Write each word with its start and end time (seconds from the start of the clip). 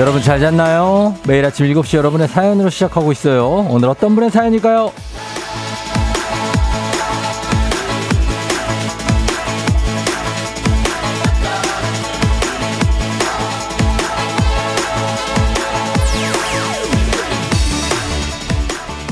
여러분 0.00 0.22
잘 0.22 0.40
잤나요? 0.40 1.14
매일 1.28 1.44
아침 1.44 1.66
7시 1.66 1.98
여러분의 1.98 2.26
사연으로 2.26 2.70
시작하고 2.70 3.12
있어요. 3.12 3.66
오늘 3.68 3.90
어떤 3.90 4.14
분의 4.14 4.30
사연일까요? 4.30 4.90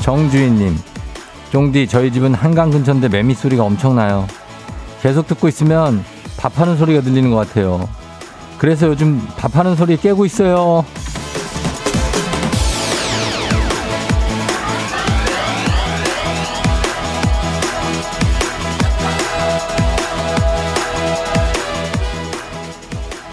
정주인님, 0.01 0.75
종디 1.51 1.87
저희 1.87 2.11
집은 2.11 2.33
한강 2.33 2.71
근처인데 2.71 3.09
매미 3.09 3.35
소리가 3.35 3.63
엄청나요. 3.63 4.25
계속 5.03 5.27
듣고 5.27 5.47
있으면 5.49 6.03
밥하는 6.37 6.77
소리가 6.77 7.01
들리는 7.01 7.29
것 7.29 7.35
같아요. 7.35 7.87
그래서 8.59 8.87
요즘 8.87 9.25
밥하는 9.37 9.75
소리 9.75 9.95
깨고 9.95 10.25
있어요. 10.25 10.85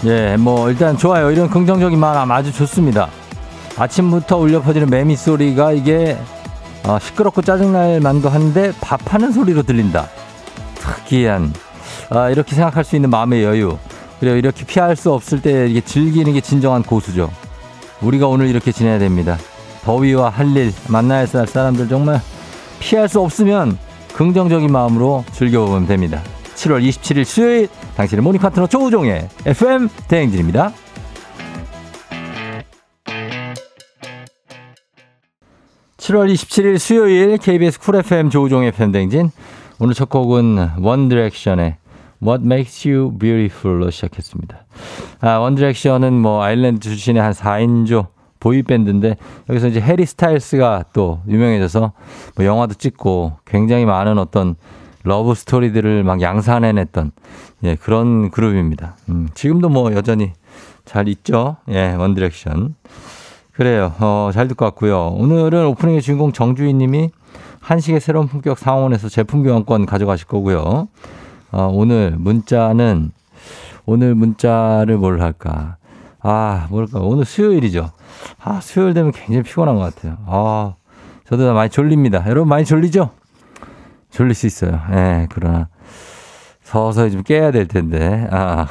예, 0.05 0.37
뭐 0.37 0.71
일단 0.71 0.97
좋아요. 0.97 1.33
이런 1.33 1.51
긍정적인 1.51 1.99
마음 1.99 2.31
아주 2.31 2.53
좋습니다. 2.53 3.09
아침부터 3.77 4.37
울려 4.37 4.63
퍼지는 4.63 4.89
매미 4.89 5.17
소리가 5.17 5.73
이게 5.73 6.17
어, 6.85 7.01
시끄럽고 7.01 7.43
짜증날 7.43 7.99
만도 7.99 8.29
한데 8.29 8.73
밥하는 8.81 9.33
소리로 9.33 9.65
들린다. 9.65 10.07
특이한 10.77 11.53
아, 12.11 12.31
이렇게 12.31 12.55
생각할 12.55 12.85
수 12.85 12.95
있는 12.95 13.11
마음의 13.11 13.43
여유. 13.43 13.77
그리고 14.21 14.37
이렇게 14.37 14.65
피할 14.65 14.97
수 14.97 15.13
없을 15.13 15.43
때 15.43 15.67
이게 15.69 15.81
즐기는 15.81 16.33
게 16.33 16.41
진정한 16.41 16.83
고수죠. 16.83 17.31
우리가 18.01 18.29
오늘 18.29 18.49
이렇게 18.49 18.73
지내야 18.73 18.99
됩니다. 18.99 19.37
더위와 19.85 20.31
할 20.31 20.57
일, 20.57 20.73
만나야 20.89 21.27
할 21.33 21.47
사람들 21.47 21.89
정말 21.89 22.21
피할 22.81 23.09
수 23.09 23.21
없으면 23.21 23.79
긍정적인 24.15 24.71
마음으로 24.71 25.25
즐겨보면 25.33 25.87
됩니다. 25.87 26.23
7월 26.55 26.83
27일 26.89 27.25
수요일 27.25 27.69
당신의 27.97 28.23
모닝 28.23 28.41
파트너 28.41 28.67
조우종의 28.67 29.29
FM 29.45 29.89
대행진입니다. 30.09 30.73
7월 35.99 36.33
27일 36.33 36.79
수요일 36.79 37.37
KBS 37.37 37.81
쿨 37.81 37.97
FM 37.97 38.31
조우종의 38.31 38.73
대행진 38.73 39.31
오늘 39.79 39.93
첫 39.93 40.09
곡은 40.09 40.71
원 40.79 41.09
디렉션의 41.09 41.77
What 42.23 42.45
Makes 42.45 42.89
You 42.89 43.19
Beautiful로 43.19 43.91
시작했습니다. 43.91 44.65
아, 45.21 45.39
원디렉션은 45.39 46.13
뭐 46.15 46.43
아일랜드 46.43 46.81
출신의 46.81 47.23
한 47.23 47.33
4인조 47.33 48.09
보이 48.41 48.63
밴드인데 48.63 49.17
여기서 49.49 49.69
이제 49.69 49.81
해리 49.81 50.07
스타일스가 50.07 50.85
또 50.93 51.21
유명해져서 51.29 51.93
뭐 52.37 52.45
영화도 52.45 52.75
찍고 52.75 53.39
굉장히 53.45 53.85
많은 53.85 54.19
어떤 54.19 54.57
러브 55.03 55.35
스토리들을 55.35 56.03
막 56.05 56.21
양산해냈던 56.21 57.13
예, 57.65 57.77
그런 57.77 58.31
그룹입니다. 58.31 58.97
음, 59.09 59.29
지금도 59.35 59.69
뭐 59.69 59.93
여전히 59.93 60.33
잘 60.85 61.09
있죠. 61.09 61.57
예, 61.71 61.95
원디렉션. 61.95 62.75
그래요. 63.53 63.93
어, 64.01 64.31
잘 64.35 64.49
듣고 64.49 64.65
왔고요. 64.67 65.15
오늘은 65.17 65.67
오프닝의 65.67 66.03
주인공 66.03 66.33
정주희 66.33 66.75
님이 66.75 67.11
한식의 67.61 68.01
새로운 68.01 68.29
품격 68.29 68.59
상원에서 68.59 69.09
제품 69.09 69.43
교환권 69.43 69.87
가져가실 69.87 70.27
거고요. 70.27 70.89
어, 71.53 71.71
오늘 71.73 72.17
문자는 72.19 73.13
오늘 73.85 74.15
문자를 74.15 74.97
뭘 74.99 75.21
할까? 75.21 75.77
아, 76.21 76.67
뭘까? 76.71 76.99
오늘 77.01 77.25
수요일이죠. 77.25 77.91
아, 78.43 78.61
수요일 78.61 78.95
되면 78.95 79.13
굉장히 79.13 79.43
피곤한 79.43 79.77
것 79.77 79.95
같아요. 79.95 80.19
아, 80.27 80.75
저도 81.29 81.55
많이 81.55 81.71
졸립니다. 81.71 82.25
여러분 82.27 82.49
많이 82.49 82.65
졸리죠? 82.65 83.11
졸릴 84.11 84.35
수 84.35 84.47
있어요. 84.47 84.81
예, 84.91 84.95
네, 84.95 85.27
그러나 85.31 85.69
서서히 86.63 87.13
좀 87.13 87.23
깨야 87.23 87.53
될 87.53 87.69
텐데. 87.69 88.27
아, 88.31 88.67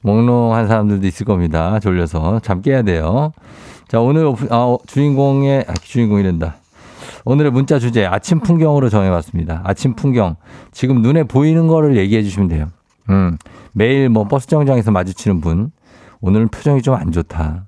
몽롱한 0.00 0.68
사람들도 0.68 1.06
있을 1.06 1.26
겁니다. 1.26 1.78
졸려서 1.80 2.40
잠 2.40 2.62
깨야 2.62 2.82
돼요. 2.82 3.32
자, 3.88 4.00
오늘 4.00 4.32
아, 4.50 4.76
주인공의 4.86 5.64
아, 5.68 5.74
주인공이란다. 5.74 6.56
오늘의 7.26 7.50
문자 7.50 7.80
주제 7.80 8.06
아침 8.06 8.38
풍경으로 8.38 8.88
정해봤습니다. 8.88 9.62
아침 9.64 9.94
풍경. 9.94 10.36
지금 10.70 11.02
눈에 11.02 11.24
보이는 11.24 11.66
거를 11.66 11.96
얘기해 11.96 12.22
주시면 12.22 12.48
돼요. 12.48 12.68
음, 13.10 13.36
매일 13.72 14.08
뭐 14.08 14.28
버스 14.28 14.46
정장에서 14.46 14.92
마주치는 14.92 15.40
분. 15.40 15.72
오늘은 16.20 16.48
표정이 16.48 16.82
좀 16.82 16.94
안 16.94 17.10
좋다. 17.10 17.66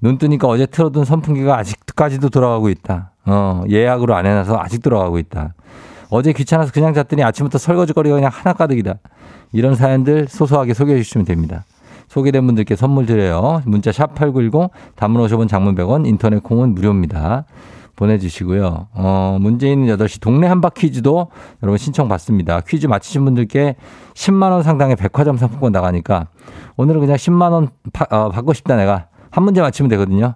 눈 0.00 0.16
뜨니까 0.16 0.48
어제 0.48 0.64
틀어둔 0.64 1.04
선풍기가 1.04 1.58
아직까지도 1.58 2.30
돌아가고 2.30 2.70
있다. 2.70 3.10
어, 3.26 3.62
예약으로 3.68 4.16
안 4.16 4.24
해놔서 4.24 4.58
아직 4.58 4.82
돌아가고 4.82 5.18
있다. 5.18 5.52
어제 6.08 6.32
귀찮아서 6.32 6.72
그냥 6.72 6.94
잤더니 6.94 7.22
아침부터 7.22 7.58
설거지거리가 7.58 8.14
그냥 8.16 8.30
하나 8.32 8.54
가득이다. 8.54 8.94
이런 9.52 9.74
사연들 9.74 10.26
소소하게 10.26 10.72
소개해 10.72 10.96
주시면 11.02 11.26
됩니다. 11.26 11.64
소개된 12.08 12.46
분들께 12.46 12.76
선물 12.76 13.04
드려요. 13.04 13.60
문자 13.66 13.92
샵 13.92 14.14
8910 14.14 14.70
단문 14.96 15.22
50원 15.26 15.48
장문 15.48 15.74
100원 15.74 16.06
인터넷 16.06 16.42
콩은 16.42 16.74
무료입니다. 16.74 17.44
보내주시고요. 18.00 18.88
어, 18.94 19.38
있는 19.40 19.96
8시 19.96 20.20
동네 20.20 20.46
한바 20.46 20.70
퀴즈도 20.70 21.28
여러분 21.62 21.76
신청 21.76 22.08
받습니다. 22.08 22.60
퀴즈 22.62 22.86
맞히신 22.86 23.24
분들께 23.24 23.76
10만원 24.14 24.62
상당의 24.62 24.96
백화점 24.96 25.36
상품권 25.36 25.70
나가니까 25.72 26.28
오늘은 26.76 27.00
그냥 27.00 27.16
10만원 27.16 27.68
파, 27.92 28.06
어, 28.10 28.30
받고 28.30 28.54
싶다 28.54 28.76
내가 28.76 29.08
한 29.30 29.44
문제 29.44 29.60
맞히면 29.60 29.88
되거든요. 29.90 30.34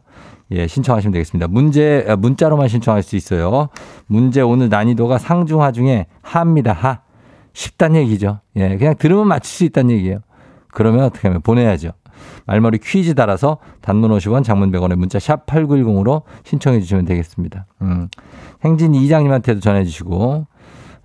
예, 0.50 0.66
신청하시면 0.66 1.12
되겠습니다. 1.12 1.48
문제, 1.48 2.04
아, 2.06 2.16
문자로만 2.16 2.68
신청할 2.68 3.02
수 3.02 3.16
있어요. 3.16 3.70
문제 4.06 4.42
오늘 4.42 4.68
난이도가 4.68 5.18
상중하 5.18 5.72
중에 5.72 6.06
하입니다. 6.20 6.72
하. 6.72 7.00
쉽단 7.54 7.94
얘기죠. 7.96 8.40
예, 8.56 8.76
그냥 8.76 8.94
들으면 8.98 9.26
맞출 9.26 9.50
수 9.50 9.64
있다는 9.64 9.92
얘기예요. 9.92 10.18
그러면 10.68 11.04
어떻게 11.04 11.28
하면 11.28 11.40
보내야죠. 11.40 11.92
말머리 12.46 12.78
퀴즈 12.78 13.14
달아서 13.14 13.58
단문 13.80 14.10
50원 14.10 14.44
장문 14.44 14.70
100원의 14.72 14.96
문자 14.96 15.18
샵 15.18 15.46
8910으로 15.46 16.22
신청해 16.44 16.80
주시면 16.80 17.04
되겠습니다. 17.04 17.66
음. 17.82 18.08
행진 18.64 18.94
이장님한테도 18.94 19.60
전해 19.60 19.84
주시고 19.84 20.46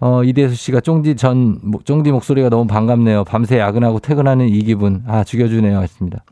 어, 0.01 0.23
이대수 0.23 0.55
씨가 0.55 0.79
쫑디 0.79 1.15
전, 1.15 1.59
쫑디 1.83 2.11
목소리가 2.11 2.49
너무 2.49 2.67
반갑네요. 2.67 3.25
밤새 3.25 3.59
야근하고 3.59 3.99
퇴근하는 3.99 4.47
이 4.47 4.63
기분. 4.63 5.03
아, 5.05 5.23
죽여주네요. 5.23 5.81
했습니다. 5.81 6.23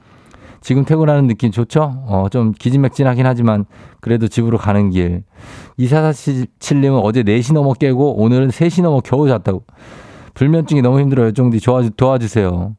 지금 0.61 0.85
퇴근하는 0.85 1.27
느낌 1.27 1.51
좋죠? 1.51 2.03
어, 2.07 2.27
좀 2.31 2.53
기진맥진하긴 2.53 3.25
하지만 3.25 3.65
그래도 3.99 4.27
집으로 4.27 4.57
가는 4.57 4.89
길. 4.89 5.23
2447님은 5.79 7.01
어제 7.03 7.23
4시 7.23 7.53
넘어 7.53 7.73
깨고 7.73 8.21
오늘은 8.21 8.49
3시 8.49 8.83
넘어 8.83 9.01
겨우 9.01 9.27
잤다고. 9.27 9.63
불면증이 10.33 10.81
너무 10.81 10.99
힘들어요. 10.99 11.31
쫑디 11.31 11.59
도와주, 11.59 11.91
도와주세요. 11.91 12.75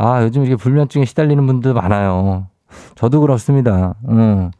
아, 0.00 0.22
요즘 0.22 0.44
이게 0.44 0.56
불면증에 0.56 1.04
시달리는 1.04 1.46
분들 1.46 1.74
많아요. 1.74 2.46
저도 2.94 3.20
그렇습니다. 3.20 3.94
응. 4.08 4.50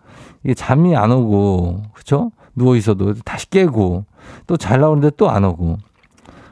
이게 0.45 0.53
잠이 0.55 0.95
안 0.97 1.11
오고, 1.13 1.83
그쵸? 1.95 2.31
누워 2.55 2.77
있어도 2.77 3.15
다시 3.25 3.49
깨고, 3.49 4.05
또 4.47 4.57
잘 4.59 4.81
나오는데 4.81 5.11
또 5.17 5.31
안 5.31 5.45
오고. 5.45 5.79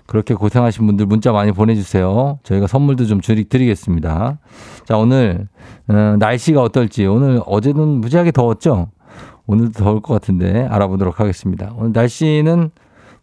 그렇게 0.06 0.32
고생하신 0.32 0.86
분들 0.86 1.04
문자 1.04 1.32
많이 1.32 1.52
보내주세요. 1.52 2.38
저희가 2.42 2.66
선물도 2.66 3.04
좀 3.04 3.20
드리겠습니다. 3.20 4.38
자, 4.86 4.96
오늘, 4.96 5.48
어, 5.88 6.16
날씨가 6.18 6.62
어떨지. 6.62 7.04
오늘 7.04 7.42
어제는 7.44 8.00
무지하게 8.00 8.30
더웠죠? 8.30 8.88
오늘도 9.46 9.72
더울 9.84 10.00
것 10.00 10.14
같은데 10.14 10.66
알아보도록 10.70 11.20
하겠습니다. 11.20 11.72
오늘 11.76 11.92
날씨는 11.92 12.70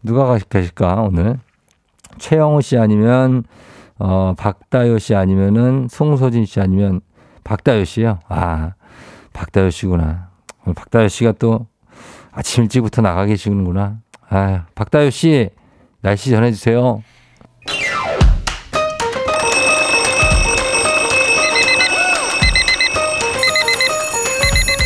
누가 0.03 0.25
가실까, 0.25 1.01
오늘? 1.01 1.39
최영호 2.19 2.61
씨 2.61 2.77
아니면 2.77 3.43
어, 3.97 4.33
박다효 4.37 4.99
씨 4.99 5.15
아니면은 5.15 5.87
송소진 5.89 6.45
씨 6.45 6.59
아니면 6.59 7.01
박다효 7.43 7.83
씨요? 7.85 8.19
아, 8.27 8.73
박다효 9.33 9.69
씨구나. 9.69 10.29
박다효 10.75 11.07
씨가 11.07 11.33
또 11.39 11.67
아침 12.31 12.63
일찍부터 12.63 13.01
나가 13.01 13.25
계시는구나. 13.25 13.99
아, 14.29 14.65
박다효 14.75 15.09
씨, 15.09 15.49
날씨 16.01 16.29
전해주세요. 16.29 17.01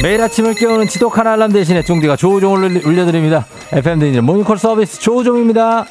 매일 0.01 0.21
아침을 0.21 0.53
깨우는 0.53 0.87
지독한 0.87 1.27
알람 1.27 1.51
대신에 1.51 1.81
종디가 1.83 2.15
조우종을 2.15 2.85
울려드립니다. 2.85 3.45
FM 3.73 3.99
대인지 3.99 4.21
모니콜 4.21 4.57
서비스 4.57 5.01
조우종입니다. 5.01 5.85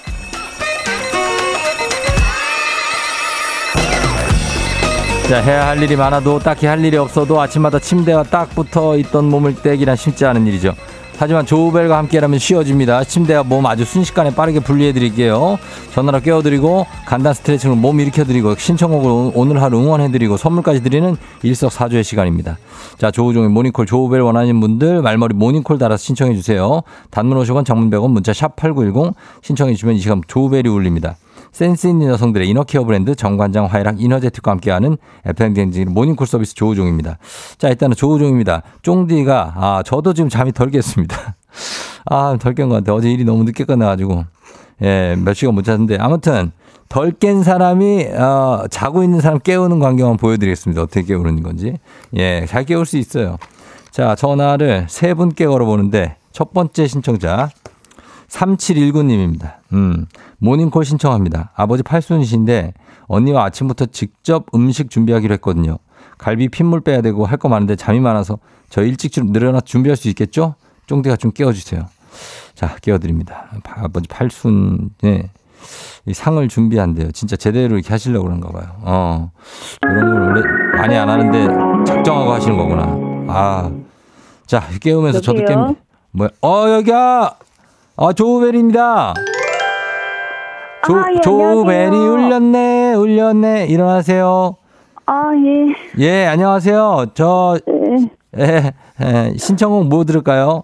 자, 5.28 5.42
해야 5.42 5.66
할 5.66 5.82
일이 5.82 5.94
많아도 5.94 6.38
딱히 6.38 6.64
할 6.64 6.82
일이 6.82 6.96
없어도 6.96 7.38
아침마다 7.38 7.78
침대와 7.78 8.22
딱 8.22 8.48
붙어 8.54 8.96
있던 8.96 9.26
몸을 9.26 9.56
떼기란 9.56 9.94
쉽지 9.94 10.24
않은 10.24 10.46
일이죠. 10.46 10.74
하지만 11.18 11.44
조우벨과 11.44 11.98
함께라면 11.98 12.38
쉬워집니다. 12.38 13.04
침대와 13.04 13.42
몸 13.42 13.66
아주 13.66 13.84
순식간에 13.84 14.34
빠르게 14.34 14.60
분리해드릴게요. 14.60 15.58
전화로 15.92 16.20
깨워드리고 16.20 16.86
간단 17.04 17.34
스트레칭으로 17.34 17.78
몸 17.78 18.00
일으켜드리고 18.00 18.54
신청곡을 18.54 19.32
오늘 19.34 19.60
하루 19.60 19.78
응원해드리고 19.80 20.38
선물까지 20.38 20.82
드리는 20.82 21.14
일석사조의 21.42 22.04
시간입니다. 22.04 22.56
자 22.96 23.10
조우종의 23.10 23.50
모닝콜 23.50 23.84
조우벨 23.84 24.22
원하는 24.22 24.58
분들 24.60 25.02
말머리 25.02 25.34
모닝콜 25.34 25.76
달아서 25.76 26.02
신청해주세요. 26.04 26.80
단문 27.10 27.36
50원 27.36 27.66
장문 27.66 27.90
100원 27.90 28.12
문자 28.12 28.32
샵 28.32 28.56
8910 28.56 29.14
신청해주시면 29.42 29.96
이 29.96 29.98
시간 29.98 30.22
조우벨이 30.26 30.68
울립니다. 30.68 31.16
센스 31.52 31.86
있는 31.86 32.08
여성들의 32.08 32.48
inner 32.48 32.68
care 32.68 32.84
브랜드 32.84 33.14
정관장 33.14 33.66
화이락 33.66 34.00
이너제틱과 34.00 34.50
함께하는 34.52 34.96
FM댕진 35.24 35.92
모닝콜 35.92 36.26
서비스 36.26 36.54
조우종입니다. 36.54 37.18
자, 37.58 37.68
일단은 37.68 37.96
조우종입니다. 37.96 38.62
쫑디가, 38.82 39.54
아, 39.56 39.82
저도 39.84 40.14
지금 40.14 40.28
잠이 40.28 40.52
덜 40.52 40.70
깼습니다. 40.70 41.36
아, 42.06 42.36
덜 42.40 42.54
깬 42.54 42.68
것 42.68 42.76
같아요. 42.76 42.96
어제 42.96 43.10
일이 43.10 43.24
너무 43.24 43.44
늦게 43.44 43.64
끝나가지고. 43.64 44.24
예, 44.82 45.16
몇 45.18 45.34
시간 45.34 45.54
못 45.54 45.62
잤는데. 45.62 45.96
아무튼, 45.98 46.52
덜 46.88 47.10
깬 47.10 47.42
사람이, 47.42 48.06
어, 48.14 48.64
자고 48.70 49.02
있는 49.02 49.20
사람 49.20 49.40
깨우는 49.40 49.78
광경만 49.80 50.16
보여드리겠습니다. 50.18 50.82
어떻게 50.82 51.02
깨우는 51.02 51.42
건지. 51.42 51.78
예, 52.16 52.46
잘 52.46 52.64
깨울 52.64 52.86
수 52.86 52.96
있어요. 52.96 53.36
자, 53.90 54.14
전화를 54.14 54.86
세 54.88 55.14
분께 55.14 55.46
걸어보는데, 55.46 56.16
첫 56.32 56.52
번째 56.52 56.86
신청자, 56.86 57.50
3719님입니다. 58.28 59.54
음, 59.72 60.06
모닝콜 60.38 60.84
신청합니다. 60.84 61.50
아버지 61.54 61.82
팔순이신데 61.82 62.74
언니와 63.06 63.44
아침부터 63.44 63.86
직접 63.86 64.46
음식 64.54 64.90
준비하기로 64.90 65.32
했거든요. 65.34 65.78
갈비 66.18 66.48
핏물 66.48 66.80
빼야 66.80 67.00
되고 67.00 67.24
할 67.26 67.38
거 67.38 67.48
많은데 67.48 67.76
잠이 67.76 68.00
많아서 68.00 68.38
저 68.68 68.82
일찍 68.82 69.12
좀 69.12 69.32
늘어나 69.32 69.60
준비할 69.60 69.96
수 69.96 70.08
있겠죠? 70.08 70.54
쫑대가 70.86 71.16
좀 71.16 71.30
깨워주세요. 71.32 71.86
자, 72.54 72.76
깨워드립니다. 72.82 73.46
아버지 73.76 74.08
팔순에 74.08 75.30
이 76.06 76.14
상을 76.14 76.46
준비한대요. 76.48 77.12
진짜 77.12 77.36
제대로 77.36 77.76
이렇게 77.76 77.90
하시려고 77.90 78.24
그런가 78.24 78.50
봐요. 78.50 78.66
어. 78.80 79.30
이런 79.82 80.10
걸 80.10 80.20
원래 80.22 80.42
많이 80.78 80.96
안 80.96 81.08
하는데 81.08 81.84
작정하고 81.84 82.32
하시는 82.32 82.56
거구나. 82.56 82.84
아. 83.32 83.70
자, 84.46 84.62
깨우면서 84.80 85.20
저도 85.20 85.44
깨, 85.44 85.54
뭐야. 86.12 86.30
어, 86.42 86.68
여기야! 86.70 87.32
어, 88.00 88.12
조우벨입니다. 88.12 89.12
조, 90.86 90.96
아, 90.96 91.12
예, 91.12 91.20
조우벨이 91.20 91.86
안녕하세요. 91.86 92.12
울렸네, 92.12 92.94
울렸네. 92.94 93.66
일어나세요. 93.66 94.54
아, 95.04 95.32
예. 95.34 96.04
예, 96.04 96.26
안녕하세요. 96.26 97.06
저, 97.14 97.58
네. 97.66 98.08
예, 98.38 98.72
예, 99.04 99.36
신청곡 99.36 99.88
뭐 99.88 100.04
들을까요? 100.04 100.62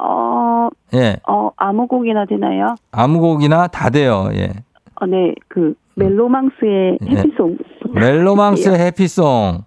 어, 0.00 0.68
예, 0.94 1.16
어, 1.28 1.50
아무 1.56 1.88
곡이나 1.88 2.26
되나요? 2.26 2.76
아무 2.92 3.18
곡이나 3.18 3.66
다 3.66 3.90
돼요. 3.90 4.30
예. 4.34 4.52
어, 5.00 5.06
네. 5.06 5.34
그, 5.48 5.74
멜로망스의 5.96 6.98
예. 7.10 7.16
해피송. 7.16 7.58
멜로망스 7.92 8.68
해피송. 8.68 9.64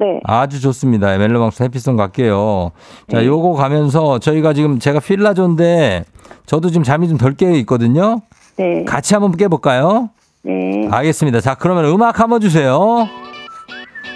네. 0.00 0.18
아주 0.24 0.60
좋습니다. 0.62 1.16
멜로망스 1.18 1.62
해피송 1.62 1.96
갈게요. 1.96 2.70
자, 3.10 3.18
네. 3.18 3.26
요거 3.26 3.52
가면서 3.52 4.18
저희가 4.18 4.54
지금 4.54 4.78
제가 4.78 4.98
필라조인데 5.00 6.04
저도 6.46 6.68
지금 6.70 6.82
잠이 6.82 7.06
좀 7.08 7.18
덜 7.18 7.34
깨 7.36 7.52
있거든요. 7.60 8.20
네. 8.56 8.84
같이 8.84 9.14
한번 9.14 9.36
깨볼까요? 9.36 10.08
네. 10.42 10.88
알겠습니다. 10.90 11.40
자, 11.40 11.54
그러면 11.54 11.84
음악 11.84 12.18
한번 12.18 12.40
주세요. 12.40 13.06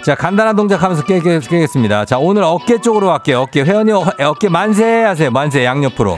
자, 0.03 0.15
간단한 0.15 0.55
동작 0.55 0.81
하면서 0.83 1.03
깨, 1.03 1.19
깨, 1.19 1.39
깨겠습니다. 1.39 2.05
자, 2.05 2.17
오늘 2.19 2.43
어깨 2.43 2.79
쪽으로 2.81 3.07
갈게요. 3.07 3.41
어깨. 3.41 3.63
회원이 3.63 3.91
어- 3.91 4.03
어깨 4.19 4.49
만세 4.49 5.03
하세요. 5.03 5.29
만세, 5.31 5.63
양옆으로. 5.65 6.17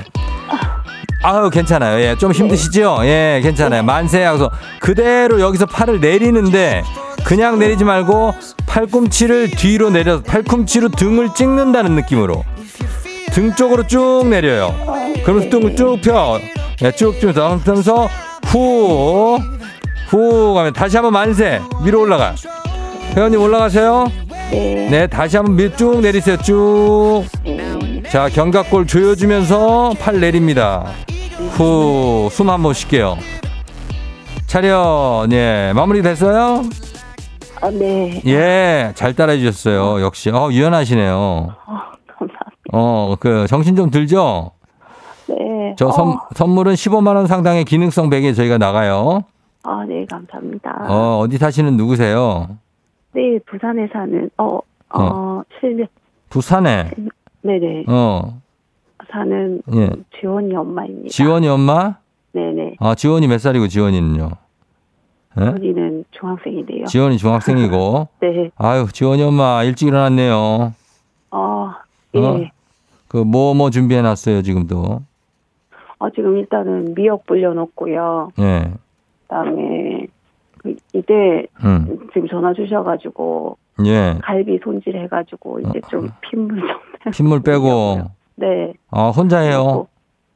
아유, 1.23 1.49
괜찮아요. 1.49 1.99
예, 2.01 2.15
좀 2.15 2.31
힘드시죠? 2.31 2.99
예, 3.03 3.39
괜찮아요. 3.43 3.83
만세 3.83 4.23
하고서 4.23 4.51
그대로 4.79 5.39
여기서 5.39 5.65
팔을 5.65 5.99
내리는데 5.99 6.83
그냥 7.25 7.59
내리지 7.59 7.83
말고 7.83 8.33
팔꿈치를 8.65 9.51
뒤로 9.51 9.89
내려서 9.89 10.23
팔꿈치로 10.23 10.89
등을 10.89 11.29
찍는다는 11.33 11.95
느낌으로 11.95 12.43
등 13.31 13.53
쪽으로 13.55 13.87
쭉 13.87 14.25
내려요. 14.29 14.73
그러면서 15.23 15.49
등을 15.49 15.75
쭉 15.75 15.99
펴. 16.01 16.39
예, 16.83 16.91
쭉 16.91 17.19
주면서 17.19 17.57
하면서 17.65 18.07
후, 18.45 19.39
후 20.09 20.53
가면 20.53 20.73
다시 20.73 20.95
한번 20.97 21.13
만세. 21.13 21.59
위로 21.83 22.01
올라가. 22.01 22.35
회원님 23.15 23.41
올라가세요. 23.41 24.11
네. 24.51 24.87
네, 24.89 25.07
다시 25.07 25.35
한번 25.35 25.55
밑 25.55 25.75
쭉 25.77 25.99
내리세요. 25.99 26.37
쭉. 26.37 27.25
네. 28.07 28.11
자, 28.11 28.29
견갑골 28.29 28.87
조여주면서 28.87 29.91
팔 29.99 30.19
내립니다. 30.21 30.85
후, 31.57 32.29
숨 32.31 32.49
한번 32.49 32.73
쉴게요. 32.73 33.17
차렷, 34.45 35.29
예, 35.33 35.73
마무리 35.75 36.01
됐어요? 36.01 36.63
아, 37.61 37.69
네. 37.69 38.21
예, 38.25 38.91
잘 38.95 39.13
따라해 39.13 39.39
주셨어요. 39.39 40.01
역시, 40.01 40.29
어, 40.29 40.49
유연하시네요. 40.51 41.13
어, 41.15 41.49
감사합니다. 42.07 42.39
어, 42.71 43.15
그, 43.19 43.45
정신 43.47 43.75
좀 43.75 43.91
들죠? 43.91 44.51
네. 45.27 45.75
저 45.77 45.91
선, 45.91 46.09
어, 46.11 46.19
선물은 46.33 46.75
15만원 46.75 47.27
상당의 47.27 47.65
기능성 47.65 48.09
베개 48.09 48.31
저희가 48.33 48.57
나가요. 48.57 49.23
아, 49.63 49.83
네. 49.85 50.05
감사합니다. 50.09 50.85
어, 50.87 51.19
어디 51.19 51.37
사시는 51.37 51.75
누구세요? 51.75 52.47
네. 53.13 53.37
부산에 53.49 53.87
사는, 53.91 54.29
어, 54.37 54.59
어, 54.93 55.41
실명, 55.59 55.87
부산에, 56.29 56.91
네네. 57.47 57.85
어, 57.87 58.41
사는 59.09 59.61
예. 59.73 59.89
지원이 60.19 60.53
엄마입니다. 60.53 61.07
지원이 61.07 61.47
엄마? 61.47 61.95
네네. 62.33 62.75
아, 62.79 62.93
지원이 62.93 63.27
몇 63.27 63.37
살이고 63.37 63.69
지원이는요? 63.69 64.29
예? 65.39 65.43
언니는 65.43 66.03
중학생인데요. 66.11 66.85
지원이 66.85 67.17
중학생이고. 67.17 68.09
네. 68.19 68.51
아유, 68.57 68.87
지원이 68.91 69.23
엄마 69.23 69.63
일찍 69.63 69.87
일어났네요. 69.87 70.73
어, 71.31 71.73
예. 72.15 72.19
어? 72.19 72.41
그, 73.07 73.17
뭐, 73.17 73.53
뭐 73.53 73.69
준비해놨어요, 73.69 74.41
지금도. 74.41 75.01
어, 75.99 76.09
지금 76.09 76.37
일단은 76.37 76.95
미역 76.95 77.25
불려놓고요. 77.27 78.31
예. 78.39 78.73
그다음에 79.21 80.07
그 80.57 80.75
이때 80.93 81.47
음, 81.63 82.09
지금 82.13 82.27
전화 82.27 82.53
주셔가지고 82.53 83.57
예. 83.85 84.17
갈비 84.21 84.59
손질 84.63 84.97
해가지고 84.97 85.59
이제 85.61 85.81
좀 85.89 86.09
핏물 86.21 86.59
좀 86.61 86.69
핏물 87.11 87.41
빼고. 87.41 88.01
네. 88.35 88.73
아, 88.91 89.09
혼자 89.09 89.39
해요? 89.39 89.63
그리고 89.63 89.87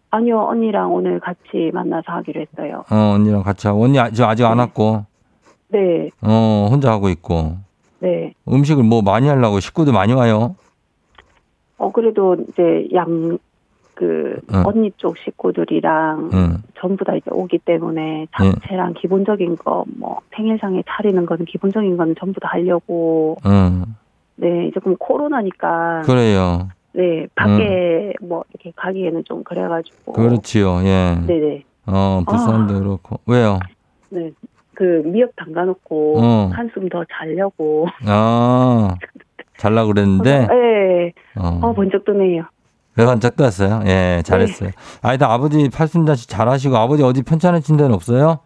아니요 0.09 0.39
언니랑 0.49 0.93
오늘 0.93 1.19
같이 1.19 1.71
만나서 1.73 2.03
하기로 2.11 2.41
했어요. 2.41 2.83
어, 2.89 3.13
언니랑 3.15 3.43
같이 3.43 3.67
하고. 3.67 3.83
언니 3.83 3.99
아직, 3.99 4.23
아직 4.23 4.43
안 4.45 4.59
왔고. 4.59 5.05
네, 5.69 6.09
어, 6.21 6.67
혼자 6.69 6.91
하고 6.91 7.09
있고. 7.09 7.55
네. 7.99 8.33
음식을 8.49 8.83
뭐 8.83 9.01
많이 9.01 9.27
하려고 9.27 9.59
식구들 9.59 9.93
많이 9.93 10.11
와요? 10.13 10.55
어 11.77 11.91
그래도 11.91 12.35
이제 12.49 12.87
양 12.93 13.37
그 13.93 14.39
응. 14.51 14.63
언니 14.65 14.89
쪽 14.97 15.15
식구들이랑 15.17 16.29
응. 16.33 16.57
전부 16.79 17.03
다 17.05 17.13
이제 17.13 17.29
오기 17.29 17.59
때문에 17.59 18.21
예. 18.21 18.27
잡채랑 18.35 18.93
기본적인 18.95 19.57
거 19.57 19.83
뭐 19.99 20.21
생일상에 20.35 20.81
차리는 20.87 21.23
거는 21.23 21.45
기본적인 21.45 21.97
거는 21.97 22.15
전부 22.17 22.39
다 22.39 22.47
하려고 22.53 23.37
응. 23.45 23.83
네 24.35 24.67
이제 24.67 24.79
그럼 24.79 24.97
코로나니까 24.97 26.01
그래요. 26.05 26.69
네 26.93 27.27
밖에 27.35 28.13
뭐 28.21 28.43
이렇게 28.49 28.71
가기에는 28.75 29.23
좀 29.25 29.43
그래가지고 29.43 30.13
그렇지요. 30.13 30.81
예. 30.83 31.17
네네 31.25 31.63
어, 31.87 32.23
부산도 32.27 32.79
그렇고. 32.79 33.19
왜요? 33.25 33.59
네. 34.09 34.31
그 34.73 35.01
미역 35.05 35.35
담가놓고 35.35 36.19
어. 36.19 36.49
한숨 36.53 36.89
더 36.89 37.03
자려고. 37.11 37.87
아, 38.05 38.95
잘라 39.57 39.85
그랬는데. 39.85 40.47
네. 40.47 41.13
어. 41.37 41.59
어 41.61 41.73
번쩍 41.73 42.03
뜨네요. 42.05 42.43
왜 42.97 43.05
반짝 43.05 43.35
떴어요? 43.35 43.81
예, 43.85 44.21
잘했어요. 44.25 44.71
아니다, 45.01 45.31
아버지 45.31 45.69
팔순자씨 45.69 46.27
잘하시고, 46.27 46.75
아버지 46.75 47.03
어디 47.03 47.23
편찮으신 47.23 47.77
데는 47.77 47.93
없어요? 47.93 48.39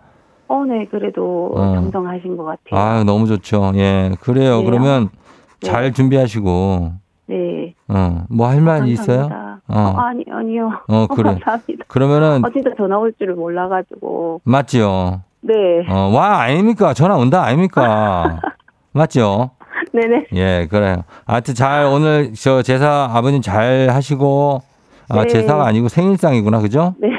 어, 0.48 0.63
네. 0.65 0.86
그래도 0.86 1.51
어. 1.56 1.74
정정하신 1.75 2.38
것 2.38 2.44
같아요. 2.44 2.80
아유, 2.80 3.04
너무 3.04 3.25
좋죠. 3.25 3.72
예, 3.75 4.12
그래요. 4.22 4.60
네. 4.60 4.65
그러면 4.65 5.10
네. 5.12 5.25
잘 5.62 5.91
준비하시고, 5.93 6.91
네. 7.27 7.74
어, 7.88 8.25
뭐 8.29 8.47
할 8.47 8.62
말 8.62 8.88
있어요? 8.88 9.29
어. 9.67 9.74
어, 9.79 9.95
아니 9.97 10.24
아니요. 10.31 10.71
어, 10.88 11.07
그래. 11.13 11.31
감사합니다. 11.31 11.85
그러면은, 11.88 12.45
어 12.45 12.50
진짜 12.51 12.69
전화 12.77 12.97
올 12.97 13.13
줄을 13.17 13.35
몰라가지고. 13.35 14.41
맞지요? 14.43 15.21
네. 15.41 15.53
어, 15.89 16.12
와, 16.13 16.41
아닙니까? 16.41 16.93
전화 16.93 17.15
온다, 17.15 17.43
아닙니까? 17.43 18.39
맞죠? 18.93 19.51
네네. 19.93 20.27
예, 20.33 20.67
그래요. 20.69 21.03
하여튼 21.25 21.53
잘, 21.53 21.85
오늘 21.85 22.33
저 22.33 22.62
제사 22.62 23.09
아버님 23.12 23.41
잘 23.41 23.89
하시고, 23.91 24.62
아, 25.09 25.21
네. 25.24 25.27
제사가 25.27 25.65
아니고 25.67 25.88
생일상이구나, 25.89 26.59
그죠? 26.59 26.95
네. 27.01 27.09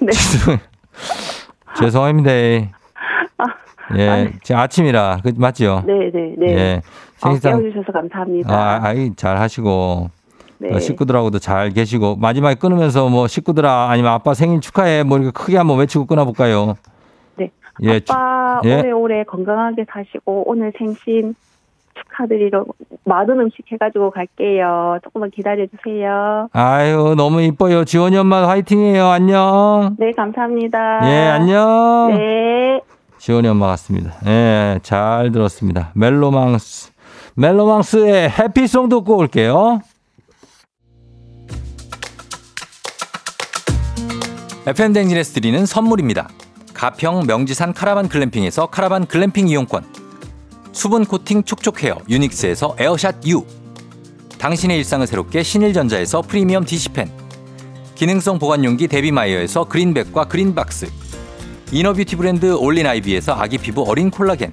네. 0.00 0.06
죄송- 0.12 0.58
죄송합니다. 1.78 2.30
아, 3.38 3.44
예, 3.96 4.08
아니. 4.08 4.30
지금 4.42 4.60
아침이라, 4.60 5.18
그, 5.22 5.32
맞죠? 5.36 5.82
네네 5.86 6.34
네. 6.38 6.46
예, 6.48 6.76
어, 6.76 6.80
생일상, 7.16 7.58
깨워주셔서 7.60 7.92
감사합니다. 7.92 8.54
아, 8.54 8.80
아이, 8.82 9.14
잘 9.16 9.38
하시고. 9.38 10.10
네. 10.58 10.74
어, 10.74 10.78
식구들하고도 10.78 11.38
잘 11.38 11.68
계시고 11.70 12.16
마지막에 12.16 12.54
끊으면서 12.54 13.10
뭐 13.10 13.26
식구들아 13.28 13.90
아니면 13.90 14.12
아빠 14.12 14.32
생일 14.32 14.62
축하해 14.62 15.02
뭐 15.02 15.18
이렇게 15.18 15.30
크게 15.32 15.58
한번 15.58 15.78
외치고 15.78 16.06
끊어볼까요? 16.06 16.76
네. 17.36 17.50
예, 17.82 18.00
주- 18.00 18.10
아빠 18.14 18.62
예. 18.64 18.78
오래오래 18.80 19.24
건강하게 19.24 19.84
사시고 19.92 20.44
오늘 20.46 20.72
생신 20.78 21.34
축하드리러 21.94 22.64
많은 23.04 23.38
음식 23.38 23.70
해가지고 23.70 24.10
갈게요. 24.12 24.98
조금만 25.04 25.30
기다려주세요. 25.30 26.48
아유 26.52 27.14
너무 27.18 27.42
이뻐요. 27.42 27.84
지원이 27.84 28.16
엄마 28.16 28.48
화이팅해요. 28.48 29.04
안녕. 29.08 29.94
네, 29.98 30.10
감사합니다. 30.12 31.00
예 31.10 31.28
안녕. 31.28 32.14
네. 32.16 32.80
지원이 33.18 33.46
엄마 33.48 33.66
같습니다. 33.68 34.12
예, 34.26 34.78
잘 34.82 35.32
들었습니다. 35.32 35.90
멜로망스. 35.94 36.92
멜로망스의 37.38 38.30
해피송 38.30 38.88
듣고 38.88 39.18
올게요. 39.18 39.82
FM 44.66 44.94
댕진에서 44.94 45.34
드리는 45.34 45.66
선물입니다. 45.66 46.28
가평 46.72 47.26
명지산 47.26 47.74
카라반 47.74 48.08
글램핑에서 48.08 48.66
카라반 48.66 49.06
글램핑 49.06 49.48
이용권. 49.48 49.84
수분 50.72 51.04
코팅 51.04 51.44
촉촉 51.44 51.82
헤어 51.82 51.98
유닉스에서 52.08 52.76
에어샷 52.78 53.26
U. 53.26 53.44
당신의 54.38 54.78
일상을 54.78 55.06
새롭게 55.06 55.42
신일전자에서 55.42 56.22
프리미엄 56.22 56.64
디시펜. 56.64 57.10
기능성 57.96 58.38
보관용기 58.38 58.88
데비마이어에서 58.88 59.64
그린백과 59.64 60.24
그린박스. 60.24 60.90
inner 61.70 61.91
beauty 61.91 62.16
브랜드 62.16 62.54
올린 62.54 62.86
아이비에서 62.86 63.34
아기 63.34 63.58
피부 63.58 63.82
어린 63.82 64.10
콜라겐 64.10 64.52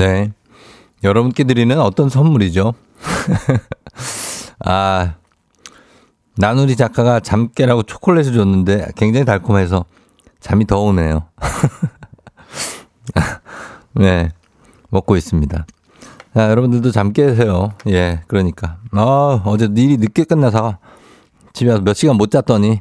네. 0.00 0.32
여러분께 1.04 1.44
드리는 1.44 1.78
어떤 1.78 2.08
선물이죠? 2.08 2.72
아, 4.64 5.16
나누리 6.38 6.74
작가가 6.74 7.20
잠 7.20 7.50
깨라고 7.52 7.82
초콜릿을 7.82 8.32
줬는데 8.32 8.92
굉장히 8.96 9.26
달콤해서 9.26 9.84
잠이 10.40 10.66
더 10.66 10.80
오네요. 10.80 11.24
네. 13.92 14.30
먹고 14.88 15.18
있습니다. 15.18 15.66
자, 16.34 16.50
여러분들도 16.50 16.92
잠 16.92 17.12
깨세요. 17.12 17.74
예, 17.88 18.22
그러니까. 18.26 18.78
아, 18.92 19.42
어제 19.44 19.68
일이 19.76 19.98
늦게 19.98 20.24
끝나서 20.24 20.78
집에 21.52 21.72
와서 21.72 21.82
몇 21.82 21.92
시간 21.92 22.16
못 22.16 22.30
잤더니 22.30 22.80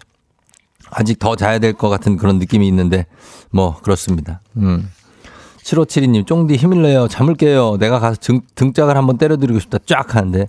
아직 0.90 1.20
더 1.20 1.36
자야 1.36 1.60
될 1.60 1.74
것 1.74 1.90
같은 1.90 2.16
그런 2.16 2.40
느낌이 2.40 2.66
있는데 2.70 3.08
뭐, 3.52 3.78
그렇습니다. 3.82 4.40
음. 4.56 4.90
7572님, 5.70 6.26
쫑디 6.26 6.56
힘을 6.56 6.82
내요. 6.82 7.08
잠을 7.08 7.36
깨요. 7.36 7.78
내가 7.78 8.00
가서 8.00 8.18
등, 8.20 8.42
등짝을 8.56 8.98
한번 8.98 9.18
때려드리고 9.18 9.60
싶다. 9.60 9.78
쫙 9.86 10.16
하는데. 10.16 10.48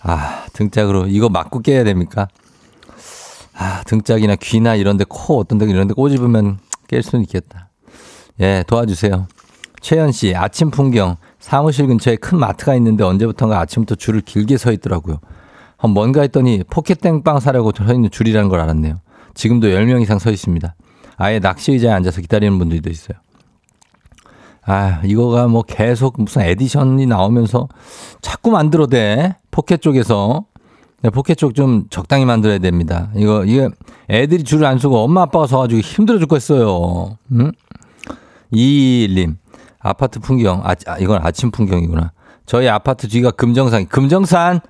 아, 0.00 0.44
등짝으로 0.52 1.08
이거 1.08 1.28
맞고 1.28 1.60
깨야 1.60 1.82
됩니까? 1.84 2.28
아, 3.54 3.82
등짝이나 3.86 4.36
귀나 4.36 4.76
이런데 4.76 5.04
코 5.08 5.38
어떤 5.38 5.58
데 5.58 5.66
이런데 5.66 5.94
꼬집으면 5.94 6.58
깰 6.86 7.02
수는 7.02 7.24
있겠다. 7.24 7.68
예, 8.40 8.62
도와주세요. 8.68 9.26
최현 9.80 10.12
씨, 10.12 10.34
아침 10.36 10.70
풍경. 10.70 11.16
사무실 11.40 11.86
근처에 11.88 12.16
큰 12.16 12.38
마트가 12.38 12.74
있는데 12.76 13.02
언제부턴가 13.02 13.58
아침부터 13.58 13.96
줄을 13.96 14.20
길게 14.20 14.56
서 14.56 14.70
있더라고요. 14.70 15.18
한 15.76 15.90
뭔가 15.90 16.20
했더니 16.20 16.62
포켓땡빵 16.68 17.40
사려고 17.40 17.72
서 17.76 17.92
있는 17.92 18.10
줄이라는 18.10 18.48
걸 18.48 18.60
알았네요. 18.60 19.00
지금도 19.34 19.68
10명 19.68 20.02
이상 20.02 20.18
서 20.18 20.30
있습니다. 20.30 20.74
아예 21.16 21.40
낚시 21.40 21.72
의자에 21.72 21.92
앉아서 21.92 22.20
기다리는 22.20 22.56
분들도 22.58 22.90
있어요. 22.90 23.18
아, 24.70 25.00
이거가 25.02 25.48
뭐 25.48 25.62
계속 25.62 26.14
무슨 26.18 26.42
에디션이 26.42 27.06
나오면서 27.06 27.68
자꾸 28.20 28.50
만들어대. 28.50 29.36
포켓 29.50 29.80
쪽에서. 29.80 30.44
네, 31.00 31.08
포켓 31.08 31.38
쪽 31.38 31.54
좀 31.54 31.84
적당히 31.88 32.26
만들어야 32.26 32.58
됩니다. 32.58 33.08
이거, 33.16 33.44
이게 33.46 33.70
애들이 34.10 34.44
줄을 34.44 34.66
안 34.66 34.78
서고 34.78 34.98
엄마 34.98 35.22
아빠가 35.22 35.46
서가지고 35.46 35.80
힘들어 35.80 36.18
죽겠어요. 36.18 37.16
응? 37.32 37.52
221님. 38.52 39.36
아파트 39.78 40.20
풍경. 40.20 40.60
아, 40.64 40.74
아, 40.86 40.98
이건 40.98 41.20
아침 41.24 41.50
풍경이구나. 41.50 42.12
저희 42.44 42.68
아파트 42.68 43.08
뒤가 43.08 43.30
금정산. 43.30 43.86
금정산! 43.86 44.60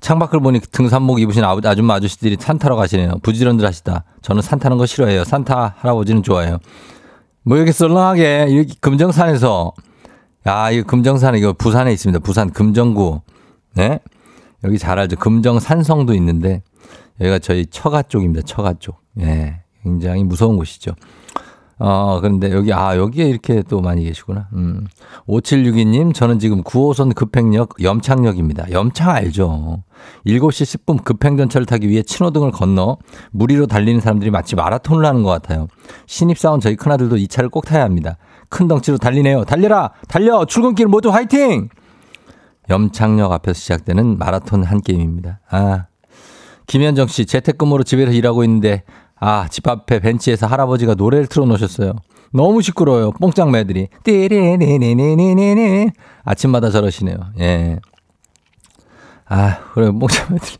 창밖을 0.00 0.40
보니 0.40 0.60
등산복 0.60 1.20
입으신 1.20 1.44
아줌마 1.44 1.94
아저씨들이 1.94 2.36
산 2.40 2.58
타러 2.58 2.74
가시네요. 2.76 3.18
부지런들 3.22 3.64
하시다. 3.66 4.04
저는 4.22 4.42
산 4.42 4.58
타는 4.58 4.78
거 4.78 4.86
싫어해요. 4.86 5.24
산타 5.24 5.76
할아버지는 5.78 6.22
좋아해요. 6.22 6.58
뭐 7.46 7.56
이렇게 7.56 7.70
썰렁하게 7.70 8.46
이렇게 8.48 8.74
금정산에서 8.80 9.72
야 10.48 10.70
이거 10.72 10.84
금정산 10.84 11.36
이거 11.36 11.52
부산에 11.52 11.92
있습니다. 11.92 12.18
부산 12.18 12.50
금정구 12.50 13.20
네 13.74 14.00
여기 14.64 14.78
잘 14.78 14.98
알죠. 14.98 15.16
금정 15.16 15.60
산성도 15.60 16.12
있는데 16.14 16.64
여기가 17.20 17.38
저희 17.38 17.64
처가 17.66 18.02
쪽입니다. 18.02 18.42
처가 18.44 18.74
쪽. 18.80 19.00
예, 19.20 19.60
굉장히 19.84 20.24
무서운 20.24 20.56
곳이죠. 20.56 20.96
어, 21.78 22.18
그런데 22.22 22.52
여기, 22.52 22.72
아, 22.72 22.96
여기에 22.96 23.28
이렇게 23.28 23.62
또 23.68 23.80
많이 23.82 24.04
계시구나. 24.04 24.48
음. 24.54 24.86
5762님, 25.28 26.14
저는 26.14 26.38
지금 26.38 26.62
9호선 26.62 27.14
급행역 27.14 27.82
염창역입니다. 27.82 28.70
염창 28.70 29.10
알죠? 29.10 29.82
7시 30.26 30.84
10분 30.86 31.04
급행전철을 31.04 31.66
타기 31.66 31.88
위해 31.88 32.02
신호등을 32.06 32.50
건너 32.50 32.96
무리로 33.32 33.66
달리는 33.66 34.00
사람들이 34.00 34.30
마치 34.30 34.56
마라톤을 34.56 35.04
하는 35.04 35.22
것 35.22 35.30
같아요. 35.30 35.66
신입사원 36.06 36.60
저희 36.60 36.76
큰아들도 36.76 37.18
이 37.18 37.28
차를 37.28 37.50
꼭 37.50 37.66
타야 37.66 37.84
합니다. 37.84 38.16
큰 38.48 38.68
덩치로 38.68 38.96
달리네요. 38.96 39.44
달려라! 39.44 39.90
달려! 40.08 40.46
출근길 40.46 40.86
모두 40.86 41.10
화이팅! 41.10 41.68
염창역 42.70 43.32
앞에서 43.32 43.58
시작되는 43.58 44.18
마라톤 44.18 44.64
한 44.64 44.80
게임입니다. 44.80 45.40
아. 45.50 45.86
김현정 46.66 47.06
씨, 47.06 47.26
재택근무로 47.26 47.84
집에서 47.84 48.10
일하고 48.12 48.42
있는데 48.44 48.82
아, 49.18 49.46
집 49.48 49.66
앞에 49.66 50.00
벤치에서 50.00 50.46
할아버지가 50.46 50.94
노래를 50.94 51.26
틀어놓으셨어요. 51.26 51.92
너무 52.32 52.60
시끄러워요. 52.60 53.12
뽕짝 53.12 53.50
매들이. 53.50 53.88
띠리네네네네네. 54.04 55.92
아침마다 56.24 56.70
저러시네요. 56.70 57.16
예. 57.40 57.78
아, 59.28 59.58
그래, 59.72 59.90
뽕짝 59.90 60.32
매들이. 60.32 60.56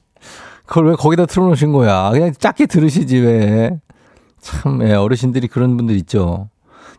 그걸 0.64 0.88
왜 0.88 0.94
거기다 0.96 1.26
틀어놓으신 1.26 1.72
거야? 1.72 2.10
그냥 2.10 2.32
작게 2.36 2.66
들으시지, 2.66 3.18
왜. 3.18 3.78
참, 4.40 4.80
예, 4.88 4.92
어르신들이 4.94 5.48
그런 5.48 5.76
분들 5.76 5.94
있죠. 5.96 6.48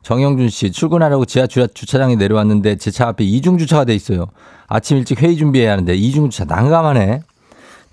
정영준 0.04 0.50
씨, 0.50 0.72
출근하려고 0.72 1.26
지하 1.26 1.48
주차장에 1.48 2.16
내려왔는데 2.16 2.76
제 2.78 2.92
차 2.92 3.08
앞에 3.10 3.24
이중 3.24 3.58
주차가 3.58 3.84
돼 3.84 3.94
있어요. 3.96 4.28
아침 4.68 4.98
일찍 4.98 5.22
회의 5.22 5.36
준비해야 5.36 5.72
하는데 5.72 5.94
이중 5.96 6.30
주차 6.30 6.46
난감하네. 6.46 7.22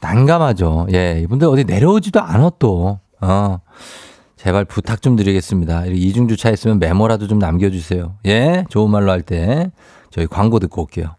난감하죠. 0.00 0.88
예, 0.92 1.21
이분들 1.23 1.49
어디 1.49 1.64
내려오지도 1.64 2.21
않아 2.21 2.50
또. 2.59 3.00
어. 3.21 3.59
제발 4.37 4.64
부탁 4.66 5.00
좀 5.02 5.16
드리겠습니다. 5.16 5.87
이중 5.87 6.28
주차했으면 6.28 6.78
메모라도 6.78 7.26
좀 7.28 7.38
남겨주세요. 7.38 8.16
예, 8.26 8.64
좋은 8.68 8.90
말로 8.90 9.11
할 9.11 9.23
때 9.23 9.71
저희 10.11 10.26
광고 10.26 10.59
듣고 10.59 10.83
올게요. 10.83 11.16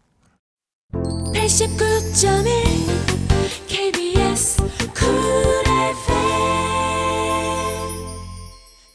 89.1 0.92 2.46
KBS 3.66 4.62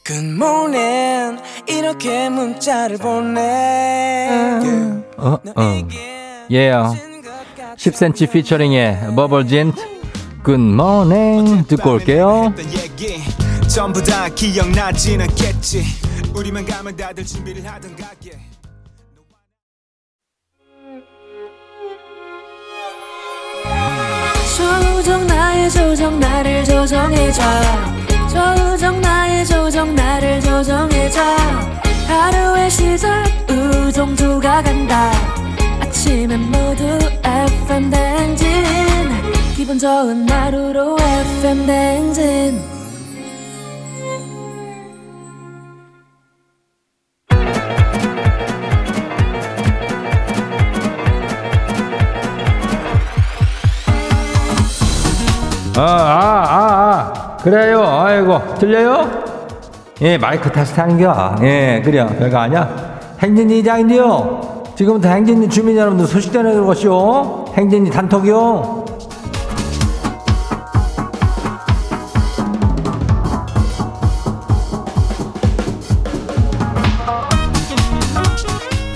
굿모닝 0.05 1.38
이렇게 1.67 2.29
문자를 2.29 2.98
보내 2.98 4.27
어, 5.17 5.38
어. 5.55 5.88
예요 6.50 6.93
10cm 7.77 8.31
피처링의 8.31 9.15
버블진 9.15 9.74
굿모닝 10.44 11.66
듣고 11.68 11.92
올게요. 11.94 12.54
전부 13.68 14.02
다 14.04 14.28
기억나진 14.30 15.22
않겠지. 15.22 15.84
우리만 16.36 16.66
가면 16.66 16.96
다들 16.96 17.26
준비를 17.26 17.66
하던 17.66 17.96
가게. 17.96 18.40
조정 24.58 25.28
나의 25.28 25.70
조정 25.70 26.20
나를 26.20 26.64
조정해줘. 26.66 27.42
조정 28.30 29.02
나의 29.02 29.46
조정 29.46 29.96
나를 29.96 30.42
조정해줘. 30.42 31.22
하루의 32.08 32.70
시절 32.70 33.24
우정조가 33.50 34.64
간다. 34.64 35.12
아침엔 35.82 36.40
모두 36.52 36.84
FM 37.24 37.90
댕진 37.90 38.48
기분 39.62 39.77
좋은 39.77 40.27
하루로 40.27 40.98
FM 41.00 41.68
댕진 41.68 42.60
아, 55.77 55.82
아, 55.82 56.39
아, 56.50 57.13
아. 57.13 57.38
그래요. 57.38 57.84
아이고. 57.84 58.56
들려요? 58.56 59.12
예, 60.01 60.18
마이크 60.18 60.51
다시 60.51 60.74
타는겨. 60.74 61.36
예, 61.44 61.84
그래요. 61.86 62.08
별거 62.18 62.39
아니야. 62.39 63.00
행진이 63.20 63.60
이장인데요. 63.60 64.63
지금부터 64.75 65.10
행진이 65.10 65.50
주민 65.50 65.77
여러분들 65.77 66.08
소식 66.08 66.34
전해드릴 66.34 66.65
것이요. 66.65 67.46
행진이 67.56 67.91
단톡이요. 67.91 68.81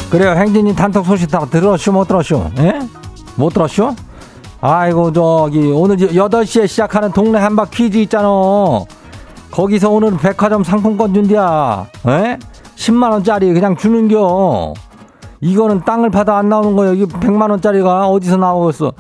그래요. 0.10 0.32
행진이 0.32 0.76
단톡 0.76 1.06
소식 1.06 1.30
다 1.30 1.46
들었슈, 1.46 1.92
못 1.92 2.08
들었슈? 2.08 2.50
예? 2.60 2.80
못 3.36 3.54
들었슈? 3.54 3.94
아이고 4.62 5.12
저기 5.12 5.72
오늘 5.72 5.98
8시에 5.98 6.68
시작하는 6.68 7.12
동네 7.12 7.38
한바 7.40 7.66
퀴즈 7.66 7.98
있잖아. 7.98 8.28
거기서 9.52 9.90
오늘 9.90 10.18
백화점 10.18 10.64
상품권 10.64 11.14
준디야. 11.14 11.88
에? 12.08 12.38
10만 12.76 13.12
원짜리 13.12 13.54
그냥 13.54 13.76
주는겨. 13.76 14.74
이거는 15.42 15.82
땅을 15.86 16.10
파다 16.12 16.38
안 16.38 16.50
나오는 16.50 16.76
거야. 16.76 16.90
여기 16.90 17.06
100만 17.06 17.50
원짜리가 17.50 18.08
어디서 18.08 18.38
나오겠어? 18.38 18.94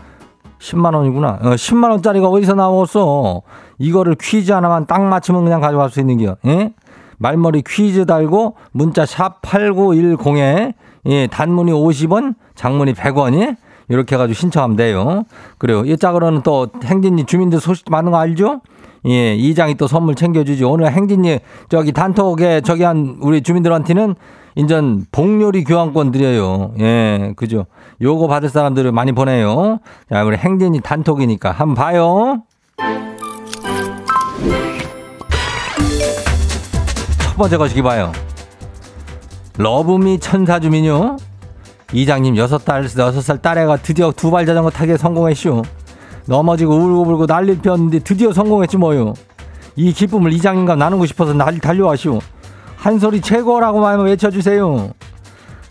10만 0.59 0.95
원이구나. 0.95 1.39
어, 1.41 1.49
10만 1.51 1.91
원짜리가 1.91 2.27
어디서 2.27 2.55
나오겠어? 2.55 3.41
이거를 3.79 4.15
퀴즈 4.19 4.51
하나만 4.51 4.85
딱 4.85 5.01
맞추면 5.01 5.43
그냥 5.43 5.61
가져갈 5.61 5.89
수 5.89 5.99
있는 5.99 6.17
겨. 6.17 6.35
예? 6.45 6.73
말머리 7.17 7.63
퀴즈 7.65 8.05
달고 8.05 8.55
문자 8.71 9.05
샵 9.05 9.41
8910에 9.41 10.73
예, 11.07 11.27
단문이 11.27 11.71
50원, 11.71 12.35
장문이 12.55 12.93
100원이 12.93 13.57
이렇게 13.89 14.15
해가지고 14.15 14.33
신청하면 14.33 14.77
돼요. 14.77 15.23
그래요. 15.57 15.83
이 15.85 15.95
짝으로는 15.97 16.41
또 16.43 16.67
행진이 16.83 17.25
주민들 17.25 17.59
소식 17.59 17.85
많은 17.89 18.11
거 18.11 18.17
알죠? 18.17 18.61
예, 19.07 19.35
이장이 19.35 19.75
또 19.75 19.87
선물 19.87 20.15
챙겨주지. 20.15 20.63
오늘 20.63 20.91
행진이 20.91 21.39
저기 21.69 21.91
단톡에 21.91 22.61
저기 22.61 22.83
한 22.83 23.17
우리 23.21 23.41
주민들한테는 23.41 24.15
인전 24.55 25.05
복요리 25.11 25.63
교환권 25.65 26.11
드려요. 26.11 26.73
예, 26.79 27.33
그죠. 27.35 27.65
요거 28.01 28.27
받을 28.27 28.49
사람들을 28.49 28.91
많이 28.91 29.11
보내요. 29.11 29.79
자, 30.09 30.23
우리 30.23 30.37
행진이 30.37 30.79
단톡이니까 30.81 31.51
한번 31.51 31.75
봐요. 31.75 32.41
첫 37.19 37.37
번째 37.37 37.57
것이 37.57 37.81
봐요. 37.81 38.11
러브미 39.57 40.19
천사 40.19 40.59
주민요. 40.59 41.17
이장님 41.93 42.35
여섯 42.37 42.65
달 42.65 42.83
여섯 42.83 43.21
살 43.21 43.37
딸애가 43.41 43.77
드디어 43.77 44.11
두 44.11 44.31
발 44.31 44.45
자전거 44.45 44.69
타기에 44.69 44.97
성공했슈. 44.97 45.61
넘어지고 46.27 46.73
울고불고 46.75 47.25
난리를 47.27 47.61
피웠는데 47.61 47.99
드디어 47.99 48.33
성공했지 48.33 48.77
뭐요. 48.77 49.13
이 49.75 49.93
기쁨을 49.93 50.33
이장님과 50.33 50.75
나누고 50.75 51.05
싶어서 51.05 51.33
날 51.33 51.59
달려와슈. 51.59 52.19
한 52.77 52.99
소리 52.99 53.21
최고라고만 53.21 54.01
외쳐주세요. 54.01 54.91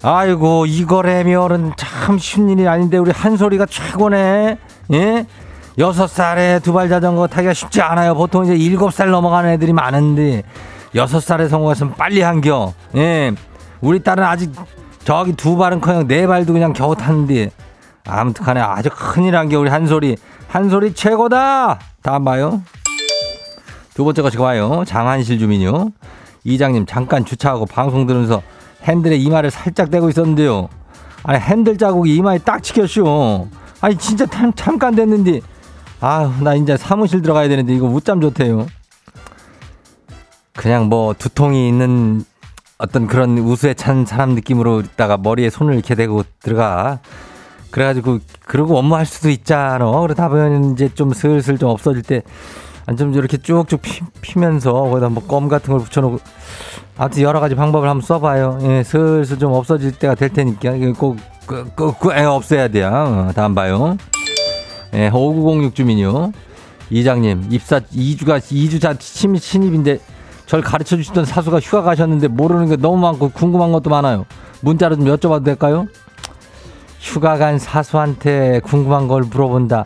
아이고 0.02 0.66
이거래면은 0.66 1.72
참 1.76 2.18
쉬운 2.18 2.50
일이 2.50 2.68
아닌데 2.68 2.98
우리 2.98 3.10
한 3.10 3.36
소리가 3.36 3.66
최고네. 3.66 4.58
예? 4.92 5.26
여섯 5.78 6.06
살에 6.06 6.60
두 6.60 6.72
발 6.72 6.88
자전거 6.88 7.26
타기가 7.26 7.52
쉽지 7.52 7.82
않아요. 7.82 8.14
보통 8.14 8.44
이제 8.44 8.54
일곱 8.54 8.92
살 8.92 9.10
넘어가는 9.10 9.50
애들이 9.50 9.72
많은데 9.72 10.42
여섯 10.94 11.20
살에 11.20 11.48
성공했으면 11.48 11.94
빨리 11.94 12.20
한겨. 12.22 12.72
예. 12.96 13.32
우리 13.84 14.02
딸은 14.02 14.24
아직 14.24 14.50
저기 15.04 15.34
두 15.34 15.56
발은 15.56 15.80
커녕 15.82 16.08
네 16.08 16.26
발도 16.26 16.54
그냥 16.54 16.72
겨우 16.72 16.96
탔는데 16.96 17.50
아무튼 18.06 18.44
간에 18.44 18.60
아주 18.60 18.88
큰일 18.90 19.36
한 19.36 19.48
게 19.48 19.56
우리 19.56 19.68
한소리 19.68 20.16
한소리 20.48 20.94
최고다! 20.94 21.78
다음 22.02 22.24
봐요. 22.24 22.62
두 23.94 24.04
번째 24.04 24.22
것이 24.22 24.38
봐요. 24.38 24.84
장한실 24.86 25.38
주민요. 25.38 25.90
이장님 26.44 26.86
잠깐 26.86 27.24
주차하고 27.24 27.66
방송 27.66 28.06
들으면서 28.06 28.42
핸들에 28.84 29.16
이마를 29.16 29.50
살짝 29.50 29.90
대고 29.90 30.08
있었는데요. 30.08 30.68
아니 31.22 31.38
핸들 31.38 31.76
자국이 31.76 32.14
이마에 32.16 32.38
딱 32.38 32.62
찍혔쇼 32.62 33.48
아니 33.80 33.96
진짜 33.98 34.26
참, 34.26 34.52
잠깐 34.54 34.94
됐는데. 34.94 35.40
아유 36.00 36.30
나 36.40 36.54
이제 36.54 36.76
사무실 36.76 37.20
들어가야 37.22 37.48
되는데 37.48 37.74
이거 37.74 37.86
못잠 37.86 38.20
좋대요. 38.20 38.66
그냥 40.54 40.86
뭐 40.88 41.14
두통이 41.14 41.68
있는 41.68 42.24
어떤 42.84 43.06
그런 43.06 43.38
우수에 43.38 43.74
찬 43.74 44.04
사람 44.04 44.30
느낌으로 44.30 44.80
있다가 44.80 45.16
머리에 45.16 45.50
손을 45.50 45.74
이렇게 45.74 45.94
대고 45.94 46.22
들어가. 46.40 47.00
그래가지고 47.70 48.18
그러고 48.44 48.78
업무할 48.78 49.06
수도 49.06 49.30
있잖아. 49.30 49.90
그러다 50.00 50.28
보면 50.28 50.72
이제 50.72 50.88
좀 50.94 51.12
슬슬 51.12 51.58
좀 51.58 51.70
없어질 51.70 52.02
때. 52.02 52.22
좀 52.98 53.14
이렇게 53.14 53.38
쭉쭉 53.38 53.80
피, 54.20 54.38
면서 54.38 54.70
거기다 54.72 55.08
뭐 55.08 55.26
껌 55.26 55.48
같은 55.48 55.72
걸 55.72 55.82
붙여놓고 55.82 56.18
아무튼 56.98 57.22
여러 57.22 57.40
가지 57.40 57.54
방법을 57.54 57.88
한번 57.88 58.06
써봐요. 58.06 58.58
예, 58.62 58.82
슬슬 58.84 59.38
좀 59.38 59.52
없어질 59.52 59.92
때가 59.92 60.14
될 60.14 60.28
테니까 60.28 60.72
꼭, 60.98 61.16
꼭, 61.46 61.74
꼭, 61.74 61.98
꼭 61.98 62.12
없애야 62.12 62.68
돼요. 62.68 62.88
어, 62.92 63.32
다음 63.34 63.54
봐요. 63.54 63.96
예, 64.92 65.08
5906 65.08 65.74
주민요. 65.74 66.32
이장님, 66.90 67.46
입사 67.50 67.80
2주가 67.80 68.38
2주차 68.38 69.00
신입인데 69.00 69.98
절 70.46 70.60
가르쳐 70.60 70.96
주시던 70.96 71.24
사수가 71.24 71.60
휴가 71.60 71.82
가셨는데 71.82 72.28
모르는 72.28 72.68
게 72.68 72.76
너무 72.76 72.98
많고 72.98 73.30
궁금한 73.30 73.72
것도 73.72 73.90
많아요. 73.90 74.26
문자로 74.60 74.96
좀 74.96 75.04
여쭤봐도 75.06 75.44
될까요? 75.44 75.86
휴가 77.00 77.36
간 77.36 77.58
사수한테 77.58 78.60
궁금한 78.64 79.08
걸 79.08 79.22
물어본다. 79.22 79.84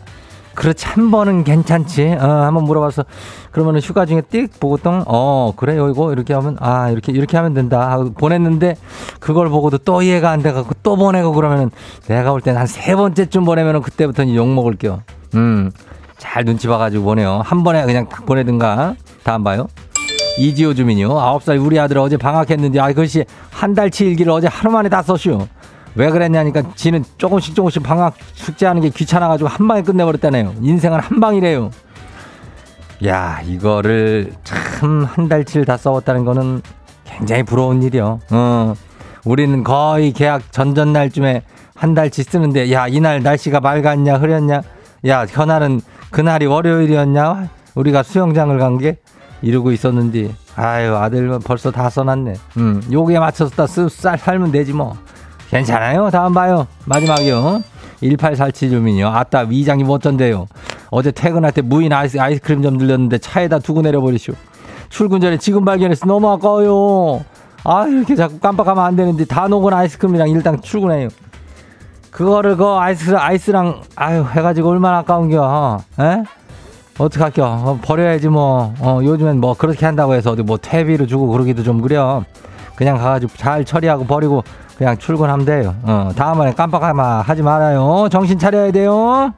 그렇지 0.54 0.86
한 0.86 1.12
번은 1.12 1.44
괜찮지. 1.44 2.16
어, 2.20 2.24
한번 2.26 2.64
물어봐서 2.64 3.04
그러면은 3.52 3.80
휴가 3.80 4.06
중에 4.06 4.22
띡 4.22 4.58
보고 4.58 4.76
똥어 4.76 5.52
그래요 5.56 5.88
이거 5.88 6.12
이렇게 6.12 6.34
하면 6.34 6.56
아 6.58 6.90
이렇게 6.90 7.12
이렇게 7.12 7.36
하면 7.36 7.54
된다 7.54 7.90
하고 7.92 8.12
보냈는데 8.12 8.74
그걸 9.20 9.48
보고도 9.48 9.78
또 9.78 10.02
이해가 10.02 10.30
안 10.30 10.42
돼갖고 10.42 10.74
또 10.82 10.96
보내고 10.96 11.32
그러면은 11.32 11.70
내가 12.08 12.32
볼 12.32 12.40
땐 12.40 12.56
한 12.56 12.66
세 12.66 12.96
번째쯤 12.96 13.44
보내면은 13.44 13.82
그때부터는 13.82 14.34
욕 14.34 14.48
먹을게요. 14.48 15.02
음잘 15.34 16.44
눈치 16.44 16.66
봐가지고 16.66 17.04
보내요. 17.04 17.40
한 17.44 17.62
번에 17.62 17.84
그냥 17.84 18.08
딱 18.08 18.26
보내든가 18.26 18.94
다음 19.22 19.44
봐요. 19.44 19.68
이지호 20.38 20.74
주민요. 20.74 21.18
아홉 21.18 21.42
살 21.42 21.58
우리 21.58 21.78
아들 21.78 21.98
어제 21.98 22.16
방학했는데 22.16 22.80
아 22.80 22.92
글씨 22.92 23.24
한 23.50 23.74
달치 23.74 24.06
일기를 24.06 24.32
어제 24.32 24.46
하루 24.46 24.70
만에 24.72 24.88
다 24.88 25.02
썼슈. 25.02 25.46
왜 25.94 26.10
그랬냐니까 26.10 26.62
지는 26.76 27.04
조금씩 27.18 27.54
조금씩 27.54 27.82
방학 27.82 28.14
숙제하는 28.34 28.80
게 28.82 28.88
귀찮아가지고 28.90 29.48
한 29.48 29.66
방에 29.66 29.82
끝내버렸다네요. 29.82 30.54
인생은 30.62 31.00
한 31.00 31.20
방이래요. 31.20 31.70
야 33.06 33.40
이거를 33.44 34.32
참 34.44 35.04
한 35.04 35.28
달치를 35.28 35.64
다 35.66 35.76
써왔다는 35.76 36.24
거는 36.24 36.62
굉장히 37.04 37.42
부러운 37.42 37.82
일이요. 37.82 38.20
어. 38.30 38.74
우리는 39.24 39.64
거의 39.64 40.12
계약 40.12 40.52
전전날쯤에 40.52 41.42
한 41.74 41.94
달치 41.94 42.22
쓰는데 42.22 42.72
야 42.72 42.86
이날 42.86 43.22
날씨가 43.22 43.60
맑았냐 43.60 44.14
흐렸냐 44.16 44.62
야 45.08 45.26
현날은 45.28 45.80
그날이 46.10 46.46
월요일이었냐 46.46 47.48
우리가 47.74 48.02
수영장을 48.04 48.56
간 48.58 48.78
게 48.78 48.98
이러고 49.42 49.72
있었는데 49.72 50.34
아유 50.56 50.96
아들 50.96 51.38
벌써 51.44 51.70
다 51.70 51.88
써놨네. 51.88 52.34
음. 52.56 52.82
요기에 52.90 53.18
맞춰서 53.18 53.54
다 53.54 53.66
쓰, 53.66 53.88
쌀 53.88 54.18
살면 54.18 54.52
되지 54.52 54.72
뭐. 54.72 54.96
괜찮아요. 55.50 56.10
다음 56.10 56.34
봐요. 56.34 56.66
마지막이요. 56.84 57.62
1847 58.00 58.70
주민이요. 58.70 59.08
아따 59.08 59.40
위장이 59.48 59.84
어쩐데요? 59.86 60.46
어제 60.90 61.10
퇴근할 61.10 61.52
때 61.52 61.62
무인 61.62 61.92
아이스, 61.92 62.18
아이스크림 62.18 62.62
좀 62.62 62.78
들렸는데 62.78 63.18
차에다 63.18 63.58
두고 63.58 63.82
내려버리쇼 63.82 64.32
출근 64.88 65.20
전에 65.20 65.36
지금 65.38 65.64
발견해서 65.64 66.06
너무 66.06 66.28
아까워요. 66.30 67.24
아 67.64 67.86
이렇게 67.86 68.14
자꾸 68.14 68.38
깜빡하면 68.38 68.84
안 68.84 68.96
되는데 68.96 69.24
다 69.24 69.48
녹은 69.48 69.72
아이스크림이랑 69.72 70.30
일단 70.30 70.60
출근해요. 70.60 71.08
그거를 72.10 72.56
그 72.56 72.66
아이스 72.66 73.14
아이스랑 73.14 73.82
아유 73.96 74.24
해가지고 74.24 74.70
얼마나 74.70 74.98
아까운겨. 74.98 75.42
어? 75.42 76.02
에? 76.02 76.22
어떡할겨 76.98 77.44
어, 77.46 77.78
버려야지 77.80 78.28
뭐. 78.28 78.74
어, 78.80 79.00
요즘엔 79.02 79.40
뭐 79.40 79.54
그렇게 79.54 79.86
한다고 79.86 80.14
해서 80.14 80.32
어디 80.32 80.42
뭐 80.42 80.56
퇴비로 80.58 81.06
주고 81.06 81.28
그러기도 81.28 81.62
좀 81.62 81.80
그려. 81.80 82.24
그냥 82.74 82.96
가가지고 82.98 83.32
잘 83.36 83.64
처리하고 83.64 84.04
버리고 84.04 84.44
그냥 84.76 84.96
출근하면 84.98 85.46
돼요. 85.46 85.74
어, 85.82 86.10
다음번에 86.14 86.52
깜빡하면 86.52 87.22
하지 87.22 87.42
말아요. 87.42 88.08
정신 88.10 88.38
차려야 88.38 88.70
돼요. 88.72 89.32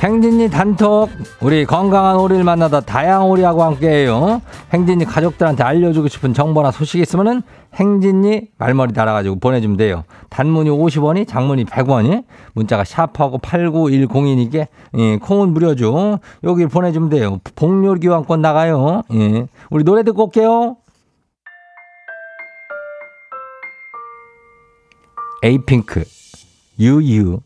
행진이 0.00 0.48
단톡. 0.50 1.10
우리 1.40 1.64
건강한 1.64 2.16
오리를 2.16 2.44
만나다 2.44 2.80
다양한 2.80 3.26
오리하고 3.26 3.64
함께해요. 3.64 4.40
행진이 4.72 5.04
가족들한테 5.04 5.64
알려주고 5.64 6.06
싶은 6.08 6.34
정보나 6.34 6.70
소식 6.70 7.00
있으면은 7.00 7.42
행진이 7.78 8.48
말머리 8.58 8.92
달아가지고 8.92 9.38
보내주면 9.38 9.76
돼요. 9.76 10.04
단문이 10.30 10.68
50원이 10.70 11.26
장문이 11.28 11.64
100원이 11.64 12.24
문자가 12.54 12.84
샤프하고 12.84 13.38
89102니까 13.38 14.66
예, 14.98 15.16
콩은 15.18 15.54
무료죠. 15.54 16.18
여기 16.44 16.66
보내주면 16.66 17.08
돼요. 17.08 17.38
복료 17.54 17.94
교환권 17.94 18.40
나가요. 18.42 19.02
예. 19.12 19.46
우리 19.70 19.84
노래 19.84 20.02
듣고 20.02 20.24
올게요. 20.24 20.76
에이핑크 25.44 26.02
유유 26.80 27.38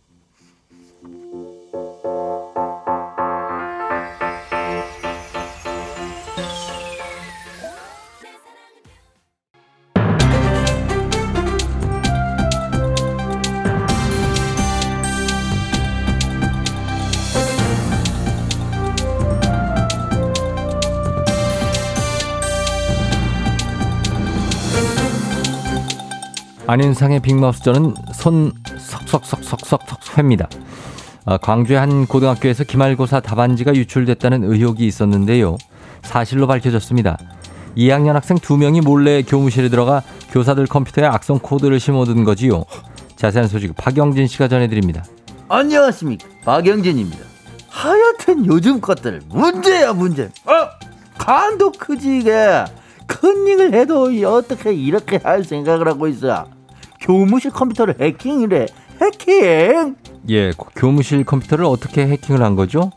안윤상의 26.72 27.20
빅마우스 27.20 27.62
저는 27.64 27.92
손 28.14 28.50
석석석석석석 28.78 30.16
회입니다. 30.16 30.48
아, 31.26 31.36
광주의 31.36 31.78
한 31.78 32.06
고등학교에서 32.06 32.64
기말고사 32.64 33.20
답안지가 33.20 33.74
유출됐다는 33.74 34.42
의혹이 34.42 34.86
있었는데요. 34.86 35.58
사실로 36.00 36.46
밝혀졌습니다. 36.46 37.18
2학년 37.76 38.14
학생 38.14 38.38
2명이 38.38 38.82
몰래 38.82 39.20
교무실에 39.20 39.68
들어가 39.68 40.02
교사들 40.30 40.66
컴퓨터에 40.66 41.04
악성 41.04 41.38
코드를 41.40 41.78
심어둔 41.78 42.24
거지요. 42.24 42.64
자세한 43.16 43.48
소식 43.48 43.76
박영진 43.76 44.26
씨가 44.26 44.48
전해드립니다. 44.48 45.04
안녕하십니까 45.50 46.26
박영진입니다. 46.46 47.18
하여튼 47.68 48.46
요즘 48.46 48.80
것들 48.80 49.20
문제야 49.28 49.92
문제. 49.92 50.30
어 50.46 50.70
간도 51.18 51.70
크지 51.72 52.20
이게 52.20 52.64
컨닝을 53.08 53.74
해도 53.74 54.08
어떻게 54.26 54.72
이렇게 54.72 55.18
할 55.22 55.44
생각을 55.44 55.86
하고 55.86 56.08
있어? 56.08 56.46
교무실 57.02 57.50
컴퓨터를 57.50 57.96
해킹이래 58.00 58.66
해킹. 59.00 59.96
예, 60.30 60.52
교무실 60.76 61.24
컴퓨터를 61.24 61.64
어떻게 61.64 62.06
해킹을 62.06 62.42
한 62.42 62.54
거죠? 62.54 62.92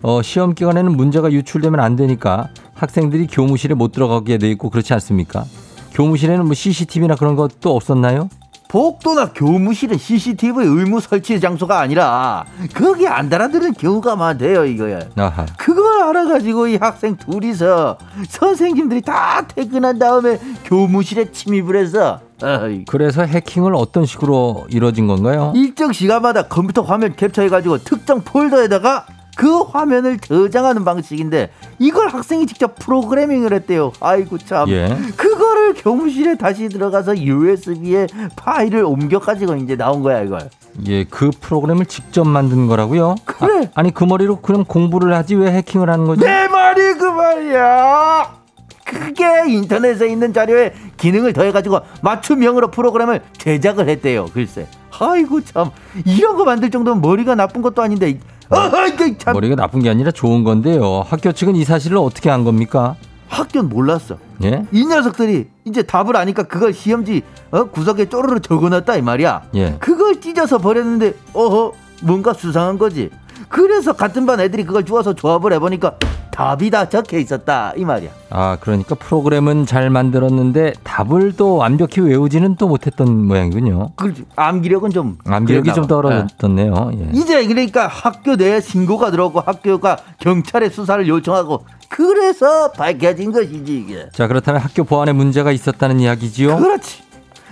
어, 0.00 0.22
시험 0.22 0.54
기간에는 0.54 0.96
문제가 0.96 1.30
유출되면 1.30 1.78
안 1.78 1.94
되니까 1.94 2.48
학생들이 2.74 3.28
교무실에 3.28 3.74
못 3.74 3.92
들어가게 3.92 4.38
돼 4.38 4.50
있고 4.50 4.70
그렇지 4.70 4.92
않습니까? 4.94 5.44
교무실에는 5.92 6.46
뭐 6.46 6.54
CCTV나 6.54 7.14
그런 7.14 7.36
것도 7.36 7.76
없었나요? 7.76 8.30
복도나 8.72 9.32
교무실은 9.34 9.98
CCTV 9.98 10.64
의무 10.64 10.98
설치 11.00 11.38
장소가 11.38 11.78
아니라 11.78 12.46
거기 12.72 13.06
안 13.06 13.28
달아드는 13.28 13.74
경우가 13.74 14.16
많대요 14.16 14.64
이거야. 14.64 15.00
아하. 15.14 15.44
그걸 15.58 16.02
알아가지고 16.04 16.68
이 16.68 16.76
학생 16.76 17.16
둘이서 17.18 17.98
선생님들이 18.30 19.02
다 19.02 19.46
퇴근한 19.46 19.98
다음에 19.98 20.38
교무실에 20.64 21.32
침입을 21.32 21.76
해서 21.76 22.20
어이, 22.42 22.86
그래서 22.86 23.24
해킹을 23.24 23.74
어떤 23.74 24.06
식으로 24.06 24.64
이루어진 24.70 25.06
건가요? 25.06 25.52
일정 25.54 25.92
시간마다 25.92 26.48
컴퓨터 26.48 26.80
화면 26.80 27.14
캡처해가지고 27.14 27.78
특정 27.84 28.22
폴더에다가 28.22 29.04
그 29.36 29.62
화면을 29.62 30.18
저장하는 30.18 30.84
방식인데 30.84 31.50
이걸 31.78 32.08
학생이 32.08 32.46
직접 32.46 32.74
프로그래밍을 32.78 33.52
했대요. 33.52 33.92
아이고 34.00 34.38
참. 34.38 34.68
예. 34.68 34.96
그거를 35.16 35.74
교무실에 35.74 36.36
다시 36.36 36.68
들어가서 36.68 37.16
USB에 37.18 38.06
파일을 38.36 38.84
옮겨 38.84 39.18
가지고 39.18 39.56
이제 39.56 39.76
나온 39.76 40.02
거야 40.02 40.22
이걸. 40.22 40.50
예, 40.86 41.04
그 41.04 41.30
프로그램을 41.40 41.86
직접 41.86 42.24
만든 42.24 42.66
거라고요? 42.66 43.16
그래. 43.24 43.70
아, 43.74 43.82
니그 43.82 44.04
머리로 44.04 44.40
그럼 44.40 44.64
공부를 44.64 45.14
하지 45.14 45.34
왜 45.34 45.50
해킹을 45.52 45.88
하는 45.90 46.06
거죠? 46.06 46.24
내 46.24 46.48
말이 46.48 46.94
그 46.94 47.04
말이야. 47.04 48.42
그게 48.84 49.24
인터넷에 49.48 50.08
있는 50.08 50.32
자료에 50.32 50.74
기능을 50.98 51.32
더해가지고 51.32 51.80
맞춤형으로 52.02 52.70
프로그램을 52.70 53.22
제작을 53.38 53.88
했대요. 53.88 54.26
글쎄. 54.32 54.66
아이고 55.00 55.42
참 55.42 55.70
이런 56.04 56.36
거 56.36 56.44
만들 56.44 56.70
정도면 56.70 57.00
머리가 57.00 57.34
나쁜 57.34 57.62
것도 57.62 57.82
아닌데. 57.82 58.18
어이 58.50 59.18
참. 59.18 59.34
머리가 59.34 59.56
나쁜 59.56 59.80
게 59.80 59.90
아니라 59.90 60.10
좋은 60.10 60.44
건데요. 60.44 61.04
학교 61.08 61.32
측은 61.32 61.56
이 61.56 61.64
사실을 61.64 61.96
어떻게 61.98 62.30
한 62.30 62.44
겁니까? 62.44 62.96
학교는 63.28 63.68
몰랐어. 63.70 64.18
예? 64.44 64.66
이 64.72 64.84
녀석들이 64.84 65.48
이제 65.64 65.82
답을 65.82 66.16
아니까 66.16 66.42
그걸 66.42 66.74
시험지 66.74 67.22
어? 67.50 67.64
구석에 67.64 68.08
쪼르르 68.08 68.40
적어놨다 68.40 68.96
이 68.96 69.02
말이야. 69.02 69.42
예. 69.54 69.76
그걸 69.78 70.20
찢어서 70.20 70.58
버렸는데 70.58 71.14
어허 71.32 71.72
뭔가 72.02 72.32
수상한 72.34 72.78
거지. 72.78 73.10
그래서 73.48 73.92
같은 73.94 74.26
반 74.26 74.40
애들이 74.40 74.64
그걸 74.64 74.84
주워서 74.84 75.14
조합을 75.14 75.52
해보니까 75.54 75.96
답이 76.32 76.70
다 76.70 76.88
적혀 76.88 77.18
있었다 77.18 77.74
이 77.76 77.84
말이야. 77.84 78.10
아, 78.30 78.56
그러니까 78.60 78.94
프로그램은 78.94 79.66
잘 79.66 79.90
만들었는데 79.90 80.72
답을 80.82 81.34
또 81.36 81.56
완벽히 81.56 82.00
외우지는 82.00 82.56
또 82.56 82.66
못했던 82.68 83.26
모양이군요. 83.26 83.90
그렇지. 83.96 84.24
암기력은 84.34 84.90
좀 84.90 85.18
암기력이 85.26 85.74
좀 85.74 85.82
봐. 85.82 85.88
떨어졌네요. 85.88 86.90
예. 86.94 87.00
예. 87.00 87.10
이제 87.12 87.46
그러니까 87.46 87.86
학교 87.86 88.34
내에 88.34 88.60
신고가 88.60 89.10
들어오고 89.10 89.40
학교가 89.40 89.98
경찰에 90.18 90.70
수사를 90.70 91.06
요청하고 91.06 91.64
그래서 91.90 92.72
밝혀진 92.72 93.30
것이지 93.30 93.76
이게. 93.76 94.08
자, 94.12 94.26
그렇다면 94.26 94.62
학교 94.62 94.84
보안에 94.84 95.12
문제가 95.12 95.52
있었다는 95.52 96.00
이야기지요? 96.00 96.56
그렇지. 96.56 97.02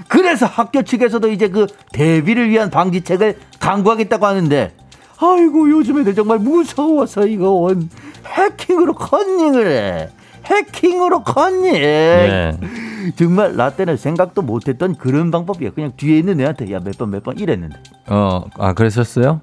그래서 0.09 0.47
학교 0.47 0.83
측에서도 0.83 1.31
이제 1.31 1.49
그 1.49 1.67
대비를 1.93 2.49
위한 2.49 2.71
방지책을 2.71 3.39
강구하겠다고 3.61 4.25
하는데 4.25 4.73
아이고 5.23 5.71
요즘 5.71 6.01
애들 6.01 6.15
정말 6.15 6.39
무서워서 6.39 7.27
이거 7.27 7.51
원 7.51 7.91
해킹으로 8.27 8.95
컨닝을 8.95 9.67
해. 9.67 10.09
해킹으로 10.45 11.23
컨닝. 11.23 11.75
예. 11.77 12.57
정말 13.17 13.57
나 13.57 13.71
때는 13.71 13.97
생각도 13.97 14.43
못했던 14.43 14.95
그런 14.97 15.31
방법이야. 15.31 15.71
그냥 15.71 15.93
뒤에 15.97 16.19
있는 16.19 16.41
애한테 16.41 16.73
야 16.73 16.81
몇 16.81 16.97
번 16.99 17.11
몇 17.11 17.23
번 17.23 17.39
이랬는데. 17.39 17.77
어, 18.09 18.45
아, 18.59 18.73
그랬었어요? 18.73 19.41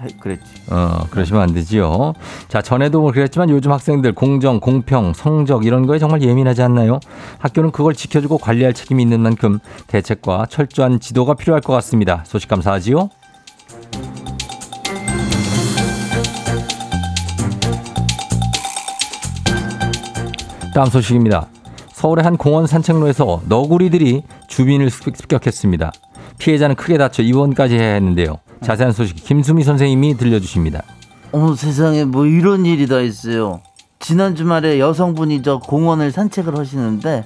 해- 0.00 0.08
그랬지. 0.20 0.42
어, 0.70 1.06
그러시면 1.10 1.42
안 1.42 1.52
되지요. 1.52 2.14
자, 2.48 2.62
전에도 2.62 3.00
뭐 3.00 3.12
그랬지만 3.12 3.50
요즘 3.50 3.70
학생들 3.72 4.14
공정, 4.14 4.58
공평, 4.60 5.12
성적 5.14 5.64
이런 5.66 5.86
거에 5.86 5.98
정말 5.98 6.22
예민하지 6.22 6.62
않나요? 6.62 7.00
학교는 7.38 7.70
그걸 7.70 7.94
지켜주고 7.94 8.38
관리할 8.38 8.72
책임이 8.72 9.02
있는 9.02 9.20
만큼 9.20 9.58
대책과 9.88 10.46
철저한 10.48 11.00
지도가 11.00 11.34
필요할 11.34 11.60
것 11.60 11.72
같습니다. 11.74 12.22
소식 12.26 12.48
감사하지요. 12.48 13.08
다음 20.74 20.88
소식입니다. 20.88 21.46
서울의 21.92 22.24
한 22.24 22.36
공원 22.36 22.66
산책로에서 22.66 23.42
너구리들이 23.48 24.24
주민을 24.48 24.90
습격했습니다. 24.90 25.92
피해자는 26.38 26.74
크게 26.74 26.98
다쳐 26.98 27.22
입원까지 27.22 27.76
해야 27.76 27.94
했는데요. 27.94 28.40
자세한 28.60 28.92
소식 28.92 29.14
김수미 29.14 29.62
선생님이 29.62 30.16
들려주십니다. 30.16 30.82
어머 31.30 31.54
세상에 31.54 32.04
뭐 32.04 32.26
이런 32.26 32.66
일이 32.66 32.88
다 32.88 33.00
있어요. 33.00 33.60
지난 34.00 34.34
주말에 34.34 34.80
여성분이 34.80 35.44
저 35.44 35.60
공원을 35.60 36.10
산책을 36.10 36.58
하시는데 36.58 37.24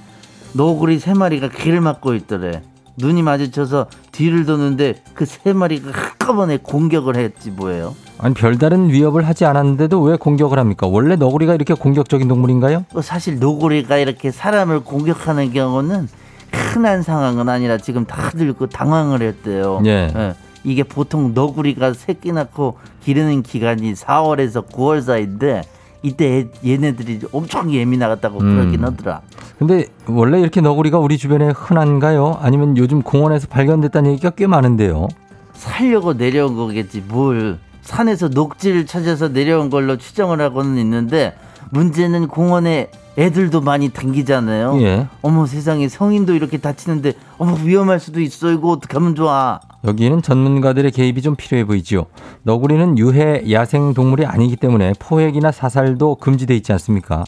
너구리 0.53 0.99
세 0.99 1.15
마리가 1.15 1.49
길을 1.49 1.81
막고 1.81 2.13
있더래. 2.13 2.61
눈이 2.99 3.21
마주쳐서 3.23 3.87
뒤를 4.11 4.45
도는데 4.45 4.95
그 5.13 5.25
세 5.25 5.53
마리가 5.53 5.91
한꺼번에 5.91 6.57
공격을 6.57 7.15
했지 7.15 7.51
뭐예요. 7.51 7.95
아니 8.17 8.33
별다른 8.33 8.89
위협을 8.89 9.25
하지 9.27 9.45
않았는데도 9.45 10.01
왜 10.01 10.17
공격을 10.17 10.59
합니까? 10.59 10.87
원래 10.87 11.15
너구리가 11.15 11.55
이렇게 11.55 11.73
공격적인 11.73 12.27
동물인가요? 12.27 12.85
또 12.91 13.01
사실 13.01 13.39
노구리가 13.39 13.97
이렇게 13.97 14.31
사람을 14.31 14.81
공격하는 14.81 15.53
경우는 15.53 16.07
흔한 16.51 17.01
상황은 17.03 17.47
아니라 17.47 17.77
지금 17.77 18.05
다들 18.05 18.53
그 18.53 18.67
당황을 18.67 19.21
했대요. 19.21 19.81
예. 19.85 20.35
이게 20.63 20.83
보통 20.83 21.33
너구리가 21.33 21.93
새끼 21.93 22.31
낳고 22.33 22.77
기르는 23.05 23.43
기간이 23.43 23.93
4월에서 23.93 24.67
9월 24.69 25.01
사이인데 25.01 25.61
이때 26.01 26.49
애- 26.65 26.71
얘네들이 26.71 27.19
엄청 27.31 27.71
예민하다고 27.73 28.39
음. 28.39 28.55
그러긴 28.55 28.83
하더라. 28.85 29.21
근데 29.57 29.87
원래 30.07 30.39
이렇게 30.39 30.61
너구리가 30.61 30.97
우리 30.99 31.17
주변에 31.17 31.49
흔한가요? 31.49 32.37
아니면 32.41 32.77
요즘 32.77 33.01
공원에서 33.01 33.47
발견됐다는 33.47 34.11
얘기가 34.11 34.29
꽤 34.31 34.47
많은데요. 34.47 35.07
살려고 35.53 36.13
내려온 36.13 36.55
거겠지 36.55 37.03
뭘 37.05 37.57
산에서 37.81 38.29
녹지를 38.29 38.85
찾아서 38.85 39.27
내려온 39.29 39.69
걸로 39.69 39.97
추정을 39.97 40.39
하고는 40.41 40.77
있는데 40.77 41.35
문제는 41.71 42.27
공원에 42.27 42.89
애들도 43.19 43.59
많이 43.59 43.89
당기잖아요. 43.89 44.81
예. 44.81 45.07
어머 45.21 45.45
세상에 45.45 45.89
성인도 45.89 46.33
이렇게 46.33 46.57
다치는데 46.57 47.13
어머 47.37 47.53
위험할 47.61 47.99
수도 47.99 48.21
있어 48.21 48.49
이거 48.51 48.69
어떻게 48.69 48.93
하면 48.93 49.13
좋아? 49.13 49.59
여기는 49.83 50.21
전문가들의 50.21 50.89
개입이 50.91 51.21
좀 51.21 51.35
필요해 51.35 51.65
보이지요. 51.65 52.05
너구리는 52.43 52.97
유해 52.97 53.43
야생 53.51 53.93
동물이 53.93 54.25
아니기 54.25 54.55
때문에 54.55 54.93
포획이나 54.99 55.51
사살도 55.51 56.15
금지돼 56.15 56.55
있지 56.55 56.71
않습니까? 56.71 57.25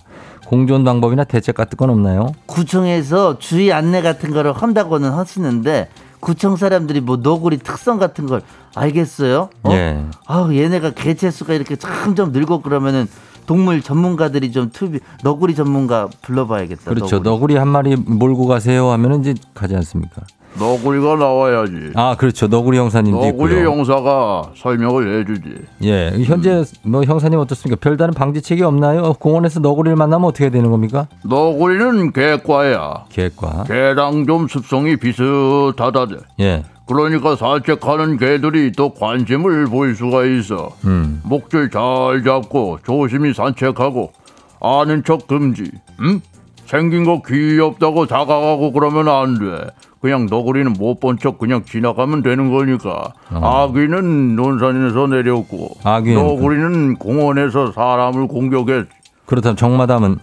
공존 0.47 0.85
방법이나 0.85 1.25
대책 1.25 1.55
같은 1.55 1.77
건 1.77 1.89
없나요? 1.89 2.31
구청에서 2.45 3.39
주의 3.39 3.71
안내 3.73 4.01
같은 4.01 4.31
거를 4.31 4.53
한다고는 4.53 5.11
하시는데 5.11 5.89
구청 6.21 6.55
사람들이 6.55 7.01
뭐 7.01 7.17
너구리 7.17 7.57
특성 7.57 7.97
같은 7.99 8.27
걸 8.27 8.41
알겠어요? 8.75 9.49
어? 9.63 9.71
예. 9.71 10.05
아 10.27 10.47
얘네가 10.51 10.91
개체 10.91 11.31
수가 11.31 11.53
이렇게 11.53 11.75
점점 11.75 12.31
늘고 12.31 12.61
그러면은 12.61 13.07
동물 13.51 13.81
전문가들이 13.81 14.53
좀 14.53 14.69
투비 14.71 15.01
너구리 15.23 15.55
전문가 15.55 16.07
불러봐야겠다. 16.21 16.89
그렇죠. 16.89 17.19
너구리 17.19 17.57
한 17.57 17.67
마리 17.67 17.97
몰고 17.97 18.47
가세요 18.47 18.89
하면은 18.91 19.19
이제 19.19 19.33
가지 19.53 19.75
않습니까? 19.75 20.21
너구리가 20.59 21.15
나와야지. 21.15 21.91
아, 21.95 22.15
그렇죠. 22.17 22.47
너구리 22.47 22.77
형사님도 22.77 23.25
너구리 23.25 23.53
있고요. 23.55 23.69
형사가 23.71 24.51
설명을 24.55 25.19
해주지. 25.21 25.55
예. 25.83 26.11
현재 26.23 26.63
뭐 26.83 27.03
형사님 27.03 27.39
어떻습니까? 27.39 27.79
별다른 27.81 28.13
방지책이 28.13 28.61
없나요? 28.63 29.13
공원에서 29.13 29.59
너구리를 29.59 29.95
만나면 29.95 30.27
어떻게 30.27 30.49
되는 30.49 30.69
겁니까? 30.69 31.07
너구리는 31.23 32.11
개과야. 32.11 33.05
계획과. 33.09 33.63
개랑 33.67 34.25
좀 34.25 34.47
습성이 34.47 34.97
비슷하다대. 34.97 36.15
예. 36.41 36.63
그러니까 36.85 37.35
산책하는 37.37 38.17
개들이 38.17 38.73
또 38.73 38.93
관심을 38.93 39.65
보일 39.67 39.95
수가 39.95 40.25
있어. 40.25 40.71
음. 40.83 41.21
목줄 41.23 41.69
잘 41.69 42.23
잡고 42.25 42.79
조심히 42.85 43.33
산책하고 43.33 44.11
아는 44.59 45.03
척 45.05 45.25
금지. 45.27 45.71
응? 46.01 46.19
생긴 46.65 47.05
거 47.05 47.21
귀엽다고 47.25 48.07
다가가고 48.07 48.73
그러면 48.73 49.07
안 49.07 49.39
돼. 49.39 49.67
그냥 50.01 50.25
너구리는 50.29 50.73
못 50.73 50.99
본 50.99 51.17
척 51.19 51.37
그냥 51.37 51.63
지나가면 51.63 52.23
되는 52.23 52.51
거니까. 52.51 53.13
아귀는 53.29 54.35
논산에서 54.35 55.07
내렸고 55.07 55.69
아귀는 55.83 56.21
너구리는 56.23 56.95
공원에서 56.97 57.71
사람을 57.71 58.27
공격했. 58.27 58.87
그렇다면 59.25 59.55
정마담은 59.55 60.17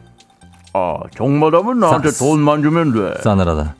아 0.74 0.96
정마담은 1.16 1.78
나한테 1.78 2.10
싸- 2.10 2.24
돈만 2.24 2.62
주면 2.62 2.92
돼. 2.92 3.22
싸늘하다. 3.22 3.74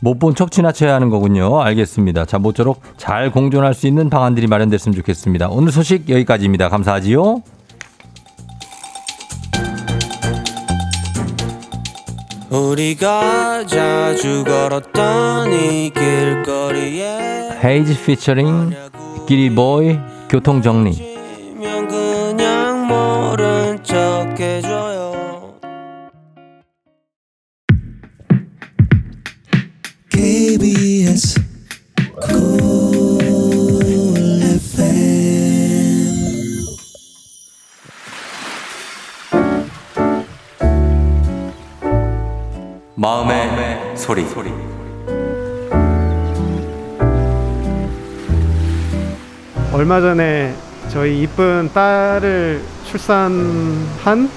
못 0.00 0.18
본 0.18 0.34
척 0.34 0.50
지나쳐야 0.50 0.94
하는 0.94 1.10
거군요. 1.10 1.60
알겠습니다. 1.60 2.24
자, 2.24 2.38
모쪼록 2.38 2.80
잘 2.96 3.30
공존할 3.30 3.74
수 3.74 3.86
있는 3.86 4.08
방안들이 4.08 4.46
마련됐으면 4.46 4.96
좋겠습니다. 4.96 5.48
오늘 5.50 5.70
소식 5.72 6.08
여기까지입니다. 6.08 6.70
감사하지요. 6.70 7.42
우리가 12.50 13.66
자주 13.66 14.42
걸었던 14.44 15.52
이 15.52 15.90
길거리에 15.90 17.50
헤이즈 17.62 18.02
피처링 18.04 18.74
기리보이 19.26 19.98
교통정리. 20.30 21.18
면 21.58 21.88
그냥 21.88 22.86
모른 22.86 23.82
척 23.82 24.38
해줘 24.40 24.87
마음의 43.08 43.96
소리. 43.96 44.22
얼마 49.72 49.98
전에 49.98 50.52
저희 50.90 51.22
이쁜 51.22 51.70
딸을 51.72 52.60
출산한 52.84 54.28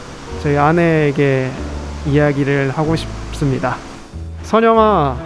저희 0.42 0.58
아내에게 0.58 1.52
이야기를 2.08 2.72
하고 2.72 2.96
싶습니다. 2.96 3.76
선영아, 4.44 5.18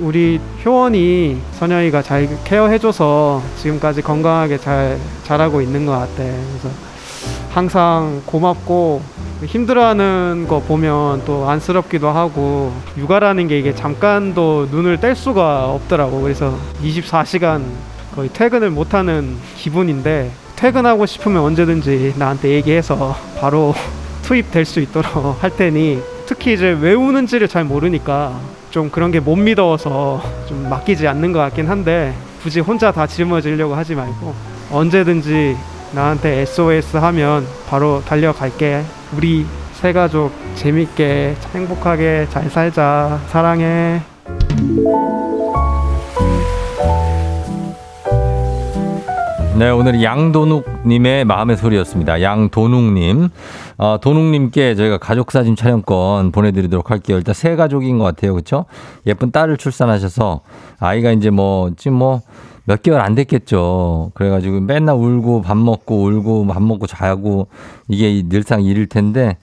우리 0.00 0.40
효원이 0.64 1.40
선영이가 1.60 2.02
잘 2.02 2.28
케어해줘서 2.42 3.40
지금까지 3.58 4.02
건강하게 4.02 4.58
잘 4.58 4.98
자라고 5.22 5.60
있는 5.60 5.86
것 5.86 5.92
같아. 5.92 6.16
그래서 6.16 6.68
항상 7.50 8.22
고맙고 8.26 9.02
힘들어하는 9.44 10.46
거 10.48 10.60
보면 10.60 11.22
또 11.24 11.48
안쓰럽기도 11.48 12.08
하고 12.08 12.72
육아라는 12.96 13.48
게 13.48 13.58
이게 13.58 13.74
잠깐도 13.74 14.68
눈을 14.70 15.00
뗄 15.00 15.16
수가 15.16 15.68
없더라고. 15.70 16.20
그래서 16.20 16.56
24시간 16.82 17.62
거의 18.14 18.28
퇴근을 18.28 18.70
못하는 18.70 19.36
기분인데 19.56 20.30
퇴근하고 20.56 21.06
싶으면 21.06 21.42
언제든지 21.42 22.14
나한테 22.18 22.50
얘기해서 22.50 23.16
바로 23.40 23.74
투입될 24.22 24.64
수 24.64 24.78
있도록 24.80 25.42
할 25.42 25.50
테니 25.56 26.00
특히 26.26 26.52
이제 26.52 26.76
왜 26.80 26.94
우는지를 26.94 27.48
잘 27.48 27.64
모르니까 27.64 28.38
좀 28.70 28.90
그런 28.90 29.10
게 29.10 29.18
못 29.18 29.34
믿어서 29.36 30.22
좀 30.46 30.68
맡기지 30.68 31.08
않는 31.08 31.32
것 31.32 31.40
같긴 31.40 31.66
한데 31.68 32.14
굳이 32.42 32.60
혼자 32.60 32.92
다 32.92 33.06
짊어지려고 33.06 33.74
하지 33.74 33.94
말고 33.96 34.34
언제든지 34.70 35.56
나한테 35.92 36.40
SOS 36.40 36.96
하면 36.98 37.46
바로 37.68 38.02
달려갈게 38.04 38.82
우리 39.16 39.44
세 39.72 39.92
가족 39.92 40.30
재밌게 40.54 41.34
행복하게 41.54 42.26
잘 42.30 42.48
살자 42.50 43.18
사랑해 43.28 44.00
네, 49.60 49.68
오늘 49.68 50.02
양도욱님의 50.02 51.26
마음의 51.26 51.58
소리였습니다. 51.58 52.22
양도욱님. 52.22 53.28
어, 53.76 53.98
도욱님께 54.00 54.74
저희가 54.74 54.96
가족사진 54.96 55.54
촬영권 55.54 56.32
보내드리도록 56.32 56.90
할게요. 56.90 57.18
일단 57.18 57.34
세 57.34 57.56
가족인 57.56 57.98
것 57.98 58.04
같아요. 58.04 58.34
그쵸? 58.34 58.64
예쁜 59.06 59.30
딸을 59.30 59.58
출산하셔서 59.58 60.40
아이가 60.78 61.12
이제 61.12 61.28
뭐, 61.28 61.72
지금 61.76 61.98
뭐, 61.98 62.22
몇 62.70 62.82
개월 62.82 63.00
안 63.00 63.16
됐겠죠. 63.16 64.12
그래가지고 64.14 64.60
맨날 64.60 64.94
울고 64.94 65.42
밥 65.42 65.56
먹고 65.56 66.04
울고 66.04 66.46
밥 66.46 66.62
먹고 66.62 66.86
자고 66.86 67.48
이게 67.88 68.22
늘상 68.28 68.62
일일 68.62 68.86
텐데 68.86 69.38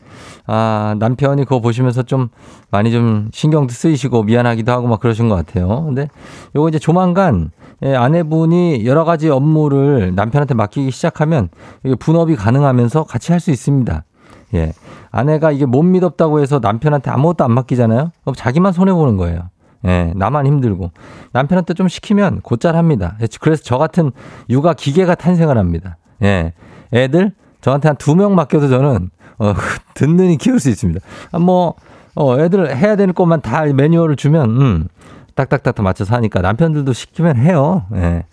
아, 0.46 0.96
남편이 0.98 1.44
그거 1.44 1.60
보시면서 1.60 2.04
좀 2.04 2.30
많이 2.72 2.90
좀 2.90 3.28
신경도 3.34 3.74
쓰이시고 3.74 4.24
미안하기도 4.24 4.72
하고 4.72 4.88
막 4.88 5.02
그러신 5.02 5.28
것 5.28 5.36
같아요. 5.36 5.84
근데 5.84 6.08
요거 6.56 6.70
이제 6.70 6.80
조만간 6.80 7.52
예, 7.84 7.96
아내분이 7.96 8.86
여러 8.86 9.04
가지 9.04 9.30
업무를 9.30 10.16
남편한테 10.16 10.54
맡기기 10.54 10.90
시작하면 10.92 11.50
이게 11.84 11.96
분업이 11.96 12.38
가능하면서 12.38 13.04
같이 13.04 13.34
할 13.34 13.42
수 13.42 13.52
있습니다. 13.52 14.06
예. 14.54 14.72
아내가 15.12 15.52
이게 15.52 15.66
못 15.66 15.84
믿었다고 15.84 16.40
해서 16.40 16.60
남편한테 16.62 17.12
아무것도 17.12 17.44
안 17.44 17.52
맡기잖아요. 17.52 18.12
그럼 18.22 18.36
자기만 18.36 18.72
손해 18.72 18.94
보는 18.94 19.18
거예요. 19.18 19.50
예, 19.88 20.12
나만 20.16 20.46
힘들고. 20.46 20.92
남편한테 21.32 21.74
좀 21.74 21.88
시키면 21.88 22.42
곧잘 22.42 22.76
합니다. 22.76 23.18
그래서 23.42 23.64
저 23.64 23.78
같은 23.78 24.12
육아 24.50 24.74
기계가 24.74 25.16
탄생을 25.16 25.58
합니다. 25.58 25.98
예. 26.24 26.54
애들 26.94 27.32
저한테 27.62 27.88
한 27.90 27.98
두 27.98 28.16
명 28.16 28.36
맡겨도 28.36 28.70
저는 28.70 29.10
어, 29.40 29.54
든든히 29.96 30.38
키울 30.38 30.60
수 30.60 30.70
있습니다. 30.70 31.00
아, 31.32 31.40
뭐, 31.40 31.76
어, 32.16 32.40
애들 32.40 32.76
해야 32.76 32.96
되는 32.96 33.14
것만 33.14 33.42
다 33.42 33.66
매뉴얼을 33.66 34.16
주면, 34.16 34.50
음, 34.62 34.88
딱딱딱 35.36 35.80
맞춰서 35.84 36.16
하니까 36.16 36.42
남편들도 36.42 36.92
시키면 36.94 37.38
해요. 37.38 37.86
예. 37.96 38.26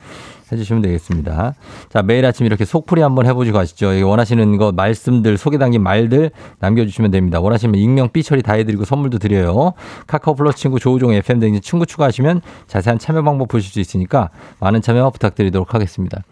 해주시면 0.55 0.83
되겠습니다. 0.83 1.55
자, 1.91 2.03
매일 2.03 2.25
아침 2.27 2.47
이렇게 2.47 2.65
속풀이 2.65 3.01
한번 3.03 3.27
해보시고 3.27 3.57
가시죠. 3.57 3.89
원하시는 4.09 4.57
거 4.57 4.73
말씀들, 4.73 5.37
소개 5.39 5.59
담긴 5.59 5.83
말들 5.83 6.31
남겨주시면 6.61 7.11
됩니다. 7.11 7.41
원하시면 7.41 7.75
익명, 7.77 8.11
삐처리 8.13 8.43
다 8.43 8.55
해드리고 8.55 8.85
선물도 8.85 9.19
드려요. 9.19 9.73
카카오 10.07 10.35
플러스 10.35 10.59
친구 10.59 10.79
조우종 10.81 11.13
FM 11.13 11.41
등진 11.41 11.61
친구 11.63 11.87
추가하시면 11.87 12.41
자세한 12.67 12.99
참여 12.99 13.23
방법 13.23 13.49
보실 13.49 13.71
수 13.71 13.81
있으니까 13.81 14.31
많은 14.61 14.81
참여 14.83 15.11
부탁드리도록 15.11 15.75
하겠습니다. 15.75 16.23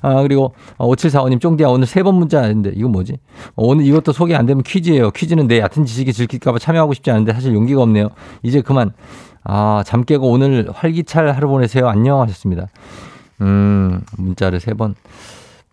아, 0.00 0.22
그리고 0.22 0.54
5745님, 0.78 1.40
쫑디야 1.40 1.68
오늘 1.68 1.86
세 1.86 2.02
번 2.02 2.16
문자인데 2.16 2.72
이거 2.74 2.88
뭐지? 2.88 3.18
어, 3.54 3.64
오늘 3.64 3.86
이것도 3.86 4.12
소개 4.12 4.34
안 4.34 4.44
되면 4.44 4.64
퀴즈예요. 4.64 5.12
퀴즈는 5.12 5.46
내 5.46 5.60
얕은 5.60 5.84
지식이 5.84 6.10
들킬까봐 6.12 6.58
참여하고 6.58 6.94
싶지 6.94 7.10
않은데 7.12 7.32
사실 7.32 7.54
용기가 7.54 7.80
없네요. 7.82 8.08
이제 8.42 8.60
그만. 8.60 8.92
아, 9.44 9.82
잠 9.86 10.04
깨고 10.04 10.28
오늘 10.30 10.68
활기찰 10.72 11.30
하루 11.32 11.48
보내세요. 11.48 11.88
안녕 11.88 12.20
하셨습니다. 12.20 12.66
음, 13.42 14.00
문자를 14.16 14.60
세 14.60 14.72
번. 14.74 14.94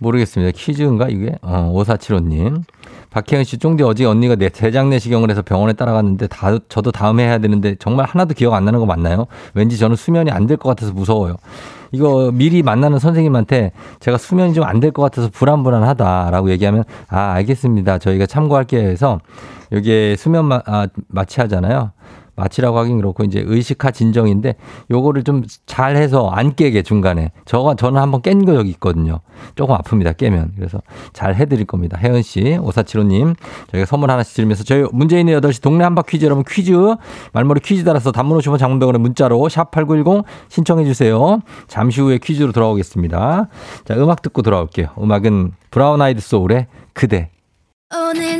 모르겠습니다. 0.02 0.52
퀴즈인가, 0.56 1.08
이게? 1.10 1.36
어, 1.42 1.72
5475님. 1.76 2.64
박혜은 3.10 3.44
씨, 3.44 3.58
쫑디 3.58 3.84
어제 3.84 4.06
언니가 4.06 4.36
내 4.36 4.48
대장 4.50 4.90
내시경을 4.90 5.30
해서 5.30 5.42
병원에 5.42 5.74
따라갔는데 5.74 6.28
다, 6.28 6.58
저도 6.70 6.92
다음에 6.92 7.24
해야 7.26 7.38
되는데 7.40 7.76
정말 7.80 8.06
하나도 8.06 8.34
기억 8.34 8.54
안 8.54 8.64
나는 8.66 8.80
거 8.80 8.86
맞나요? 8.86 9.26
왠지 9.56 9.78
저는 9.78 9.96
수면이 9.96 10.32
안 10.32 10.46
될 10.48 10.58
것 10.58 10.70
같아서 10.70 10.94
무서워요. 10.94 11.36
이거 11.92 12.32
미리 12.34 12.62
만나는 12.64 13.00
선생님한테 13.00 13.72
제가 14.00 14.18
수면이 14.18 14.54
좀 14.54 14.64
안 14.64 14.80
될 14.80 14.92
것 14.92 15.02
같아서 15.02 15.28
불안불안하다라고 15.34 16.52
얘기하면 16.52 16.84
아, 17.10 17.32
알겠습니다. 17.34 17.98
저희가 17.98 18.26
참고할게요 18.28 18.88
해서 18.88 19.20
여기에 19.72 20.16
수면 20.16 20.46
마, 20.46 20.62
아, 20.66 20.88
마취하잖아요. 21.08 21.92
마취라고 22.40 22.78
하긴 22.80 22.98
그렇고 22.98 23.24
이제 23.24 23.44
의식화 23.46 23.92
진정인데 23.92 24.56
요거를 24.90 25.24
좀 25.24 25.44
잘해서 25.66 26.30
안 26.30 26.56
깨게 26.56 26.82
중간에 26.82 27.32
저가 27.46 27.76
저는 27.76 28.02
한번 28.02 28.22
깬거 28.22 28.56
여기 28.56 28.70
있거든요. 28.72 29.20
조금 29.56 29.76
아픕니다 29.76 30.18
깨면 30.18 30.54
그래서 30.56 30.82
잘 31.14 31.36
해드릴 31.36 31.66
겁니다. 31.66 31.98
혜은 32.00 32.22
씨, 32.22 32.58
오사칠호님 32.62 33.36
저희가 33.72 33.86
선물 33.86 34.12
하나씩 34.12 34.36
드리면서 34.36 34.64
저희 34.64 34.82
있는 34.82 35.40
8시 35.40 35.62
동네 35.62 35.84
한바 35.84 36.04
퀴즈 36.04 36.26
여러분 36.26 36.44
퀴즈 36.48 36.72
말머리 37.34 37.60
퀴즈 37.62 37.84
달아서 37.84 38.12
단문 38.12 38.38
오시면 38.38 38.58
장문병원에 38.58 39.00
문자로 39.00 39.50
샵 39.50 39.72
#8910 39.72 40.24
신청해 40.50 40.86
주세요. 40.86 41.40
잠시 41.68 42.02
후에 42.02 42.18
퀴즈로 42.18 42.52
돌아오겠습니다. 42.52 43.48
자 43.86 43.94
음악 43.96 44.22
듣고 44.22 44.42
돌아올게요. 44.42 44.90
음악은 45.00 45.52
브라운 45.72 46.02
아이드 46.02 46.22
소울의 46.22 46.68
그대. 46.94 47.30
오늘 47.92 48.40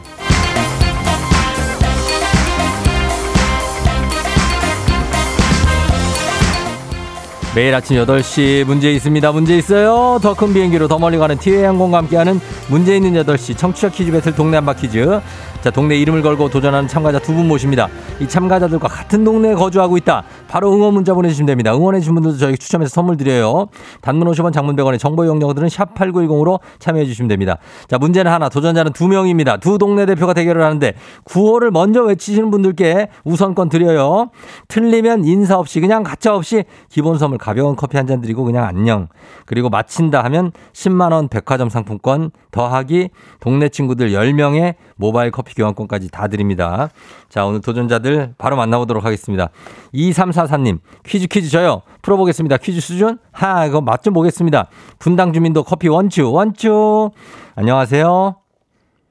매일 7.53 7.75
아침 7.75 7.97
8시 7.97 8.63
문제 8.65 8.91
있습니다. 8.93 9.31
문제 9.33 9.57
있어요. 9.57 10.19
더 10.21 10.33
큰 10.33 10.53
비행기로 10.53 10.87
더 10.87 10.97
멀리 10.97 11.17
가는 11.17 11.37
티웨이 11.37 11.63
항공과 11.63 11.97
함께하는 11.97 12.39
문제 12.69 12.95
있는 12.95 13.13
8시 13.25 13.57
청취자 13.57 13.89
퀴즈 13.89 14.09
배틀 14.11 14.33
동네 14.35 14.55
한바 14.55 14.73
퀴즈. 14.75 15.19
자, 15.61 15.69
동네 15.69 15.95
이름을 15.97 16.23
걸고 16.23 16.49
도전하는 16.49 16.87
참가자 16.87 17.19
두 17.19 17.33
분 17.35 17.47
모십니다. 17.47 17.87
이 18.19 18.27
참가자들과 18.27 18.87
같은 18.87 19.23
동네에 19.23 19.53
거주하고 19.53 19.95
있다. 19.97 20.23
바로 20.47 20.73
응원 20.73 20.93
문자 20.95 21.13
보내주시면 21.13 21.45
됩니다. 21.45 21.75
응원해주신 21.75 22.15
분들도 22.15 22.37
저희 22.37 22.57
추첨해서 22.57 22.89
선물 22.89 23.15
드려요. 23.17 23.67
단문 24.01 24.27
50원 24.31 24.53
장문 24.53 24.75
100원의 24.75 24.97
정보 24.97 25.23
이용료들은 25.23 25.67
샵8910으로 25.67 26.59
참여해주시면 26.79 27.27
됩니다. 27.29 27.57
자, 27.87 27.99
문제는 27.99 28.31
하나, 28.31 28.49
도전자는 28.49 28.93
두 28.93 29.07
명입니다. 29.07 29.57
두 29.57 29.77
동네 29.77 30.07
대표가 30.07 30.33
대결을 30.33 30.63
하는데 30.63 30.93
구호를 31.25 31.69
먼저 31.69 32.01
외치시는 32.01 32.49
분들께 32.49 33.09
우선권 33.23 33.69
드려요. 33.69 34.31
틀리면 34.67 35.25
인사 35.25 35.59
없이 35.59 35.79
그냥 35.79 36.01
가짜 36.01 36.33
없이 36.33 36.63
기본 36.89 37.19
선물 37.19 37.37
가벼운 37.41 37.75
커피 37.75 37.97
한 37.97 38.05
잔 38.07 38.21
드리고 38.21 38.43
그냥 38.43 38.65
안녕. 38.65 39.07
그리고 39.45 39.69
마친다 39.69 40.23
하면 40.25 40.51
10만 40.73 41.11
원 41.11 41.27
백화점 41.27 41.69
상품권 41.69 42.29
더하기 42.51 43.09
동네 43.39 43.67
친구들 43.69 44.11
10명의 44.11 44.75
모바일 44.95 45.31
커피 45.31 45.55
교환권까지 45.55 46.11
다 46.11 46.27
드립니다. 46.27 46.89
자, 47.29 47.45
오늘 47.45 47.59
도전자들 47.61 48.35
바로 48.37 48.55
만나보도록 48.55 49.03
하겠습니다. 49.03 49.49
2344님, 49.93 50.79
퀴즈 51.05 51.27
퀴즈 51.27 51.49
저요. 51.49 51.81
풀어보겠습니다. 52.03 52.57
퀴즈 52.57 52.79
수준? 52.79 53.17
하, 53.31 53.65
이거 53.65 53.81
맛 53.81 54.03
좀 54.03 54.13
보겠습니다. 54.13 54.67
분당 54.99 55.33
주민도 55.33 55.63
커피 55.63 55.87
원추, 55.89 56.31
원추. 56.31 57.09
안녕하세요. 57.55 58.35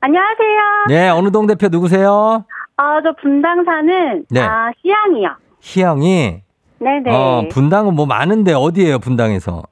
안녕하세요. 0.01 0.59
네, 0.88 1.09
어느 1.11 1.31
동 1.31 1.47
대표 1.47 1.69
누구세요? 1.69 2.45
아, 2.77 3.01
저 3.03 3.12
분당 3.21 3.64
사는 3.64 4.25
네. 4.31 4.40
아, 4.40 4.71
시향이요. 4.83 5.29
희영이. 5.61 6.43
네네. 6.81 7.11
어, 7.14 7.43
분당은 7.51 7.95
뭐 7.95 8.07
많은데 8.07 8.53
어디예요, 8.55 8.99
분당에서? 8.99 9.62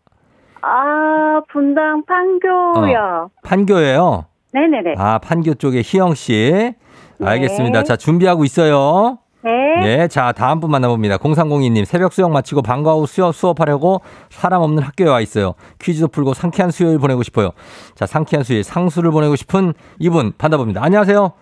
아, 0.61 1.41
분당 1.51 2.05
판교요. 2.05 3.31
판교예요. 3.43 4.27
네네네. 4.53 4.95
아, 4.99 5.19
판교 5.19 5.55
쪽에 5.55 5.83
희영 5.85 6.15
씨. 6.15 6.75
네. 7.19 7.27
알겠습니다. 7.27 7.83
자, 7.85 7.97
준비하고 7.97 8.45
있어요. 8.45 9.19
네. 9.43 9.51
네, 9.81 10.09
자, 10.09 10.33
다음 10.33 10.61
분 10.61 10.71
만나봅니다. 10.71 11.17
0302님, 11.19 11.85
새벽 11.85 12.13
수영 12.13 12.33
마치고 12.33 12.63
방과 12.63 12.93
후 12.95 13.07
수업, 13.07 13.35
수업하려고 13.35 14.01
사람 14.31 14.63
없는 14.63 14.83
학교에 14.83 15.09
와 15.09 15.21
있어요. 15.21 15.55
퀴즈도 15.81 16.09
풀고 16.09 16.35
상쾌한 16.35 16.71
수요일 16.71 16.99
보내고 16.99 17.23
싶어요. 17.23 17.51
자, 17.95 18.05
상쾌한 18.05 18.43
수요일, 18.45 18.65
상수를 18.65 19.11
보내고 19.13 19.37
싶은 19.37 19.75
이분 20.01 20.33
받아봅니다. 20.37 20.83
안녕하세요. 20.83 21.33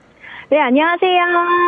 네, 0.51 0.61
안녕하세요. 0.61 1.21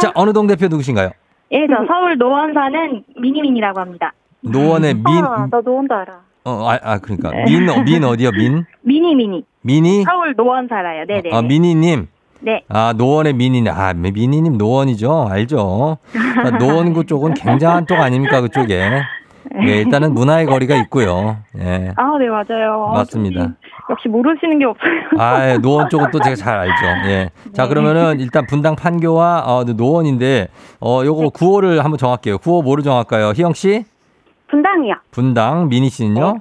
자, 0.03 0.13
어느 0.15 0.33
동 0.33 0.47
대표 0.47 0.69
누구신가요? 0.69 1.11
예, 1.53 1.67
저 1.67 1.85
서울 1.87 2.19
노원 2.19 2.53
사는 2.53 3.03
미니민이라고 3.17 3.81
합니다. 3.81 4.13
노원의 4.43 4.95
민, 4.95 5.07
아, 5.25 5.47
너 5.51 5.61
노원도 5.61 5.95
알아. 5.95 6.21
어, 6.45 6.69
아, 6.69 6.79
아, 6.83 6.99
그러니까. 6.99 7.31
민, 7.47 7.69
어, 7.69 7.83
민 7.83 8.05
어디요? 8.05 8.31
민? 8.33 8.65
미니 8.83 9.15
미니. 9.15 9.45
미니? 9.63 10.05
서울 10.05 10.35
노원 10.37 10.69
살아요. 10.69 11.05
네 11.07 11.21
네. 11.23 11.31
아, 11.33 11.43
미니님. 11.43 12.09
네. 12.41 12.63
아, 12.69 12.93
노원의 12.97 13.33
미니님. 13.35 13.73
아, 13.73 13.93
미니님 13.95 14.57
노원이죠. 14.59 15.29
알죠. 15.31 15.99
자, 16.13 16.51
노원구 16.59 17.05
쪽은 17.07 17.35
굉장한 17.35 17.87
쪽 17.87 17.97
아닙니까? 17.99 18.41
그쪽에. 18.41 19.03
네, 19.65 19.79
일단은 19.79 20.13
문화의 20.15 20.47
거리가 20.47 20.77
있고요. 20.83 21.39
예. 21.59 21.93
아, 21.97 22.19
네, 22.19 22.29
맞아요. 22.29 22.93
맞습니다. 22.95 23.41
좀, 23.45 23.57
역시 23.91 24.09
모르시는 24.09 24.59
게 24.59 24.65
없어요. 24.65 25.01
아, 25.19 25.51
예, 25.51 25.59
노원 25.59 25.89
쪽은 25.89 26.11
또 26.11 26.21
제가 26.21 26.37
잘 26.37 26.59
알죠. 26.59 27.09
예. 27.09 27.31
자, 27.53 27.63
네. 27.65 27.69
그러면은 27.69 28.21
일단 28.21 28.47
분당 28.47 28.77
판교와 28.77 29.45
어, 29.47 29.65
노원인데, 29.65 30.49
어, 30.81 31.03
요거 31.05 31.23
네. 31.23 31.31
구호를 31.33 31.85
한번 31.85 31.99
정할게요. 31.99 32.39
구호 32.39 32.63
뭐로 32.63 32.83
정할까요? 32.83 33.33
희영 33.35 33.55
씨? 33.55 33.85
분당이요. 34.49 34.95
분당, 35.11 35.69
미니 35.69 35.89
씨는요? 35.89 36.33
네. 36.35 36.41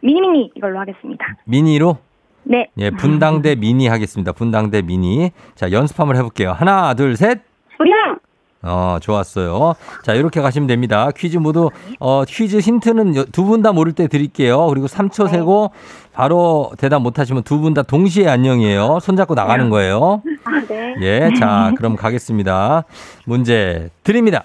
미니 0.00 0.20
미니 0.20 0.50
이걸로 0.54 0.78
하겠습니다. 0.80 1.24
미니로? 1.44 1.98
네. 2.44 2.68
예, 2.78 2.90
분당 2.90 3.42
대 3.42 3.56
미니 3.56 3.88
하겠습니다. 3.88 4.32
분당 4.32 4.70
대 4.70 4.82
미니. 4.82 5.30
자, 5.56 5.72
연습 5.72 5.98
한번 5.98 6.16
해 6.16 6.22
볼게요. 6.22 6.52
하나, 6.52 6.94
둘, 6.94 7.16
셋. 7.16 7.40
분당! 7.76 8.18
어, 8.62 8.98
좋았어요. 9.00 9.74
자, 10.02 10.14
이렇게 10.14 10.40
가시면 10.40 10.66
됩니다. 10.66 11.10
퀴즈 11.16 11.36
모두, 11.38 11.70
어, 12.00 12.24
퀴즈 12.26 12.58
힌트는 12.58 13.26
두 13.32 13.44
분 13.44 13.62
다 13.62 13.72
모를 13.72 13.92
때 13.92 14.08
드릴게요. 14.08 14.66
그리고 14.68 14.86
3초 14.88 15.28
세고 15.30 15.70
바로 16.12 16.72
대답 16.78 17.00
못 17.02 17.18
하시면 17.18 17.42
두 17.44 17.60
분 17.60 17.74
다 17.74 17.82
동시에 17.82 18.28
안녕이에요. 18.28 18.98
손잡고 19.00 19.34
나가는 19.34 19.70
거예요. 19.70 20.22
아, 20.44 20.50
네. 20.68 20.94
예, 21.00 21.30
자, 21.38 21.72
그럼 21.76 21.94
가겠습니다. 21.96 22.84
문제 23.26 23.90
드립니다. 24.02 24.44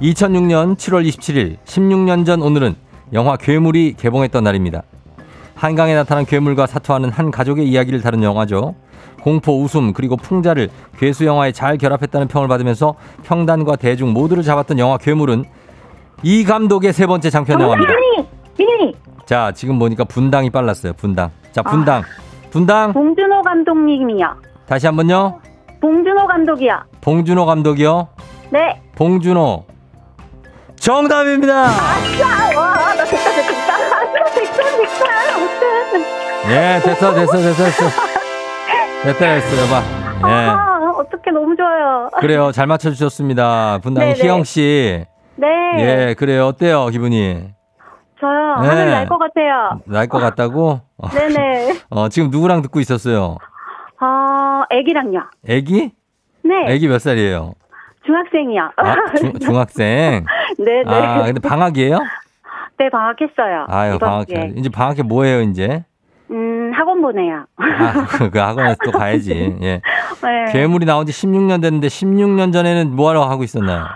2006년 0.00 0.76
7월 0.76 1.06
27일, 1.08 1.56
16년 1.64 2.24
전 2.26 2.42
오늘은 2.42 2.74
영화 3.14 3.36
괴물이 3.36 3.94
개봉했던 3.98 4.44
날입니다. 4.44 4.82
한강에 5.54 5.94
나타난 5.94 6.24
괴물과 6.24 6.66
사투하는 6.66 7.10
한 7.10 7.30
가족의 7.32 7.66
이야기를 7.68 8.00
다룬 8.00 8.22
영화죠. 8.22 8.76
공포, 9.28 9.62
웃음, 9.62 9.92
그리고 9.92 10.16
풍자를 10.16 10.70
괴수 10.98 11.26
영화에 11.26 11.52
잘 11.52 11.76
결합했다는 11.76 12.28
평을 12.28 12.48
받으면서 12.48 12.94
평단과 13.24 13.76
대중 13.76 14.14
모두를 14.14 14.42
잡았던 14.42 14.78
영화 14.78 14.96
괴물은 14.96 15.44
이 16.22 16.44
감독의 16.44 16.94
세 16.94 17.06
번째 17.06 17.28
장편 17.28 17.60
영화입니다. 17.60 17.92
자, 19.26 19.52
지금 19.54 19.78
보니까 19.78 20.04
분당이 20.04 20.48
빨랐어요. 20.48 20.94
분당. 20.94 21.30
자, 21.52 21.62
분당. 21.62 22.02
분당. 22.50 22.94
봉준호 22.94 23.42
감독님이요. 23.42 24.26
다시 24.66 24.86
한번요. 24.86 25.40
봉준호 25.82 26.26
감독이요. 26.26 26.84
봉준호 27.02 27.44
감독이요. 27.44 28.08
네. 28.48 28.80
봉준호. 28.96 29.66
정답입니다. 30.76 31.54
와, 31.54 32.94
나 32.94 33.04
됐다, 33.04 33.30
됐다, 33.30 33.42
됐다. 33.42 33.76
됐다, 34.34 34.62
됐다. 34.78 35.34
아무튼. 35.34 36.04
예, 36.48 36.80
됐어, 36.82 37.14
됐어, 37.14 37.32
됐어, 37.36 37.64
됐어. 37.64 38.27
됐어, 39.04 39.62
여봐. 39.62 40.28
예. 40.28 40.32
아, 40.48 40.92
어떻게 40.96 41.30
너무 41.30 41.56
좋아요. 41.56 42.10
그래요. 42.20 42.52
잘 42.52 42.66
맞춰주셨습니다. 42.66 43.78
분당의 43.82 44.14
네네. 44.14 44.24
희영씨. 44.24 45.04
네. 45.36 45.46
예, 45.78 46.14
그래요. 46.18 46.46
어때요, 46.46 46.86
기분이? 46.88 47.50
저요. 48.20 48.56
네. 48.60 48.68
하늘 48.68 48.90
날 48.90 49.06
것 49.08 49.18
같아요. 49.18 49.80
날 49.86 50.08
것 50.08 50.18
같다고? 50.18 50.80
어, 50.98 51.08
네네. 51.14 51.74
어, 51.90 52.08
지금 52.08 52.30
누구랑 52.30 52.62
듣고 52.62 52.80
있었어요? 52.80 53.36
아, 54.00 54.64
애기랑요. 54.70 55.20
애기? 55.48 55.92
네. 56.42 56.54
애기 56.68 56.88
몇 56.88 56.98
살이에요? 57.00 57.54
중학생이요. 58.04 58.70
아, 58.76 58.94
중, 59.16 59.32
중학생. 59.38 60.24
네네. 60.58 60.84
아, 60.86 61.22
근데 61.24 61.40
방학이에요? 61.40 61.98
네, 62.78 62.88
방학했어요. 62.90 63.66
아유, 63.68 63.98
방학. 63.98 64.26
이제 64.56 64.68
방학에 64.70 65.02
뭐 65.02 65.24
해요, 65.24 65.40
이제? 65.42 65.84
음, 66.30 66.72
학원 66.74 67.00
보내요. 67.00 67.46
아, 67.56 67.92
그 68.30 68.38
학원에 68.38 68.74
또 68.84 68.90
가야지. 68.90 69.56
예. 69.62 69.80
네. 70.22 70.52
괴물이 70.52 70.84
나온 70.84 71.06
지 71.06 71.12
16년 71.12 71.62
됐는데 71.62 71.88
16년 71.88 72.52
전에는 72.52 72.94
뭐 72.94 73.10
하러 73.10 73.24
하고 73.24 73.44
있었나요? 73.44 73.86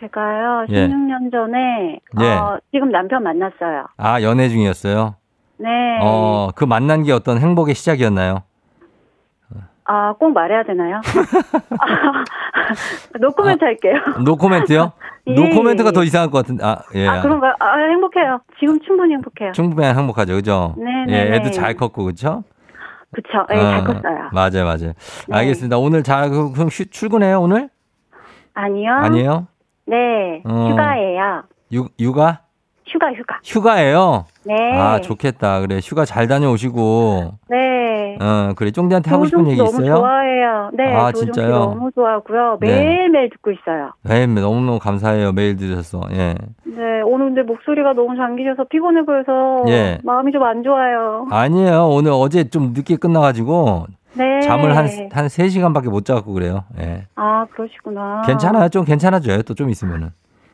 제가요, 0.00 0.66
예. 0.70 0.88
16년 0.88 1.30
전에, 1.30 2.00
예. 2.20 2.26
어, 2.26 2.58
지금 2.72 2.90
남편 2.90 3.22
만났어요. 3.22 3.86
아, 3.98 4.22
연애 4.22 4.48
중이었어요? 4.48 5.14
네. 5.58 5.68
어, 6.00 6.48
그 6.54 6.64
만난 6.64 7.02
게 7.02 7.12
어떤 7.12 7.38
행복의 7.38 7.74
시작이었나요? 7.74 8.42
아, 9.92 10.12
꼭 10.12 10.32
말해야 10.32 10.62
되나요? 10.62 11.00
아, 11.80 11.88
노코멘트 13.18 13.64
할게요. 13.64 13.94
노코멘트요? 14.24 14.92
예. 15.26 15.34
노코멘트가 15.34 15.90
더 15.90 16.04
이상할 16.04 16.30
것 16.30 16.38
같은데. 16.38 16.64
아, 16.64 16.78
예. 16.94 17.08
아, 17.08 17.20
그런가요? 17.20 17.54
아, 17.58 17.76
행복해요. 17.76 18.38
지금 18.60 18.78
충분히 18.86 19.14
행복해요. 19.14 19.50
충분히 19.50 19.88
행복하죠, 19.88 20.34
그죠? 20.34 20.74
네, 20.78 20.84
예, 21.08 21.24
네, 21.24 21.34
애도 21.36 21.46
네. 21.46 21.50
잘 21.50 21.74
컸고, 21.74 22.04
그쵸? 22.04 22.44
그쵸. 23.12 23.44
예, 23.52 23.56
어, 23.56 23.60
잘 23.62 23.84
컸어요. 23.84 24.28
맞아요, 24.32 24.64
맞아요. 24.64 24.92
네. 25.26 25.36
알겠습니다. 25.36 25.76
오늘 25.78 26.04
잘, 26.04 26.30
그- 26.30 26.52
그럼 26.52 26.68
휴- 26.68 26.88
출근해요, 26.88 27.40
오늘? 27.40 27.68
아니요. 28.54 28.92
아니에요? 28.92 29.48
네. 29.86 29.96
어. 30.44 30.68
휴가예요. 30.70 31.42
유, 31.72 31.88
육아? 31.98 32.42
휴가, 32.86 33.12
휴가. 33.12 33.38
휴가예요? 33.44 34.26
네. 34.44 34.54
아, 34.78 35.00
좋겠다. 35.00 35.60
그래, 35.62 35.80
휴가 35.82 36.04
잘 36.04 36.28
다녀오시고. 36.28 37.38
네. 37.48 37.79
어, 38.20 38.52
그래, 38.56 38.70
쫑디한테 38.70 39.10
하고 39.10 39.26
싶은 39.26 39.46
얘기 39.48 39.56
너무 39.56 39.70
있어요? 39.70 39.96
좋아해요. 39.96 40.70
네, 40.74 40.94
아, 40.94 41.12
진짜요? 41.12 41.48
너무 41.50 41.90
좋아하고요. 41.94 42.58
네. 42.60 42.66
매일매일 42.66 43.30
듣고 43.30 43.50
있어요. 43.52 43.92
네, 44.04 44.26
너무너무 44.26 44.78
감사해요. 44.78 45.32
메일 45.32 45.56
드려서. 45.56 46.00
예. 46.12 46.34
네, 46.64 47.00
오늘 47.04 47.26
근데 47.26 47.42
목소리가 47.42 47.92
너무 47.94 48.16
잠기셔서 48.16 48.64
피곤해 48.68 49.02
보여서 49.04 49.64
예. 49.68 49.98
마음이 50.04 50.32
좀 50.32 50.42
안 50.42 50.62
좋아요. 50.62 51.26
아니에요. 51.30 51.88
오늘 51.88 52.12
어제 52.14 52.44
좀 52.48 52.72
늦게 52.74 52.96
끝나 52.96 53.20
가지고 53.20 53.86
네. 54.14 54.40
잠을 54.40 54.76
한, 54.76 54.86
한 55.12 55.26
3시간밖에 55.26 55.88
못 55.90 56.04
자고 56.04 56.32
그래요. 56.32 56.64
예. 56.80 57.06
아, 57.16 57.46
그러시구나. 57.52 58.22
괜찮아요. 58.26 58.68
좀 58.70 58.84
괜찮아져요. 58.84 59.42
또 59.42 59.54
좀 59.54 59.68
있으면은. 59.70 60.10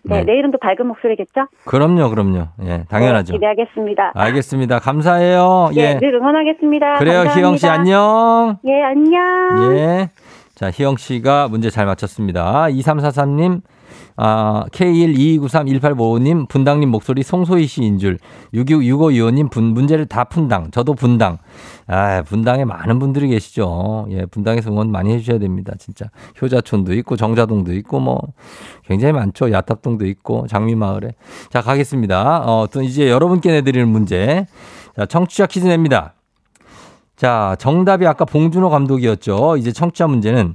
네, 0.08 0.18
네. 0.18 0.24
내일은 0.24 0.50
또 0.50 0.58
밝은 0.58 0.86
목소리겠죠? 0.86 1.46
그럼요, 1.64 2.10
그럼요. 2.10 2.48
예, 2.64 2.84
당연하죠. 2.88 3.32
네, 3.32 3.38
기대하겠습니다. 3.38 4.12
알겠습니다. 4.14 4.78
감사해요. 4.78 5.70
예, 5.76 5.80
예. 5.80 5.98
늘 5.98 6.14
응원하겠습니다. 6.14 6.94
그래요, 6.94 7.24
감사합니다. 7.24 7.34
희영 7.34 7.56
씨 7.56 7.66
안녕. 7.68 8.56
예, 8.66 8.82
안녕. 8.82 9.76
예. 9.76 10.10
자, 10.54 10.70
희영 10.70 10.96
씨가 10.96 11.48
문제 11.48 11.70
잘 11.70 11.86
맞췄습니다. 11.86 12.66
2343님, 12.70 13.60
아, 14.16 14.64
K122931855님, 14.72 16.48
분당님 16.48 16.90
목소리 16.90 17.22
송소희 17.22 17.66
씨인 17.66 17.98
줄. 17.98 18.18
666525님, 18.54 19.50
분, 19.50 19.64
문제를 19.64 20.06
다 20.06 20.24
푼당. 20.24 20.70
저도 20.70 20.94
분당. 20.94 21.38
아, 21.86 22.22
분당에 22.22 22.64
많은 22.64 22.98
분들이 22.98 23.28
계시죠. 23.28 24.06
예, 24.10 24.24
분당에서 24.26 24.70
응원 24.70 24.90
많이 24.90 25.12
해주셔야 25.12 25.38
됩니다. 25.38 25.74
진짜. 25.78 26.06
효자촌도 26.40 26.94
있고, 26.94 27.16
정자동도 27.16 27.74
있고, 27.74 28.00
뭐, 28.00 28.20
굉장히 28.86 29.12
많죠. 29.12 29.50
야탑동도 29.52 30.06
있고, 30.06 30.46
장미마을에. 30.46 31.12
자, 31.50 31.60
가겠습니다. 31.60 32.42
어, 32.46 32.66
또 32.72 32.82
이제 32.82 33.10
여러분께 33.10 33.52
내드리는 33.52 33.86
문제. 33.86 34.46
자, 34.96 35.04
청취자 35.04 35.46
퀴즈 35.46 35.66
냅니다. 35.66 36.14
자, 37.16 37.56
정답이 37.58 38.06
아까 38.06 38.24
봉준호 38.24 38.68
감독이었죠. 38.68 39.56
이제 39.56 39.72
청취자 39.72 40.06
문제는 40.06 40.54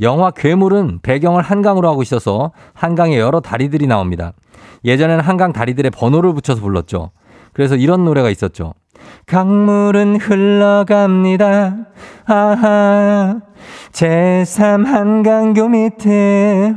영화 0.00 0.30
괴물은 0.30 1.00
배경을 1.02 1.42
한강으로 1.42 1.88
하고 1.88 2.02
있어서 2.02 2.52
한강에 2.74 3.18
여러 3.18 3.40
다리들이 3.40 3.86
나옵니다. 3.86 4.32
예전에는 4.84 5.22
한강 5.22 5.52
다리들의 5.52 5.90
번호를 5.90 6.34
붙여서 6.34 6.60
불렀죠. 6.60 7.10
그래서 7.52 7.76
이런 7.76 8.04
노래가 8.04 8.30
있었죠. 8.30 8.74
강물은 9.26 10.16
흘러갑니다. 10.16 11.76
아하. 12.26 13.40
제3 13.92 14.84
한강교 14.84 15.68
밑에. 15.68 16.74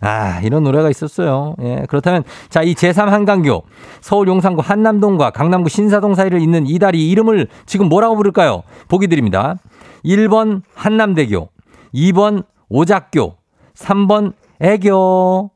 아, 0.00 0.40
이런 0.42 0.62
노래가 0.62 0.90
있었어요. 0.90 1.56
예. 1.60 1.84
그렇다면, 1.88 2.22
자, 2.50 2.62
이 2.62 2.74
제3 2.74 3.06
한강교, 3.06 3.64
서울 4.00 4.28
용산구 4.28 4.62
한남동과 4.64 5.30
강남구 5.30 5.68
신사동 5.70 6.14
사이를 6.14 6.40
잇는 6.40 6.66
이 6.68 6.78
다리 6.78 7.10
이름을 7.10 7.48
지금 7.66 7.88
뭐라고 7.88 8.14
부를까요? 8.14 8.62
보기 8.86 9.08
드립니다. 9.08 9.56
1번 10.04 10.62
한남대교, 10.74 11.48
2번 11.94 12.44
오작교, 12.68 13.36
3번 13.74 14.32
애교. 14.60 15.50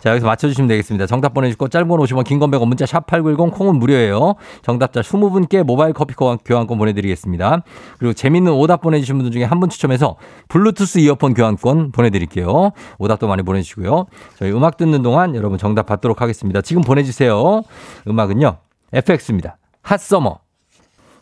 자, 0.00 0.10
여기서 0.10 0.26
맞춰주시면 0.26 0.66
되겠습니다. 0.66 1.06
정답 1.06 1.32
보내주시고, 1.32 1.68
짧은 1.68 1.86
건 1.86 2.00
50원, 2.00 2.24
긴건 2.24 2.50
100원, 2.50 2.66
문자 2.66 2.84
샵8910, 2.84 3.52
콩은 3.52 3.76
무료예요. 3.76 4.34
정답자 4.62 5.00
20분께 5.00 5.62
모바일 5.62 5.92
커피 5.92 6.14
교환권 6.16 6.76
보내드리겠습니다. 6.76 7.62
그리고 8.00 8.12
재밌는 8.12 8.50
오답 8.52 8.80
보내주신 8.80 9.16
분들 9.16 9.30
중에 9.30 9.44
한 9.44 9.60
분 9.60 9.68
추첨해서 9.70 10.16
블루투스 10.48 10.98
이어폰 10.98 11.34
교환권 11.34 11.92
보내드릴게요. 11.92 12.72
오답도 12.98 13.28
많이 13.28 13.44
보내주시고요. 13.44 14.06
저희 14.36 14.50
음악 14.50 14.76
듣는 14.76 15.02
동안 15.02 15.36
여러분 15.36 15.56
정답 15.56 15.86
받도록 15.86 16.20
하겠습니다. 16.20 16.60
지금 16.62 16.82
보내주세요. 16.82 17.62
음악은요, 18.08 18.56
FX입니다. 18.92 19.56
핫서머. 19.82 20.40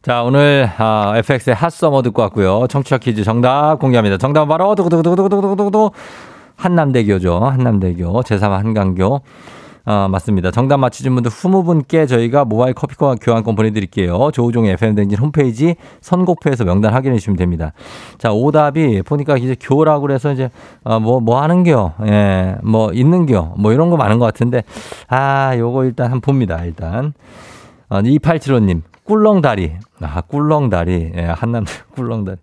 자, 0.03 0.23
오늘 0.23 0.67
아, 0.79 1.13
FX의 1.15 1.55
핫서머 1.55 2.01
듣고 2.01 2.23
왔고요. 2.23 2.67
청취자 2.69 2.97
퀴즈 2.97 3.23
정답 3.23 3.79
공개합니다. 3.81 4.17
정답은 4.17 4.49
바로 4.49 4.75
두구두구두구두구두구두구 4.75 5.91
한남대교죠. 6.57 7.39
한남대교 7.39 8.23
제3 8.23 8.49
한강교. 8.49 9.21
아, 9.85 10.09
맞습니다. 10.09 10.53
정답 10.53 10.79
맞히신 10.79 11.15
분들 11.15 11.31
20분께 11.31 12.09
저희가 12.09 12.47
모바일 12.47 12.73
커피와 12.73 13.17
교환권 13.17 13.55
보내드릴게요. 13.55 14.31
조우종의 14.33 14.73
FM댕진 14.73 15.19
홈페이지 15.19 15.77
선곡표에서 16.01 16.65
명단 16.65 16.95
확인해 16.95 17.19
주시면 17.19 17.37
됩니다. 17.37 17.75
자, 18.17 18.33
오답이 18.33 19.03
보니까 19.03 19.37
이제 19.37 19.55
교라고 19.61 20.01
그래서 20.01 20.33
이제, 20.33 20.49
어, 20.83 20.99
뭐, 20.99 21.21
뭐 21.21 21.43
하는 21.43 21.63
겨? 21.63 21.93
예, 22.07 22.57
뭐, 22.63 22.91
있는 22.95 23.27
겨? 23.27 23.53
뭐 23.59 23.73
이런 23.73 23.91
거 23.91 23.99
많은 23.99 24.19
것 24.19 24.25
같은데, 24.25 24.65
아, 25.09 25.55
요거 25.59 25.85
일단 25.85 26.07
한번 26.07 26.23
봅니다. 26.23 26.65
일단. 26.65 27.13
어, 27.91 28.01
2875님, 28.01 28.83
꿀렁다리. 29.05 29.77
아, 30.03 30.21
꿀렁다리. 30.23 31.13
예, 31.17 31.23
한남, 31.25 31.65
꿀렁다리. 31.97 32.39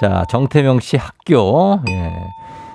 자, 0.00 0.24
정태명 0.28 0.80
씨 0.80 0.96
학교. 0.96 1.80
예. 1.88 2.12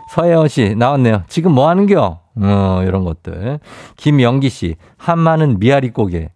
서혜원 0.10 0.47
씨 0.47 0.76
나왔네요. 0.76 1.24
지금 1.28 1.52
뭐 1.52 1.70
하는겨? 1.70 2.20
어, 2.41 2.84
이런 2.86 3.04
것들. 3.04 3.60
김영기 3.97 4.50
씨, 4.50 4.76
한마는 4.97 5.60
미아리 5.60 5.91
고개. 5.91 6.30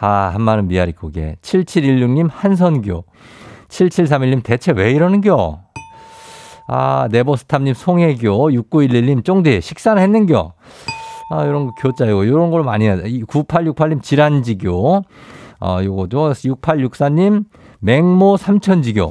아, 0.00 0.30
한마는 0.34 0.66
미아리 0.66 0.92
고개. 0.92 1.36
7716님, 1.42 2.28
한선교. 2.32 3.04
7731님, 3.68 4.42
대체 4.42 4.72
왜 4.72 4.90
이러는겨? 4.90 5.60
아, 6.66 7.08
네버스탑님, 7.12 7.74
송혜교. 7.74 8.50
6911님, 8.50 9.24
쫑디, 9.24 9.60
식사는 9.60 10.02
했는겨? 10.02 10.54
아, 11.30 11.44
이런 11.44 11.66
거 11.66 11.72
교자요. 11.80 12.24
이런 12.24 12.50
걸 12.50 12.64
많이 12.64 12.86
해야 12.86 12.96
돼. 12.96 13.04
9868님, 13.04 14.02
질환지교. 14.02 15.04
어, 15.62 15.78
요거도 15.82 16.32
6864님, 16.32 17.44
맹모 17.78 18.36
삼천지교. 18.36 19.10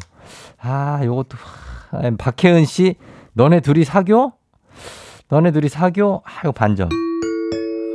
아, 0.60 1.02
요것도, 1.04 1.38
아, 1.92 2.12
박혜은 2.18 2.66
씨, 2.66 2.96
너네 3.34 3.62
둘이 3.62 3.86
사교? 3.86 4.34
너네 5.30 5.52
둘이 5.52 5.70
사교? 5.70 6.24
아, 6.26 6.40
이거 6.44 6.52
반점. 6.52 6.90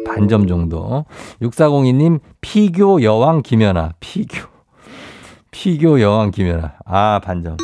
반점 0.06 0.46
정도. 0.46 1.04
6402님, 1.42 2.20
피교 2.40 3.02
여왕 3.02 3.42
김연아. 3.42 3.92
피교. 4.00 4.48
피교 5.50 6.00
여왕 6.00 6.30
김연아. 6.30 6.76
아, 6.86 7.20
반점. 7.22 7.58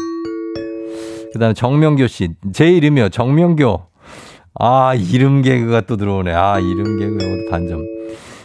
그 1.33 1.39
다음에 1.39 1.55
정명교 1.55 2.07
씨. 2.09 2.35
제 2.53 2.71
이름이요. 2.71 3.09
정명교. 3.09 3.87
아, 4.61 4.95
이름 4.95 5.41
개그가 5.41 5.83
또 5.83 5.97
들어오네. 5.97 6.35
아, 6.35 6.59
이름 6.59 6.99
개그 6.99 7.47
반점. 7.51 8.02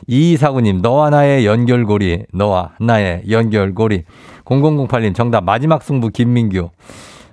이사구님, 0.08 0.82
너와 0.82 1.10
나의 1.10 1.46
연결고리. 1.46 2.26
너와 2.34 2.72
나의 2.80 3.24
연결고리. 3.30 4.04
0008님, 4.46 5.14
정답. 5.14 5.44
마지막 5.44 5.84
승부 5.84 6.10
김민규. 6.10 6.70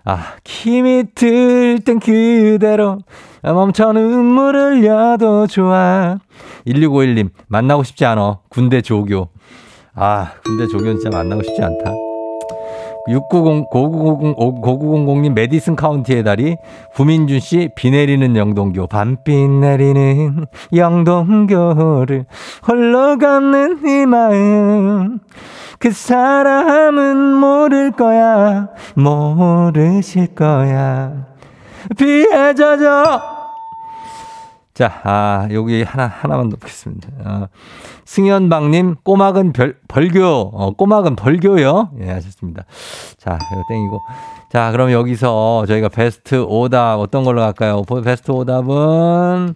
아, 0.04 0.34
힘이 0.44 1.04
들 1.14 1.78
땐 1.84 1.98
그대로 1.98 2.98
멈춰 3.42 3.92
눈물 3.92 4.56
흘려도 4.56 5.46
좋아. 5.46 6.18
1651님, 6.66 7.30
만나고 7.46 7.84
싶지 7.84 8.04
않아. 8.04 8.40
군대 8.48 8.82
조교. 8.82 9.28
아, 9.94 10.32
군대 10.44 10.66
조교는 10.66 10.98
진짜 10.98 11.16
만나고 11.16 11.42
싶지 11.42 11.62
않다. 11.62 11.92
690, 13.06 13.68
9900, 13.70 14.36
9900님, 14.36 15.32
메디슨 15.34 15.76
카운티의 15.76 16.24
다리. 16.24 16.56
구민준 16.94 17.40
씨, 17.40 17.68
비 17.74 17.90
내리는 17.90 18.34
영동교. 18.36 18.86
밤비 18.86 19.48
내리는 19.48 20.46
영동교를 20.74 22.26
걷는 23.18 23.80
이 23.86 24.06
마음. 24.06 25.18
그 25.78 25.90
사람은 25.90 27.34
모를 27.34 27.90
거야. 27.92 28.68
모르실 28.94 30.34
거야. 30.34 31.26
젖어. 32.54 33.33
자, 34.74 35.00
아, 35.04 35.48
여기 35.52 35.84
하나, 35.84 36.06
하나만 36.08 36.48
넣겠습니다. 36.48 37.08
아, 37.24 37.48
승현방님, 38.04 38.96
꼬막은 39.04 39.52
별, 39.52 39.78
벌교, 39.86 40.24
어, 40.52 40.72
꼬막은 40.72 41.14
벌교요. 41.14 41.90
예, 42.00 42.10
하셨습니다. 42.10 42.64
자, 43.16 43.38
이거 43.52 43.62
땡이고. 43.68 44.00
자, 44.50 44.72
그럼 44.72 44.90
여기서 44.90 45.64
저희가 45.66 45.88
베스트 45.88 46.42
오답 46.42 46.98
어떤 46.98 47.22
걸로 47.22 47.40
갈까요? 47.42 47.82
베스트 48.04 48.32
오답은, 48.32 49.54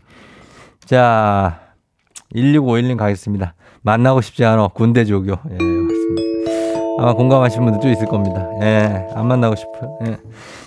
자, 0.85 1.61
1651님 2.35 2.97
가겠습니다. 2.97 3.55
만나고 3.83 4.21
싶지 4.21 4.45
않아. 4.45 4.69
군대 4.69 5.05
조교. 5.05 5.33
예. 5.33 5.78
아마 6.99 7.13
공감하시는 7.15 7.65
분들 7.65 7.81
좀 7.81 7.91
있을 7.93 8.07
겁니다. 8.07 8.47
예, 8.63 9.07
안 9.15 9.27
만나고 9.29 9.55
싶어요. 9.57 9.99
예. 10.07 10.17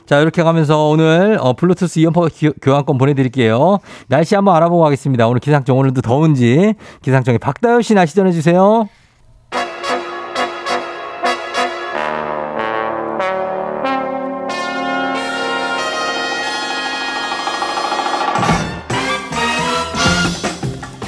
자, 0.06 0.20
이렇게 0.20 0.44
가면서 0.44 0.88
오늘 0.88 1.38
어, 1.40 1.54
블루투스 1.54 2.00
이어폰 2.00 2.30
기- 2.30 2.52
교환권 2.62 2.98
보내드릴게요. 2.98 3.80
날씨 4.08 4.36
한번 4.36 4.56
알아보고 4.56 4.82
가겠습니다. 4.84 5.28
오늘 5.28 5.40
기상청 5.40 5.78
오늘도 5.78 6.02
더운지 6.02 6.74
기상청에 7.02 7.38
박다효 7.38 7.82
씨 7.82 7.94
날씨 7.94 8.16
전해주세요. 8.16 8.88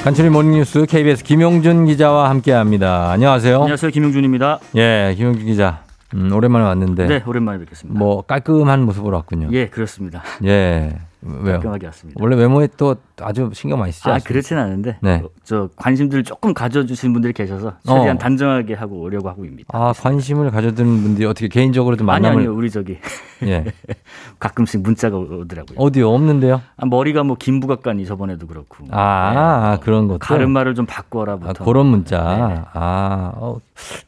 간추리 0.03 0.29
모닝뉴스 0.29 0.85
KBS 0.85 1.23
김용준 1.23 1.85
기자와 1.85 2.29
함께합니다. 2.29 3.11
안녕하세요. 3.11 3.61
안녕하세요. 3.61 3.89
김용준입니다. 3.89 4.59
예, 4.75 5.13
김용준 5.15 5.45
기자. 5.45 5.83
음, 6.13 6.29
오랜만에 6.33 6.65
왔는데 6.65 7.07
네, 7.07 7.23
오랜만에 7.25 7.57
뵙겠습니다. 7.59 7.97
뭐 7.97 8.21
깔끔한 8.23 8.81
모습으로 8.83 9.15
왔군요. 9.15 9.47
예, 9.53 9.67
그렇습니다. 9.67 10.21
예. 10.43 10.93
왜요? 11.25 11.53
깔끔하게 11.53 11.85
왔습니다. 11.87 12.19
원래 12.21 12.35
외모에 12.35 12.67
또 12.77 12.95
아주 13.21 13.49
신경 13.53 13.79
많이 13.79 13.91
쓰지 13.91 14.09
아, 14.09 14.13
않습니까? 14.13 14.27
그렇진 14.27 14.57
않은데 14.57 14.97
네. 15.01 15.21
어, 15.23 15.29
저 15.43 15.69
관심들을 15.75 16.23
조금 16.23 16.53
가져주신 16.53 17.13
분들이 17.13 17.31
계셔서 17.33 17.75
최대한 17.85 18.15
어. 18.15 18.19
단정하게 18.19 18.73
하고 18.73 18.99
오려고 19.01 19.29
하고 19.29 19.43
있습니다. 19.45 19.69
아, 19.71 19.93
관심을 19.93 20.51
가져드는 20.51 21.03
분들이 21.03 21.25
어떻게 21.25 21.47
개인적으로 21.47 21.95
좀 21.95 22.09
아니 22.09 22.21
만남을 22.23 22.43
아니요, 22.43 22.55
우리 22.55 22.69
저기 22.69 22.97
예. 23.43 23.65
가끔씩 24.39 24.81
문자가 24.81 25.17
오더라고요. 25.17 25.77
어디요? 25.77 26.09
없는데요? 26.09 26.61
아, 26.77 26.85
머리가 26.85 27.23
뭐 27.23 27.35
김부각관이 27.39 28.05
저번에도 28.05 28.47
그렇고 28.47 28.85
아, 28.91 28.99
아, 29.73 29.79
그런 29.81 30.07
것들. 30.07 30.19
가르마를 30.19 30.75
좀 30.75 30.85
바꿔라부터. 30.85 31.49
아, 31.63 31.65
그런 31.65 31.85
문자. 31.87 32.17
네. 32.47 32.61
아, 32.73 33.31
어, 33.35 33.57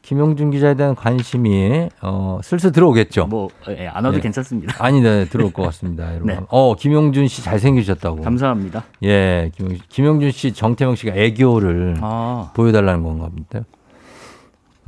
김용준 0.02 0.52
기자에 0.52 0.76
대한 0.76 0.96
관심이 0.96 1.90
어, 2.02 2.40
슬슬 2.44 2.72
들어오겠죠. 2.72 3.28
뭐 3.28 3.50
예, 3.70 3.88
안 3.88 4.06
와도 4.06 4.18
예. 4.18 4.22
괜찮습니다. 4.22 4.76
아니, 4.84 5.02
네, 5.02 5.26
들어올 5.26 5.52
것 5.52 5.64
같습니다, 5.64 6.08
여러분. 6.14 6.28
네. 6.28 6.40
어, 6.50 6.76
김용준 6.76 7.28
씨 7.28 7.44
잘생기셨다고. 7.44 8.22
감사합니다. 8.22 8.84
예, 9.04 9.52
김용준, 9.56 9.82
김용준 9.90 10.32
씨, 10.32 10.54
정태영 10.54 10.96
씨가 10.96 11.16
애교를 11.16 11.98
아, 12.02 12.52
보여달라는 12.56 13.04
건가 13.04 13.30
본데요. 13.30 13.64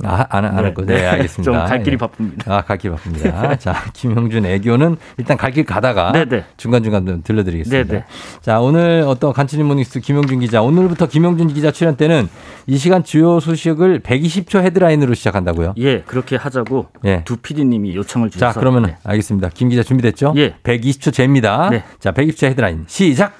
아, 0.04 0.24
안, 0.30 0.44
안할 0.44 0.74
거. 0.74 0.84
네, 0.86 1.04
알겠습니다. 1.06 1.42
좀 1.52 1.68
갈 1.68 1.82
길이 1.82 1.94
예. 1.94 1.96
바쁩니다. 1.96 2.54
아, 2.56 2.60
갈길 2.62 2.90
바쁩니다. 2.92 3.56
자, 3.58 3.74
김용준 3.94 4.46
애교는 4.46 4.96
일단 5.16 5.36
갈 5.36 5.52
길 5.52 5.64
가다가 5.64 6.12
네네. 6.12 6.44
중간중간 6.56 7.04
좀 7.06 7.22
들려드리겠습니다. 7.24 7.88
네네. 7.92 8.04
자, 8.40 8.60
오늘 8.60 9.02
어떤 9.06 9.32
간추린 9.32 9.66
모닝뉴스 9.66 10.00
김용준 10.00 10.38
기자. 10.40 10.62
오늘부터 10.62 11.06
김용준 11.08 11.48
기자 11.48 11.70
출연 11.72 11.96
때는 11.96 12.28
이 12.66 12.76
시간 12.78 13.02
주요 13.02 13.40
소식을 13.40 14.00
120초 14.00 14.60
헤드라인으로 14.62 15.14
시작한다고요? 15.14 15.74
예, 15.78 16.02
그렇게 16.02 16.36
하자고 16.36 16.86
예. 17.04 17.22
두 17.24 17.36
PD님이 17.38 17.96
요청을 17.96 18.30
주셔서 18.30 18.52
자, 18.52 18.60
그러면 18.60 18.82
네. 18.84 18.96
알겠습니다. 19.02 19.48
김 19.54 19.68
기자 19.68 19.82
준비됐죠? 19.82 20.34
예. 20.36 20.54
120초 20.62 21.12
제입니다. 21.12 21.70
네. 21.70 21.82
자, 21.98 22.12
120초 22.12 22.46
헤드라인 22.46 22.84
시작! 22.86 23.32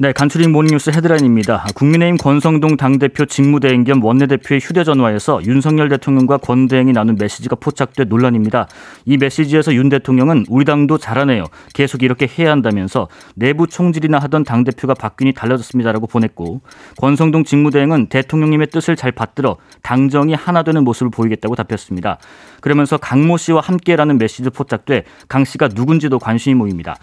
네, 0.00 0.12
간추린 0.12 0.52
모닝뉴스 0.52 0.90
헤드라인입니다. 0.90 1.66
국민의힘 1.74 2.18
권성동 2.18 2.76
당대표 2.76 3.26
직무대행 3.26 3.82
겸 3.82 4.00
원내대표의 4.04 4.60
휴대전화에서 4.60 5.42
윤석열 5.44 5.88
대통령과 5.88 6.36
권 6.36 6.68
대행이 6.68 6.92
나눈 6.92 7.16
메시지가 7.18 7.56
포착돼 7.56 8.04
논란입니다. 8.04 8.68
이 9.06 9.16
메시지에서 9.16 9.74
윤 9.74 9.88
대통령은 9.88 10.44
우리 10.48 10.64
당도 10.64 10.98
잘하네요. 10.98 11.42
계속 11.74 12.04
이렇게 12.04 12.28
해야 12.38 12.52
한다면서 12.52 13.08
내부 13.34 13.66
총질이나 13.66 14.20
하던 14.20 14.44
당대표가 14.44 14.94
바뀌니 14.94 15.32
달라졌습니다라고 15.32 16.06
보냈고 16.06 16.60
권성동 16.98 17.42
직무대행은 17.42 18.06
대통령님의 18.06 18.68
뜻을 18.68 18.94
잘 18.94 19.10
받들어 19.10 19.56
당정이 19.82 20.32
하나 20.34 20.62
되는 20.62 20.84
모습을 20.84 21.10
보이겠다고 21.10 21.56
답했습니다. 21.56 22.18
그러면서 22.60 22.98
강모 22.98 23.36
씨와 23.36 23.62
함께라는 23.62 24.18
메시지 24.18 24.48
포착돼 24.48 25.02
강 25.28 25.44
씨가 25.44 25.70
누군지도 25.74 26.20
관심이 26.20 26.54
모입니다. 26.54 26.94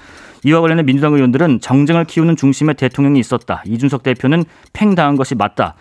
이와 0.46 0.62
관련해 0.62 0.84
민주당 0.84 1.16
의원들은 1.16 1.60
정쟁을 1.60 2.06
키우는 2.06 2.36
중심에 2.36 2.74
대통령이 2.74 3.20
있었다. 3.20 3.64
이준석 3.66 4.04
대표는 4.04 4.46
팽당한 4.74 5.16
것이 5.16 5.34
맞다. 5.34 5.74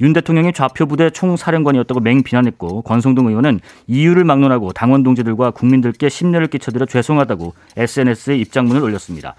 윤 0.00 0.12
대통령이 0.12 0.52
좌표 0.52 0.86
부대 0.86 1.10
총사령관이었다고 1.10 1.98
맹비난했고 1.98 2.82
권성동 2.82 3.26
의원은 3.26 3.58
이유를 3.88 4.22
막론하고 4.22 4.72
당원 4.72 5.02
동지들과 5.02 5.50
국민들께 5.50 6.08
심려를 6.08 6.46
끼쳐드려 6.46 6.86
죄송하다고 6.86 7.52
SNS에 7.76 8.36
입장문을 8.36 8.80
올렸습니다. 8.80 9.34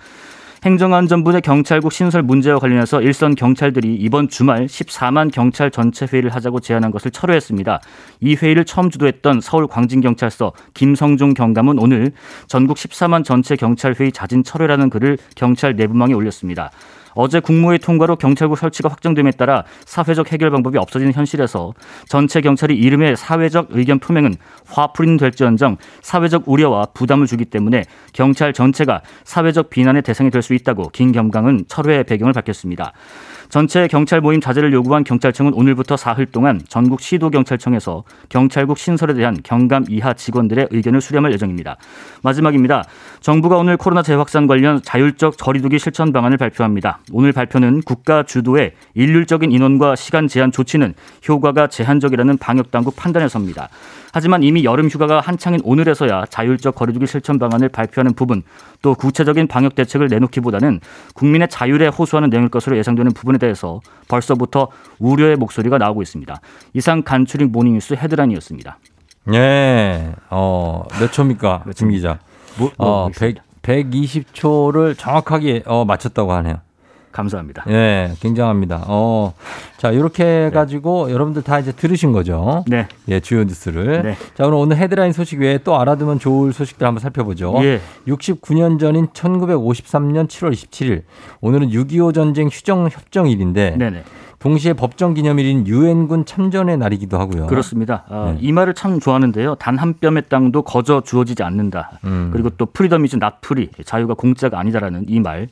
행정안전부의 0.64 1.42
경찰국 1.42 1.92
신설 1.92 2.24
문제와 2.24 2.58
관련해서 2.58 3.02
일선 3.02 3.36
경찰들이 3.36 3.96
이번 3.96 4.30
주말 4.30 4.66
14만 4.66 5.30
경찰 5.30 5.70
전체 5.70 6.06
회의를 6.06 6.34
하자고 6.34 6.62
제안한 6.62 6.92
것을 6.92 7.12
철회했습니다. 7.12 7.82
이 8.22 8.36
회의를 8.36 8.64
처음 8.64 8.90
주도했던 8.90 9.42
서울 9.42 9.68
광진경찰서 9.68 10.54
김성종 10.74 11.34
경감은 11.34 11.80
오늘 11.80 12.14
전국 12.48 12.78
14만 12.78 13.26
전체 13.26 13.58
경찰 13.58 13.94
회의 14.00 14.14
자진 14.14 14.42
철회라는 14.46 14.90
글을 14.90 15.18
경찰 15.36 15.76
내부망에 15.76 16.14
올렸습니다. 16.14 16.72
어제 17.16 17.40
국무회의 17.40 17.80
통과로 17.80 18.16
경찰국 18.18 18.58
설치가 18.60 18.90
확정됨에 18.90 19.32
따라 19.32 19.64
사회적 19.86 20.32
해결 20.32 20.52
방법이 20.52 20.78
없어지는 20.78 21.14
현실에서 21.14 21.74
전체 22.08 22.42
경찰이 22.42 22.76
이름의 22.76 23.16
사회적 23.18 23.70
의견 23.72 23.98
표명은 24.00 24.36
화풀이는 24.68 25.18
될지언정 25.18 25.78
사회적 26.02 26.44
우려와 26.46 26.88
부담을 26.94 27.26
주기 27.26 27.46
때문에 27.46 27.86
경찰 28.14 28.54
전체가 28.54 29.02
사회적 29.24 29.72
비난의 29.72 30.04
대상이 30.04 30.30
될 30.30 30.44
수 30.44 30.54
있다고 30.54 30.90
김 30.90 31.14
경강은 31.14 31.66
철회의 31.70 32.04
배경을 32.04 32.34
밝혔습니다. 32.34 32.92
전체 33.50 33.88
경찰 33.88 34.22
모임 34.22 34.42
자제를 34.42 34.74
요구한 34.74 35.04
경찰청은 35.04 35.54
오늘부터 35.54 35.98
사흘 35.98 36.26
동안 36.26 36.62
전국 36.68 37.02
시도 37.02 37.30
경찰청에서 37.30 38.04
경찰국 38.30 38.78
신설에 38.78 39.14
대한 39.14 39.38
경감 39.44 39.86
이하 39.90 40.14
직원들의 40.14 40.68
의견을 40.72 41.02
수렴할 41.02 41.32
예정입니다. 41.34 41.78
마지막입니다. 42.22 42.84
정부가 43.22 43.58
오늘 43.58 43.78
코로나 43.78 44.02
재확산 44.02 44.48
관련 44.48 44.82
자율적 44.82 45.38
거리두기 45.38 45.80
실천 45.80 46.12
방안을 46.12 46.38
발표합니다. 46.38 47.00
오늘 47.12 47.32
발표는 47.32 47.82
국가 47.82 48.24
주도의 48.24 48.74
일률적인 48.94 49.52
인원과 49.52 49.96
시간 49.96 50.28
제한 50.28 50.52
조치는 50.52 50.94
효과가 51.28 51.68
제한적이라는 51.68 52.38
방역 52.38 52.72
당국 52.72 52.96
판단에서입니다. 52.96 53.70
하지만 54.14 54.44
이미 54.44 54.64
여름 54.64 54.88
휴가가 54.88 55.20
한창인 55.20 55.60
오늘에서야 55.64 56.28
자율적 56.30 56.76
거리두기 56.76 57.08
실천 57.08 57.40
방안을 57.40 57.70
발표하는 57.70 58.14
부분 58.14 58.44
또 58.84 58.94
구체적인 58.94 59.48
방역 59.48 59.74
대책을 59.74 60.08
내놓기보다는 60.08 60.80
국민의 61.16 61.50
자율에 61.50 61.88
호소하는 61.88 62.30
내용일 62.30 62.50
것으로 62.50 62.78
예상되는 62.78 63.12
부분에 63.14 63.40
대해서 63.40 63.82
벌써부터 64.08 64.70
우려의 65.00 65.36
목소리가 65.38 65.80
나오고 65.80 66.04
있습니다. 66.04 66.40
이상 66.74 67.02
간추린 67.02 67.52
모닝뉴스 67.52 67.96
헤드라인이었습니다. 67.96 68.78
예. 69.34 70.14
어, 70.30 70.84
몇 71.00 71.12
초입니까? 71.12 71.64
김 71.76 71.90
기자. 71.90 72.20
뭐, 72.60 72.72
어, 72.78 73.10
100, 73.10 73.38
120초를 73.64 74.96
정확하게 74.96 75.64
어, 75.66 75.86
맞췄다고 75.86 76.34
하네요. 76.34 76.58
감사합니다. 77.14 77.64
예, 77.70 78.12
굉장합니다. 78.20 78.84
어, 78.88 79.34
자, 79.78 79.92
이렇게 79.92 80.48
해가지고 80.48 81.12
여러분들 81.12 81.44
다 81.44 81.60
이제 81.60 81.72
들으신 81.72 82.12
거죠? 82.12 82.66
네. 82.68 82.88
예, 83.08 83.20
주요 83.22 83.44
뉴스를. 83.44 84.02
네. 84.04 84.16
자, 84.36 84.46
오늘 84.48 84.58
오늘 84.58 84.78
헤드라인 84.78 85.14
소식 85.14 85.40
외에 85.40 85.60
또 85.60 85.80
알아두면 85.80 86.20
좋을 86.20 86.52
소식들 86.52 86.86
한번 86.86 87.00
살펴보죠. 87.02 87.54
예. 87.64 87.80
69년 88.08 88.80
전인 88.80 89.08
1953년 89.08 90.28
7월 90.28 90.52
27일. 90.52 91.04
오늘은 91.42 91.70
6.25 91.70 92.14
전쟁 92.14 92.48
휴정 92.48 92.90
협정일인데 92.90 93.76
네네. 93.78 94.04
동시에 94.40 94.74
법정 94.74 95.14
기념일인 95.14 95.66
유엔군 95.68 96.26
참전의 96.26 96.78
날이기도 96.78 97.18
하고요. 97.18 97.48
그렇습니다. 97.48 98.04
어, 98.10 98.34
네. 98.34 98.40
이 98.42 98.52
말을 98.52 98.74
참 98.74 99.00
좋아하는데요. 99.00 99.56
단 99.56 99.78
한 99.78 99.94
뼘의 100.02 100.24
땅도 100.30 100.64
거저 100.64 101.02
주어지지 101.02 101.44
않는다. 101.44 102.00
음. 102.04 102.30
그리고 102.34 102.50
또 102.52 102.66
Freedom 102.66 103.06
is 103.06 103.16
not 103.18 103.40
free 103.40 103.70
자유가 103.86 104.14
공짜가 104.16 104.60
아니다라는 104.60 105.06
이 105.08 105.20
말. 105.22 105.48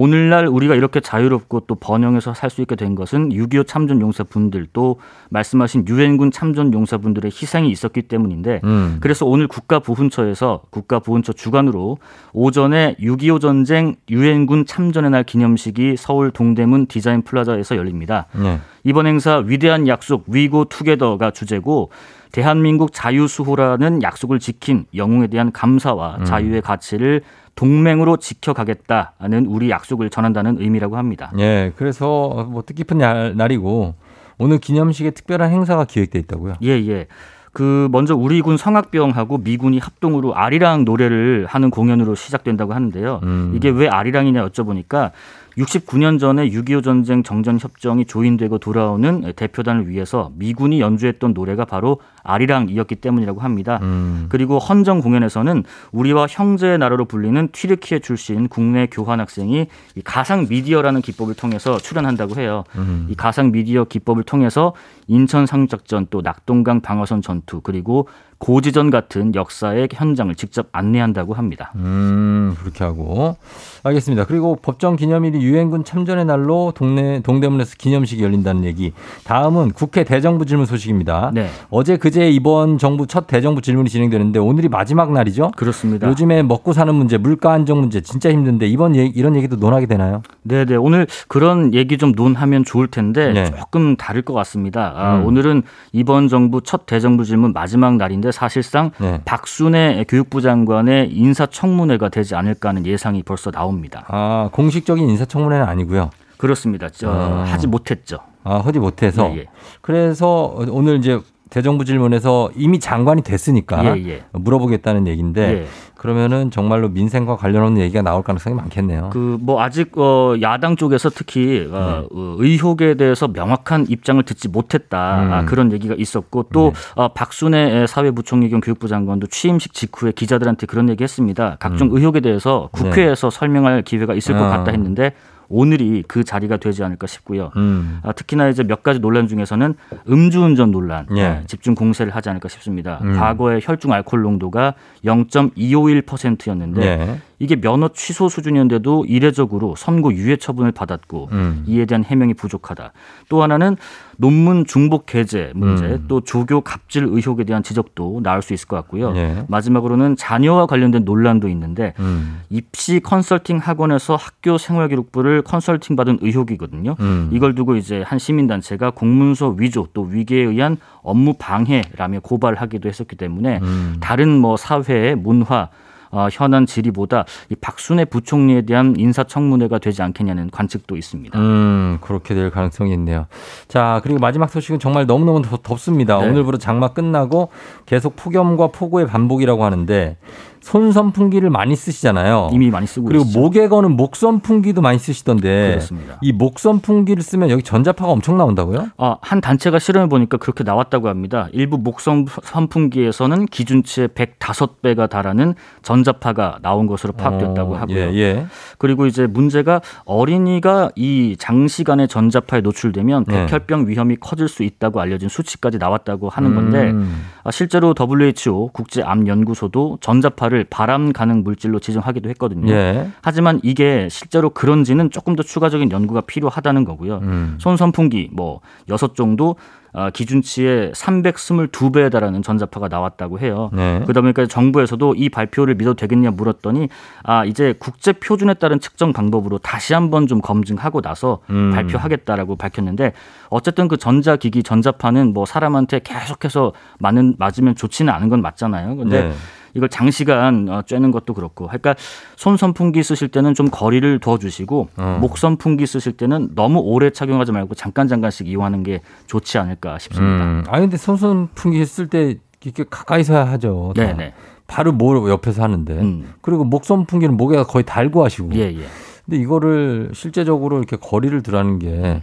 오늘날 0.00 0.46
우리가 0.46 0.76
이렇게 0.76 1.00
자유롭고 1.00 1.60
또 1.66 1.74
번영해서 1.74 2.32
살 2.32 2.48
수 2.50 2.62
있게 2.62 2.76
된 2.76 2.94
것은 2.94 3.30
6.25 3.30 3.66
참전 3.66 4.00
용사분들 4.00 4.68
또 4.72 5.00
말씀하신 5.30 5.86
유엔군 5.88 6.30
참전 6.30 6.72
용사분들의 6.72 7.30
희생이 7.30 7.68
있었기 7.70 8.02
때문인데 8.02 8.60
음. 8.62 8.98
그래서 9.00 9.26
오늘 9.26 9.48
국가보훈처에서 9.48 10.62
국가보훈처 10.70 11.32
주관으로 11.32 11.98
오전에 12.32 12.94
6.25 13.00 13.40
전쟁 13.40 13.96
유엔군 14.08 14.66
참전의 14.66 15.10
날 15.10 15.24
기념식이 15.24 15.96
서울 15.98 16.30
동대문 16.30 16.86
디자인 16.86 17.22
플라자에서 17.22 17.76
열립니다. 17.76 18.26
네. 18.32 18.60
이번 18.84 19.06
행사 19.06 19.42
위대한 19.44 19.88
약속 19.88 20.24
We 20.28 20.47
go 20.47 20.66
together가 20.66 21.32
주제고 21.32 21.90
대한민국 22.32 22.92
자유수호라는 22.92 24.02
약속을 24.02 24.38
지킨 24.38 24.86
영웅에 24.94 25.26
대한 25.26 25.50
감사와 25.50 26.24
자유의 26.24 26.62
가치를 26.62 27.22
동맹으로 27.58 28.18
지켜가겠다는 28.18 29.46
우리 29.46 29.68
약속을 29.68 30.10
전한다는 30.10 30.60
의미라고 30.60 30.96
합니다. 30.96 31.32
예, 31.40 31.72
그래서 31.74 32.46
뭐 32.48 32.62
뜻깊은 32.64 32.98
날, 32.98 33.36
날이고 33.36 33.96
오늘 34.38 34.58
기념식에 34.58 35.10
특별한 35.10 35.50
행사가 35.50 35.84
기획돼 35.84 36.20
있다고요. 36.20 36.54
예, 36.62 36.68
예. 36.68 37.08
그 37.52 37.88
먼저 37.90 38.14
우리 38.14 38.40
군 38.42 38.56
성악병하고 38.56 39.38
미군이 39.38 39.80
합동으로 39.80 40.36
아리랑 40.36 40.84
노래를 40.84 41.46
하는 41.48 41.70
공연으로 41.70 42.14
시작된다고 42.14 42.74
하는데요. 42.74 43.20
음. 43.24 43.52
이게 43.56 43.70
왜 43.70 43.88
아리랑이냐 43.88 44.46
여쭤보니까 44.46 45.10
69년 45.58 46.20
전에 46.20 46.50
6.25 46.50 46.84
전쟁 46.84 47.22
정전 47.22 47.58
협정이 47.58 48.06
조인되고 48.06 48.58
돌아오는 48.58 49.32
대표단을 49.34 49.88
위해서 49.88 50.30
미군이 50.36 50.80
연주했던 50.80 51.34
노래가 51.34 51.64
바로 51.64 52.00
아리랑이었기 52.22 52.96
때문이라고 52.96 53.40
합니다. 53.40 53.80
음. 53.82 54.26
그리고 54.28 54.58
헌정 54.58 55.00
공연에서는 55.00 55.64
우리와 55.92 56.26
형제의 56.28 56.78
나라로 56.78 57.06
불리는 57.06 57.48
튀르키예 57.52 58.00
출신 58.00 58.48
국내 58.48 58.86
교환 58.86 59.20
학생이 59.20 59.66
이 59.96 60.00
가상 60.02 60.46
미디어라는 60.48 61.00
기법을 61.00 61.34
통해서 61.34 61.78
출연한다고 61.78 62.40
해요. 62.40 62.64
음. 62.76 63.06
이 63.10 63.14
가상 63.14 63.50
미디어 63.50 63.84
기법을 63.84 64.22
통해서 64.22 64.74
인천 65.06 65.46
상륙작전 65.46 66.06
또 66.10 66.22
낙동강 66.22 66.80
방어선 66.80 67.22
전투 67.22 67.60
그리고 67.62 68.06
고지전 68.38 68.90
같은 68.90 69.34
역사의 69.34 69.88
현장을 69.92 70.34
직접 70.36 70.68
안내한다고 70.72 71.34
합니다. 71.34 71.72
음, 71.76 72.54
그렇게 72.60 72.84
하고. 72.84 73.36
알겠습니다. 73.82 74.24
그리고 74.26 74.56
법정 74.56 74.96
기념일이 74.96 75.40
유엔군 75.40 75.84
참전의 75.84 76.24
날로 76.24 76.72
동네, 76.74 77.20
동대문에서 77.20 77.74
기념식이 77.78 78.22
열린다는 78.22 78.64
얘기. 78.64 78.92
다음은 79.24 79.72
국회 79.72 80.04
대정부 80.04 80.46
질문 80.46 80.66
소식입니다. 80.66 81.30
네, 81.34 81.48
어제 81.70 81.96
그제 81.96 82.30
이번 82.30 82.78
정부 82.78 83.06
첫 83.06 83.26
대정부 83.26 83.60
질문이 83.60 83.88
진행되는데 83.88 84.38
오늘이 84.38 84.68
마지막 84.68 85.12
날이죠? 85.12 85.52
그렇습니다. 85.56 86.08
요즘에 86.08 86.42
먹고 86.42 86.72
사는 86.72 86.94
문제, 86.94 87.18
물가 87.18 87.52
안정 87.52 87.80
문제 87.80 88.00
진짜 88.00 88.30
힘든데 88.30 88.66
이번 88.68 88.94
얘기, 88.96 89.18
이런 89.18 89.36
얘기도 89.36 89.56
논하게 89.56 89.86
되나요? 89.86 90.22
네, 90.42 90.64
네. 90.64 90.76
오늘 90.76 91.06
그런 91.28 91.74
얘기 91.74 91.98
좀 91.98 92.12
논하면 92.12 92.64
좋을 92.64 92.88
텐데 92.88 93.32
네. 93.32 93.44
조금 93.46 93.96
다를 93.96 94.22
것 94.22 94.32
같습니다. 94.34 94.92
아, 94.96 95.16
음. 95.16 95.26
오늘은 95.26 95.62
이번 95.92 96.28
정부 96.28 96.60
첫 96.62 96.86
대정부 96.86 97.24
질문 97.24 97.52
마지막 97.52 97.96
날인데 97.96 98.27
사실상 98.32 98.90
네. 98.98 99.20
박순애 99.24 100.04
교육부 100.08 100.40
장관의 100.40 101.12
인사청문회가 101.12 102.08
되지 102.08 102.34
않을까 102.34 102.70
하는 102.70 102.86
예상이 102.86 103.22
벌써 103.22 103.50
나옵니다. 103.50 104.04
아, 104.08 104.48
공식적인 104.52 105.08
인사청문회는 105.08 105.66
아니고요. 105.66 106.10
그렇습니다. 106.36 106.88
저, 106.88 107.10
아. 107.10 107.44
하지 107.44 107.66
못했죠. 107.66 108.18
아, 108.44 108.58
허지 108.58 108.78
못해서. 108.78 109.30
예, 109.32 109.38
예. 109.38 109.44
그래서 109.80 110.54
오늘 110.70 110.98
이제 110.98 111.20
대정부 111.50 111.84
질문에서 111.84 112.50
이미 112.56 112.78
장관이 112.78 113.22
됐으니까 113.22 113.96
예, 113.96 114.08
예. 114.08 114.22
물어보겠다는 114.32 115.06
얘기인데 115.06 115.40
예. 115.62 115.66
그러면은 115.96 116.50
정말로 116.52 116.88
민생과 116.88 117.36
관련 117.36 117.64
없는 117.64 117.82
얘기가 117.82 118.02
나올 118.02 118.22
가능성이 118.22 118.54
많겠네요. 118.54 119.10
그 119.10 119.38
뭐 119.40 119.62
아직 119.62 119.96
어 119.96 120.34
야당 120.42 120.76
쪽에서 120.76 121.08
특히 121.10 121.66
어, 121.70 121.78
네. 121.78 122.08
어, 122.10 122.36
의혹에 122.38 122.94
대해서 122.94 123.28
명확한 123.28 123.86
입장을 123.88 124.22
듣지 124.24 124.48
못했다 124.48 125.22
음. 125.22 125.32
아, 125.32 125.44
그런 125.44 125.72
얘기가 125.72 125.94
있었고 125.96 126.44
또 126.52 126.72
네. 126.74 127.02
어, 127.02 127.08
박순애 127.08 127.86
사회부총리 127.86 128.50
겸 128.50 128.60
교육부 128.60 128.88
장관도 128.88 129.28
취임식 129.28 129.72
직후에 129.72 130.12
기자들한테 130.12 130.66
그런 130.66 130.88
얘기했습니다. 130.90 131.56
각종 131.60 131.88
음. 131.88 131.96
의혹에 131.96 132.20
대해서 132.20 132.68
국회에서 132.72 133.30
설명할 133.30 133.82
기회가 133.82 134.14
있을 134.14 134.34
것 134.34 134.44
아. 134.44 134.58
같다 134.58 134.70
했는데 134.72 135.12
오늘이 135.48 136.04
그 136.06 136.24
자리가 136.24 136.58
되지 136.58 136.84
않을까 136.84 137.06
싶고요. 137.06 137.50
음. 137.56 138.00
아, 138.02 138.12
특히나 138.12 138.48
이제 138.48 138.62
몇 138.62 138.82
가지 138.82 139.00
논란 139.00 139.28
중에서는 139.28 139.74
음주운전 140.08 140.70
논란 140.70 141.06
예. 141.16 141.24
아, 141.24 141.42
집중 141.46 141.74
공세를 141.74 142.14
하지 142.14 142.28
않을까 142.28 142.48
싶습니다. 142.48 142.98
음. 143.02 143.16
과거에 143.16 143.60
혈중 143.62 143.92
알코올 143.92 144.22
농도가 144.22 144.74
0.251%였는데 145.04 146.82
예. 146.82 147.18
이게 147.38 147.56
면허 147.56 147.88
취소 147.88 148.28
수준이었는데도 148.28 149.04
이례적으로 149.04 149.74
선고 149.76 150.12
유예 150.12 150.36
처분을 150.36 150.72
받았고 150.72 151.28
음. 151.32 151.64
이에 151.66 151.86
대한 151.86 152.04
해명이 152.04 152.34
부족하다. 152.34 152.92
또 153.28 153.42
하나는 153.42 153.76
논문 154.16 154.66
중복 154.66 155.06
게재 155.06 155.52
문제, 155.54 155.84
음. 155.84 156.04
또 156.08 156.20
조교 156.20 156.62
갑질 156.62 157.04
의혹에 157.04 157.44
대한 157.44 157.62
지적도 157.62 158.20
나올 158.22 158.42
수 158.42 158.52
있을 158.52 158.66
것 158.66 158.74
같고요. 158.76 159.14
예. 159.14 159.44
마지막으로는 159.46 160.16
자녀와 160.16 160.66
관련된 160.66 161.04
논란도 161.04 161.48
있는데 161.50 161.94
음. 162.00 162.40
입시 162.50 162.98
컨설팅 163.00 163.58
학원에서 163.58 164.16
학교 164.16 164.58
생활 164.58 164.88
기록부를 164.88 165.42
컨설팅 165.42 165.94
받은 165.94 166.18
의혹이거든요. 166.20 166.96
음. 166.98 167.30
이걸 167.32 167.54
두고 167.54 167.76
이제 167.76 168.02
한 168.02 168.18
시민 168.18 168.48
단체가 168.48 168.90
공문서 168.90 169.50
위조 169.50 169.86
또 169.94 170.02
위계에 170.02 170.42
의한 170.42 170.76
업무 171.02 171.34
방해라며 171.38 172.20
고발하기도 172.20 172.88
했었기 172.88 173.14
때문에 173.14 173.60
음. 173.62 173.96
다른 174.00 174.36
뭐 174.40 174.56
사회 174.56 175.14
문화 175.14 175.68
어, 176.10 176.28
현안 176.30 176.66
질의보다 176.66 177.24
이 177.50 177.54
박순애 177.54 178.04
부총리에 178.06 178.62
대한 178.62 178.94
인사청문회가 178.98 179.78
되지 179.78 180.02
않겠냐는 180.02 180.50
관측도 180.50 180.96
있습니다. 180.96 181.38
음, 181.38 181.98
그렇게 182.00 182.34
될 182.34 182.50
가능성이 182.50 182.92
있네요. 182.94 183.26
자, 183.68 184.00
그리고 184.02 184.18
마지막 184.18 184.48
소식은 184.50 184.78
정말 184.78 185.06
너무너무 185.06 185.42
덥- 185.42 185.62
덥습니다. 185.62 186.18
네. 186.20 186.28
오늘부터 186.28 186.58
장마 186.58 186.88
끝나고 186.88 187.50
계속 187.86 188.16
폭염과 188.16 188.68
폭우의 188.68 189.06
반복이라고 189.06 189.64
하는데 189.64 190.16
손 190.60 190.92
선풍기를 190.92 191.50
많이 191.50 191.76
쓰시잖아요. 191.76 192.50
이미 192.52 192.70
많이 192.70 192.86
쓰고 192.86 193.06
그리고 193.08 193.24
있죠. 193.24 193.38
목에 193.38 193.68
거는 193.68 193.92
목 193.96 194.16
선풍기도 194.16 194.80
많이 194.80 194.98
쓰시던데 194.98 195.68
그렇습니다. 195.70 196.18
이 196.22 196.32
목 196.32 196.58
선풍기를 196.60 197.22
쓰면 197.22 197.50
여기 197.50 197.62
전자파가 197.62 198.10
엄청 198.12 198.36
나온다고요? 198.38 198.88
아, 198.96 199.16
한 199.22 199.40
단체가 199.40 199.78
실험해 199.78 200.08
보니까 200.08 200.36
그렇게 200.36 200.62
나왔다고 200.64 201.08
합니다. 201.08 201.48
일부 201.52 201.78
목선 201.78 202.26
선풍기에서는 202.42 203.46
기준치의 203.46 204.08
105배가 204.08 205.08
달하는 205.10 205.54
전자파가 205.82 206.58
나온 206.62 206.86
것으로 206.86 207.12
파악됐다고 207.14 207.74
어, 207.74 207.76
하고요. 207.78 207.96
예, 207.96 208.14
예. 208.14 208.46
그리고 208.78 209.06
이제 209.06 209.26
문제가 209.26 209.80
어린이가 210.04 210.90
이 210.96 211.36
장시간의 211.38 212.08
전자파에 212.08 212.60
노출되면 212.60 213.24
네. 213.26 213.46
백혈병 213.46 213.88
위험이 213.88 214.16
커질 214.16 214.48
수 214.48 214.62
있다고 214.62 215.00
알려진 215.00 215.28
수치까지 215.28 215.78
나왔다고 215.78 216.28
하는 216.28 216.54
건데 216.54 216.90
음. 216.90 217.26
아, 217.44 217.50
실제로 217.50 217.94
WHO 217.98 218.70
국제암연구소도 218.72 219.98
전자파 220.00 220.47
를 220.48 220.64
발암 220.64 221.12
가능 221.12 221.42
물질로 221.42 221.78
지정하기도 221.78 222.30
했거든요. 222.30 222.72
예. 222.72 223.10
하지만 223.22 223.60
이게 223.62 224.08
실제로 224.10 224.48
그런지는 224.50 225.10
조금 225.10 225.36
더 225.36 225.42
추가적인 225.42 225.90
연구가 225.90 226.22
필요하다는 226.22 226.84
거고요. 226.84 227.18
음. 227.18 227.58
손 227.60 227.76
선풍기 227.76 228.30
뭐 228.32 228.60
여섯 228.88 229.14
정도 229.14 229.56
아, 229.92 230.10
기준치의 230.10 230.92
322배에 230.92 232.10
달하는 232.10 232.42
전자파가 232.42 232.88
나왔다고 232.88 233.40
해요. 233.40 233.70
네. 233.72 234.00
그러다 234.02 234.20
보니까 234.20 234.46
정부에서도 234.46 235.14
이 235.16 235.28
발표를 235.28 235.74
믿어도 235.74 235.96
되겠냐 235.96 236.30
물었더니 236.30 236.88
아 237.22 237.44
이제 237.44 237.74
국제 237.78 238.12
표준에 238.12 238.54
따른 238.54 238.80
측정 238.80 239.12
방법으로 239.12 239.58
다시 239.58 239.94
한번 239.94 240.26
좀 240.26 240.40
검증하고 240.40 241.00
나서 241.00 241.40
음. 241.50 241.72
발표하겠다라고 241.72 242.56
밝혔는데 242.56 243.12
어쨌든 243.48 243.88
그 243.88 243.96
전자기기 243.96 244.62
전자파는 244.62 245.32
뭐 245.32 245.46
사람한테 245.46 246.00
계속해서 246.04 246.72
맞는 246.98 247.36
맞으면 247.38 247.74
좋지는 247.74 248.12
않은 248.12 248.28
건 248.28 248.42
맞잖아요. 248.42 248.96
근데 248.96 249.22
네. 249.22 249.32
이걸 249.74 249.88
장시간 249.88 250.68
어, 250.68 250.82
쬐는 250.82 251.12
것도 251.12 251.34
그렇고, 251.34 251.66
그러니까 251.66 251.94
손 252.36 252.56
선풍기 252.56 253.02
쓰실 253.02 253.28
때는 253.28 253.54
좀 253.54 253.68
거리를 253.70 254.18
두어주시고 254.18 254.88
어. 254.96 255.18
목 255.20 255.38
선풍기 255.38 255.86
쓰실 255.86 256.12
때는 256.12 256.50
너무 256.54 256.80
오래 256.80 257.10
착용하지 257.10 257.52
말고 257.52 257.74
잠깐 257.74 258.08
잠깐씩 258.08 258.48
이용하는 258.48 258.82
게 258.82 259.00
좋지 259.26 259.58
않을까 259.58 259.98
싶습니다. 259.98 260.44
음. 260.44 260.64
아 260.68 260.80
근데 260.80 260.96
손 260.96 261.16
선풍기 261.16 261.84
쓸 261.84 262.08
때 262.08 262.36
이렇게 262.64 262.84
가까이서 262.88 263.44
하죠. 263.44 263.92
다. 263.94 264.06
네네. 264.06 264.34
바로 264.66 264.92
뭐 264.92 265.28
옆에서 265.30 265.62
하는데. 265.62 265.92
음. 265.94 266.34
그리고 266.40 266.64
목 266.64 266.84
선풍기는 266.84 267.36
목에 267.36 267.62
거의 267.62 267.84
달고 267.84 268.24
하시고. 268.24 268.54
예 268.54 268.74
예. 268.74 268.84
근데 269.24 269.42
이거를 269.42 270.10
실제적으로 270.14 270.78
이렇게 270.78 270.96
거리를 270.96 271.42
두라는 271.42 271.78
게 271.78 272.22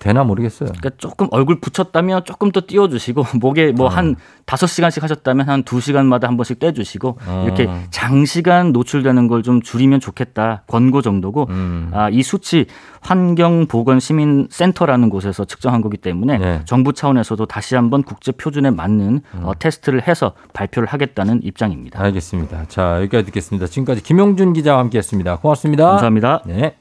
되나 0.00 0.24
모르겠어요. 0.24 0.70
그러니까 0.70 0.90
조금 0.98 1.28
얼굴 1.30 1.60
붙였다면 1.60 2.24
조금 2.24 2.50
더 2.50 2.60
띄워주시고 2.66 3.24
목에 3.40 3.72
뭐한 3.72 4.16
다섯 4.46 4.66
시간씩 4.66 5.02
하셨다면 5.02 5.48
한두 5.48 5.80
시간마다 5.80 6.28
한 6.28 6.36
번씩 6.36 6.58
떼주시고 6.58 7.18
어. 7.26 7.42
이렇게 7.46 7.68
장시간 7.90 8.72
노출되는 8.72 9.28
걸 9.28 9.44
좀 9.44 9.60
줄이면 9.60 10.00
좋겠다 10.00 10.62
권고 10.66 11.02
정도고 11.02 11.46
음. 11.50 11.90
아, 11.92 12.08
이 12.08 12.22
수치 12.22 12.66
환경보건시민센터라는 13.02 15.10
곳에서 15.10 15.44
측정한 15.44 15.82
거기 15.82 15.96
때문에 15.96 16.38
네. 16.38 16.60
정부 16.64 16.92
차원에서도 16.92 17.44
다시 17.46 17.74
한번 17.76 18.02
국제 18.02 18.32
표준에 18.32 18.70
맞는 18.70 19.20
어, 19.42 19.52
테스트를 19.58 20.08
해서 20.08 20.32
발표를 20.54 20.88
하겠다는 20.88 21.40
입장입니다. 21.42 22.00
알겠습니다. 22.02 22.64
자, 22.68 22.96
여기까지 23.00 23.26
듣겠습니다. 23.26 23.66
지금까지 23.66 24.02
김용준 24.02 24.54
기자와 24.54 24.80
함께 24.80 24.98
했습니다. 24.98 25.36
고맙습니다. 25.36 25.90
감사합니다. 25.90 26.42
네. 26.46 26.76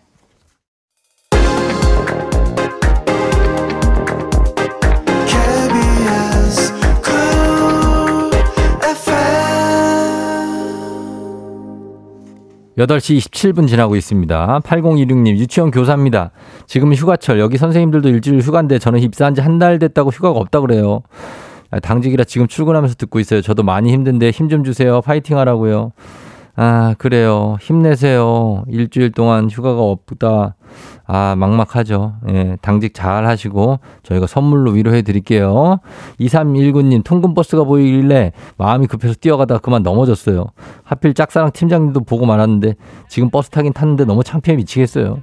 8시 12.77 13.17
27분 13.19 13.67
지나고 13.67 13.95
있습니다. 13.95 14.59
8016님, 14.63 15.37
유치원 15.37 15.69
교사입니다. 15.69 16.31
지금 16.65 16.93
휴가철, 16.93 17.39
여기 17.39 17.57
선생님들도 17.57 18.09
일주일 18.09 18.39
휴가인데 18.41 18.79
저는 18.79 18.99
입사한 18.99 19.35
지 19.35 19.41
한 19.41 19.59
달 19.59 19.77
됐다고 19.77 20.09
휴가가 20.09 20.39
없다 20.39 20.59
그래요. 20.61 21.01
아, 21.69 21.79
당직이라 21.79 22.23
지금 22.23 22.47
출근하면서 22.47 22.95
듣고 22.95 23.19
있어요. 23.19 23.41
저도 23.41 23.61
많이 23.63 23.91
힘든데 23.93 24.31
힘 24.31 24.49
좀 24.49 24.63
주세요. 24.63 25.01
파이팅 25.01 25.37
하라고요. 25.37 25.91
아, 26.55 26.95
그래요. 26.97 27.57
힘내세요. 27.61 28.63
일주일 28.67 29.11
동안 29.11 29.49
휴가가 29.49 29.81
없다. 29.81 30.55
아, 31.05 31.35
막막하죠. 31.37 32.13
예, 32.29 32.57
당직 32.61 32.93
잘 32.93 33.25
하시고 33.25 33.79
저희가 34.03 34.27
선물로 34.27 34.71
위로해 34.71 35.01
드릴게요. 35.01 35.79
2319님, 36.19 37.03
통근버스가 37.03 37.63
보이길래 37.63 38.31
마음이 38.57 38.87
급해서 38.87 39.13
뛰어가다가 39.19 39.59
그만 39.59 39.83
넘어졌어요. 39.83 40.45
하필 40.83 41.13
짝사랑 41.13 41.51
팀장님도 41.51 42.01
보고 42.01 42.25
말았는데 42.25 42.75
지금 43.09 43.29
버스 43.29 43.49
타긴 43.49 43.73
탔는데 43.73 44.05
너무 44.05 44.23
창피해 44.23 44.55
미치겠어요. 44.57 45.19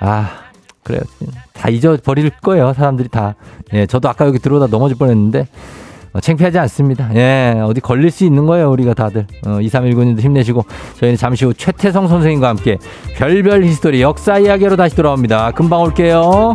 아, 0.00 0.30
그래요. 0.82 1.00
다 1.52 1.68
잊어버릴 1.68 2.30
거예요. 2.42 2.72
사람들이 2.72 3.08
다. 3.08 3.34
예, 3.72 3.86
저도 3.86 4.08
아까 4.08 4.26
여기 4.26 4.38
들어오다 4.38 4.66
넘어질 4.66 4.96
뻔 4.98 5.10
했는데 5.10 5.46
어, 6.12 6.20
창피하지 6.20 6.58
않습니다. 6.58 7.10
예, 7.14 7.60
어디 7.64 7.80
걸릴 7.80 8.10
수 8.10 8.24
있는 8.24 8.46
거예요, 8.46 8.70
우리가 8.70 8.94
다들. 8.94 9.26
어, 9.46 9.58
2319님도 9.60 10.20
힘내시고, 10.20 10.64
저희는 10.98 11.16
잠시 11.16 11.44
후 11.44 11.54
최태성 11.54 12.08
선생님과 12.08 12.48
함께 12.48 12.78
별별 13.16 13.64
히스토리 13.64 14.02
역사 14.02 14.38
이야기로 14.38 14.76
다시 14.76 14.94
돌아옵니다. 14.94 15.52
금방 15.52 15.80
올게요. 15.82 16.54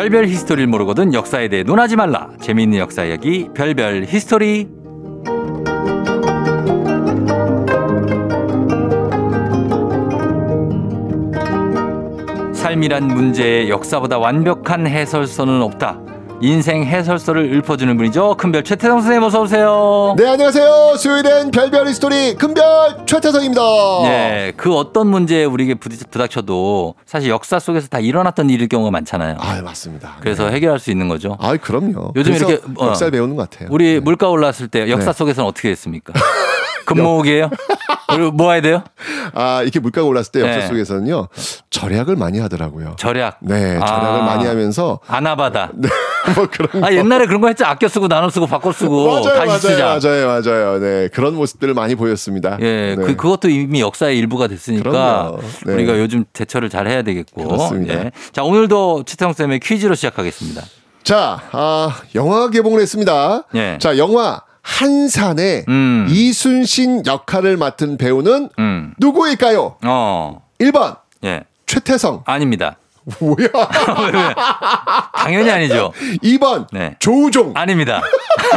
별별 0.00 0.28
히스토리를 0.28 0.66
모르거든 0.66 1.12
역사에 1.12 1.48
대해 1.48 1.62
논하지 1.62 1.94
말라. 1.96 2.30
재미있는 2.40 2.78
역사 2.78 3.04
이야기 3.04 3.50
별별 3.52 4.06
히스토리. 4.08 4.66
삶이란 12.54 13.08
문제에 13.08 13.68
역사보다 13.68 14.18
완벽한 14.18 14.86
해설서는 14.86 15.60
없다. 15.60 16.00
인생 16.42 16.84
해설서를 16.84 17.52
읊어주는 17.54 17.94
분이죠. 17.96 18.36
큰별 18.36 18.64
최태성 18.64 19.00
선생님 19.00 19.22
어서 19.22 19.42
오세요. 19.42 20.14
네 20.16 20.26
안녕하세요 20.26 20.96
수요일엔 20.96 21.50
별별 21.50 21.86
히스토리 21.86 22.34
큰별 22.36 22.62
최태성입니다 23.04 23.60
예, 24.04 24.52
그 24.56 24.74
어떤 24.74 25.08
문제에 25.08 25.44
우리에게 25.44 25.74
부닥쳐도 25.74 26.94
사실 27.04 27.28
역사 27.28 27.58
속에서 27.58 27.88
다 27.88 27.98
일어났던 28.00 28.48
일일 28.48 28.68
경우가 28.68 28.90
많잖아요. 28.90 29.36
아 29.38 29.60
맞습니다 29.60 30.16
그래서 30.20 30.48
해결할 30.48 30.78
수 30.78 30.90
있는 30.90 31.08
거죠. 31.08 31.36
아 31.40 31.56
그럼요 31.58 32.12
요즘 32.16 32.34
이렇게, 32.34 32.54
어. 32.78 32.86
역사를 32.86 33.10
배우는 33.10 33.36
것 33.36 33.50
같아요 33.50 33.68
우리 33.70 33.94
네. 33.94 34.00
물가 34.00 34.28
올랐을 34.30 34.68
때 34.70 34.88
역사 34.88 35.12
네. 35.12 35.18
속에서는 35.18 35.46
어떻게 35.46 35.68
됐습니까? 35.68 36.14
금모으기예요? 36.86 37.50
그리고 38.12 38.30
뭐 38.32 38.52
해야 38.52 38.60
돼요? 38.60 38.82
아 39.34 39.62
이렇게 39.62 39.80
물가가 39.80 40.06
올랐을 40.06 40.26
때 40.32 40.40
역사 40.40 40.58
네. 40.58 40.66
속에서는요 40.66 41.28
절약을 41.70 42.16
많이 42.16 42.38
하더라고요 42.40 42.96
절약. 42.98 43.38
네 43.40 43.78
절약을 43.78 44.20
아. 44.20 44.22
많이 44.24 44.46
하면서 44.46 45.00
아나바다. 45.06 45.72
뭐 46.36 46.46
그런 46.50 46.84
아 46.84 46.92
옛날에 46.92 47.26
그런 47.26 47.40
거 47.40 47.48
했죠. 47.48 47.64
아껴 47.64 47.88
쓰고 47.88 48.06
나눠 48.08 48.28
쓰고 48.28 48.46
바꿔 48.46 48.72
쓰고 48.72 49.06
맞아요 49.24 49.46
다시 49.46 49.66
쓰자. 49.68 49.84
맞아요 49.86 50.26
맞아요 50.26 50.26
맞아요 50.26 50.78
네 50.78 51.08
그런 51.08 51.34
모습들을 51.34 51.72
많이 51.74 51.94
보였습니다 51.94 52.58
예, 52.60 52.94
네. 52.94 52.96
그 52.96 53.16
그것도 53.16 53.48
이미 53.48 53.80
역사의 53.80 54.18
일부가 54.18 54.46
됐으니까 54.46 54.90
그럼요. 54.90 55.38
네. 55.66 55.72
우리가 55.74 55.98
요즘 55.98 56.24
대처를 56.32 56.68
잘 56.68 56.86
해야 56.88 57.02
되겠고. 57.02 57.44
그렇습니다. 57.48 57.94
예. 57.94 58.10
자 58.32 58.42
오늘도 58.42 59.04
최태성 59.04 59.32
쌤의 59.32 59.60
퀴즈로 59.60 59.94
시작하겠습니다. 59.94 60.62
자 61.02 61.40
아, 61.52 61.96
영화 62.14 62.50
개봉을 62.50 62.80
했습니다 62.80 63.44
예. 63.54 63.78
자 63.80 63.96
영화 63.96 64.42
한산의 64.62 65.64
음. 65.68 66.06
이순신 66.08 67.06
역할을 67.06 67.56
맡은 67.56 67.96
배우는 67.96 68.50
음. 68.58 68.94
누구일까요? 68.98 69.76
어. 69.84 70.42
1번 70.60 70.98
예. 71.24 71.44
최태성 71.66 72.22
아닙니다. 72.26 72.76
뭐야? 73.20 73.48
당연히 75.14 75.50
아니죠. 75.50 75.92
2번 76.22 76.66
네. 76.72 76.96
조우종 76.98 77.52
아닙니다. 77.56 78.00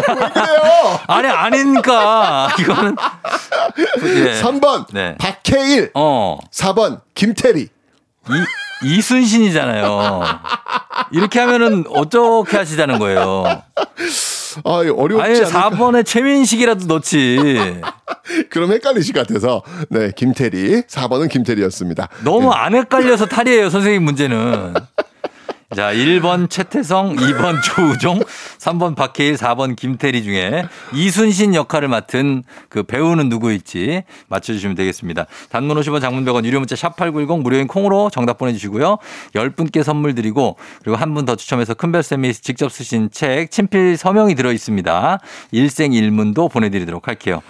그래요 0.03 0.99
아니 1.07 1.27
아니니까 1.27 2.49
이거는 2.59 2.95
예. 4.03 4.41
3번 4.41 4.85
네. 4.91 5.15
박해일 5.17 5.91
어. 5.93 6.37
4번 6.51 6.99
김태리 7.15 7.61
이, 8.29 8.85
이순신이잖아요. 8.97 10.21
이렇게 11.11 11.39
하면은 11.39 11.85
어떻게 11.89 12.57
하시자는 12.57 12.99
거예요? 12.99 13.61
아 14.63 14.83
어렵지 14.95 15.21
아예 15.21 15.35
않을까 15.43 15.69
4번에 15.69 16.05
최민식이라도 16.05 16.85
넣지. 16.87 17.81
그럼 18.49 18.71
헷갈리실 18.71 19.13
것 19.13 19.27
같아서 19.27 19.63
네 19.89 20.11
김태리 20.15 20.83
4번은 20.83 21.29
김태리였습니다 21.29 22.09
너무 22.23 22.51
안 22.51 22.75
헷갈려서 22.75 23.25
탈이에요, 23.25 23.69
선생님 23.69 24.03
문제는. 24.03 24.73
자, 25.75 25.91
1번 25.93 26.49
최태성, 26.49 27.15
2번 27.15 27.61
조우종, 27.63 28.19
3번 28.59 28.95
박해일, 28.95 29.35
4번 29.35 29.75
김태리 29.75 30.23
중에 30.23 30.65
이순신 30.93 31.55
역할을 31.55 31.87
맡은 31.87 32.43
그 32.69 32.83
배우는 32.83 33.29
누구일지 33.29 34.03
맞춰주시면 34.27 34.75
되겠습니다. 34.75 35.25
단문 35.49 35.77
50원 35.79 36.01
장문 36.01 36.25
100원 36.25 36.45
유료 36.45 36.59
문자 36.59 36.75
샵8910 36.75 37.41
무료인 37.41 37.67
콩으로 37.67 38.09
정답 38.11 38.37
보내주시고요. 38.37 38.97
10분께 39.33 39.83
선물 39.83 40.13
드리고 40.15 40.57
그리고 40.83 40.97
한 40.97 41.13
분 41.13 41.23
더 41.25 41.35
추첨해서 41.35 41.73
큰별쌤이 41.73 42.33
직접 42.33 42.69
쓰신 42.71 43.09
책 43.11 43.49
친필 43.49 43.95
서명이 43.97 44.35
들어있습니다. 44.35 45.19
일생일문도 45.51 46.49
보내드리도록 46.49 47.07
할게요. 47.07 47.41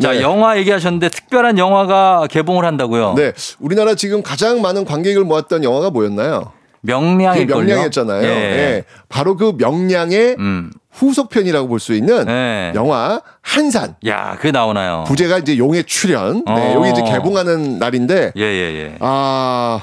자, 0.00 0.12
네. 0.12 0.20
영화 0.20 0.58
얘기하셨는데 0.58 1.08
특별한 1.08 1.56
영화가 1.58 2.26
개봉을 2.28 2.64
한다고요? 2.64 3.14
네 3.16 3.32
우리나라 3.60 3.94
지금 3.94 4.22
가장 4.22 4.60
많은 4.60 4.84
관객을 4.84 5.24
모았던 5.24 5.64
영화가 5.64 5.90
뭐였나요? 5.90 6.52
그 6.84 6.90
명량일걸요? 6.90 7.58
명량이었잖아요. 7.58 8.22
예. 8.22 8.28
예. 8.28 8.84
바로 9.08 9.36
그 9.36 9.54
명량의 9.56 10.36
음. 10.38 10.70
후속편이라고 10.92 11.66
볼 11.66 11.80
수 11.80 11.92
있는 11.92 12.24
네. 12.26 12.72
영화 12.76 13.20
한산. 13.42 13.96
야, 14.06 14.36
그게 14.36 14.52
나오나요? 14.52 15.04
부제가 15.08 15.38
이제 15.38 15.58
용의 15.58 15.84
출현. 15.84 16.44
네, 16.44 16.52
어. 16.52 16.72
여기 16.76 16.90
이제 16.90 17.02
개봉하는 17.02 17.78
날인데 17.80 18.32
예, 18.36 18.40
예, 18.42 18.74
예. 18.78 18.96
아 19.00 19.80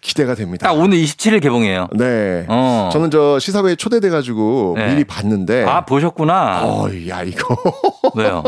기대가 0.00 0.34
됩니다. 0.34 0.66
딱 0.66 0.72
오늘 0.72 0.98
27일 0.98 1.40
개봉해요. 1.40 1.86
네. 1.92 2.46
어. 2.48 2.88
저는 2.92 3.12
저 3.12 3.38
시사회에 3.38 3.76
초대돼 3.76 4.08
가지고 4.10 4.74
네. 4.76 4.88
미리 4.88 5.04
봤는데. 5.04 5.64
아, 5.66 5.84
보셨구나. 5.84 6.62
어, 6.64 6.88
야 7.08 7.22
이거. 7.22 7.56
왜요? 8.16 8.42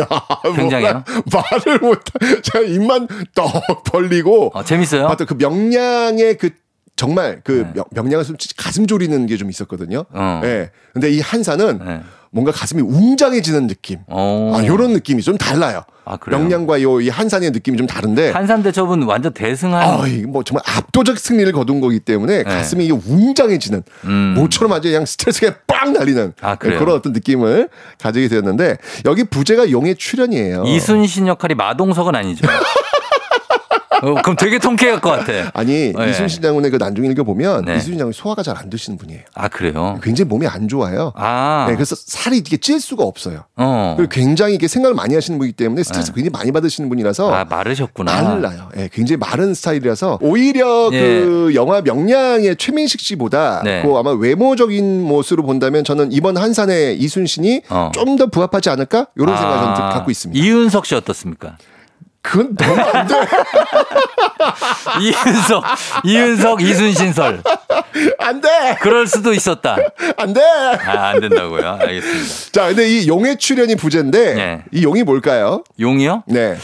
야, 0.00 0.52
굉장해요? 0.56 1.04
말을 1.32 1.78
못. 1.78 2.00
제가 2.42 2.64
입만 2.64 3.06
떡 3.36 3.84
벌리고. 3.84 4.50
어, 4.52 4.64
재밌어요? 4.64 5.06
봤던 5.06 5.26
그 5.28 5.34
명량의 5.34 6.38
그 6.38 6.50
정말 6.96 7.40
그 7.44 7.52
네. 7.66 7.72
명, 7.74 7.84
명량을 7.90 8.24
솔직히 8.24 8.54
가슴 8.56 8.86
졸이는 8.86 9.26
게 9.26 9.36
좀 9.36 9.50
있었거든요. 9.50 10.04
어. 10.12 10.40
예. 10.44 10.70
근데 10.92 11.10
이 11.10 11.20
한사는 11.20 11.78
네. 11.84 12.00
뭔가 12.30 12.50
가슴이 12.52 12.82
웅장해지는 12.82 13.66
느낌. 13.68 13.98
어. 14.08 14.52
아, 14.56 14.66
요런 14.66 14.92
느낌이 14.92 15.22
좀 15.22 15.36
달라요. 15.38 15.82
아, 16.04 16.16
그래요? 16.16 16.38
명량과 16.40 16.82
요 16.82 17.00
이 17.00 17.08
한산의 17.08 17.50
느낌이 17.52 17.76
좀 17.78 17.86
다른데. 17.86 18.30
한산 18.30 18.62
대첩은 18.62 19.02
완전 19.04 19.32
대승한 19.32 19.82
아, 19.82 20.06
이뭐 20.06 20.42
정말 20.44 20.62
압도적 20.66 21.18
승리를 21.18 21.50
거둔 21.52 21.80
거기 21.80 21.98
때문에 22.00 22.42
가슴이 22.44 22.84
이게 22.84 22.92
웅장해지는 22.92 23.82
네. 23.82 24.08
음. 24.08 24.34
모처럼 24.36 24.72
아주 24.72 24.88
그냥 24.88 25.04
스트레스가 25.06 25.54
빵 25.66 25.92
날리는 25.92 26.32
아, 26.40 26.54
그래요? 26.56 26.78
그런 26.78 26.96
어떤 26.96 27.12
느낌을 27.12 27.68
가지게 28.00 28.28
되었는데 28.28 28.78
여기 29.04 29.24
부제가 29.24 29.70
용의 29.70 29.96
출연이에요. 29.96 30.64
이순신 30.66 31.26
역할이 31.28 31.54
마동석은 31.54 32.14
아니죠. 32.14 32.46
어, 34.04 34.14
그럼 34.22 34.36
되게 34.36 34.58
통쾌할 34.58 35.00
것 35.00 35.10
같아. 35.10 35.50
아니 35.54 35.92
네. 35.92 36.10
이순신 36.10 36.42
장군의 36.42 36.70
그 36.70 36.76
난중 36.76 37.04
일교 37.04 37.24
보면 37.24 37.64
네. 37.64 37.76
이순신 37.76 37.98
장군이 37.98 38.14
소화가 38.14 38.42
잘 38.42 38.54
안 38.54 38.70
되시는 38.70 38.98
분이에요. 38.98 39.22
아 39.34 39.48
그래요? 39.48 39.98
굉장히 40.02 40.28
몸이 40.28 40.46
안 40.46 40.68
좋아요. 40.68 41.12
아, 41.16 41.66
네, 41.68 41.74
그래서 41.74 41.96
살이 41.98 42.36
이렇게 42.36 42.56
찔 42.56 42.78
수가 42.80 43.02
없어요. 43.02 43.40
어, 43.56 43.94
그리고 43.96 44.10
굉장히 44.10 44.54
이렇게 44.54 44.68
생각을 44.68 44.94
많이 44.94 45.14
하시는 45.14 45.36
분이기 45.38 45.56
때문에 45.56 45.82
스트레스 45.82 46.12
네. 46.12 46.14
굉장히 46.14 46.30
많이 46.30 46.52
받으시는 46.52 46.88
분이라서 46.88 47.32
아 47.34 47.44
마르셨구나. 47.44 48.22
말라요. 48.22 48.68
예, 48.76 48.88
굉장히 48.92 49.16
마른 49.18 49.54
스타일이라서 49.54 50.18
오히려 50.22 50.88
예. 50.92 50.98
그 51.20 51.52
영화 51.54 51.80
명량의 51.80 52.56
최민식 52.56 53.00
씨보다 53.00 53.62
네. 53.64 53.82
그 53.82 53.92
아마 53.96 54.12
외모적인 54.12 55.02
모습으로 55.02 55.42
본다면 55.44 55.82
저는 55.82 56.12
이번 56.12 56.36
한산의 56.36 56.96
이순신이 56.98 57.62
어. 57.70 57.90
좀더 57.92 58.26
부합하지 58.28 58.70
않을까 58.70 59.08
이런 59.16 59.36
생각을 59.36 59.74
저는 59.74 59.90
아, 59.90 59.94
갖고 59.94 60.10
있습니다. 60.12 60.42
이윤석 60.44 60.86
씨 60.86 60.94
어떻습니까? 60.94 61.56
그건 62.24 62.56
너무 62.56 62.80
안 62.80 63.06
돼. 63.06 63.14
이윤석, 64.98 65.64
이윤석, 66.04 66.62
이순신설. 66.62 67.42
안 68.18 68.40
돼. 68.40 68.48
그럴 68.80 69.06
수도 69.06 69.34
있었다. 69.34 69.76
안 70.16 70.32
돼. 70.32 70.40
아, 70.40 71.08
안 71.08 71.20
된다고요? 71.20 71.78
알겠습니다. 71.82 72.50
자, 72.52 72.68
근데 72.68 72.88
이 72.88 73.06
용의 73.06 73.36
출연이 73.36 73.76
부제인데 73.76 74.34
네. 74.34 74.64
이 74.72 74.82
용이 74.84 75.02
뭘까요? 75.02 75.64
용이요? 75.78 76.24
네. 76.26 76.56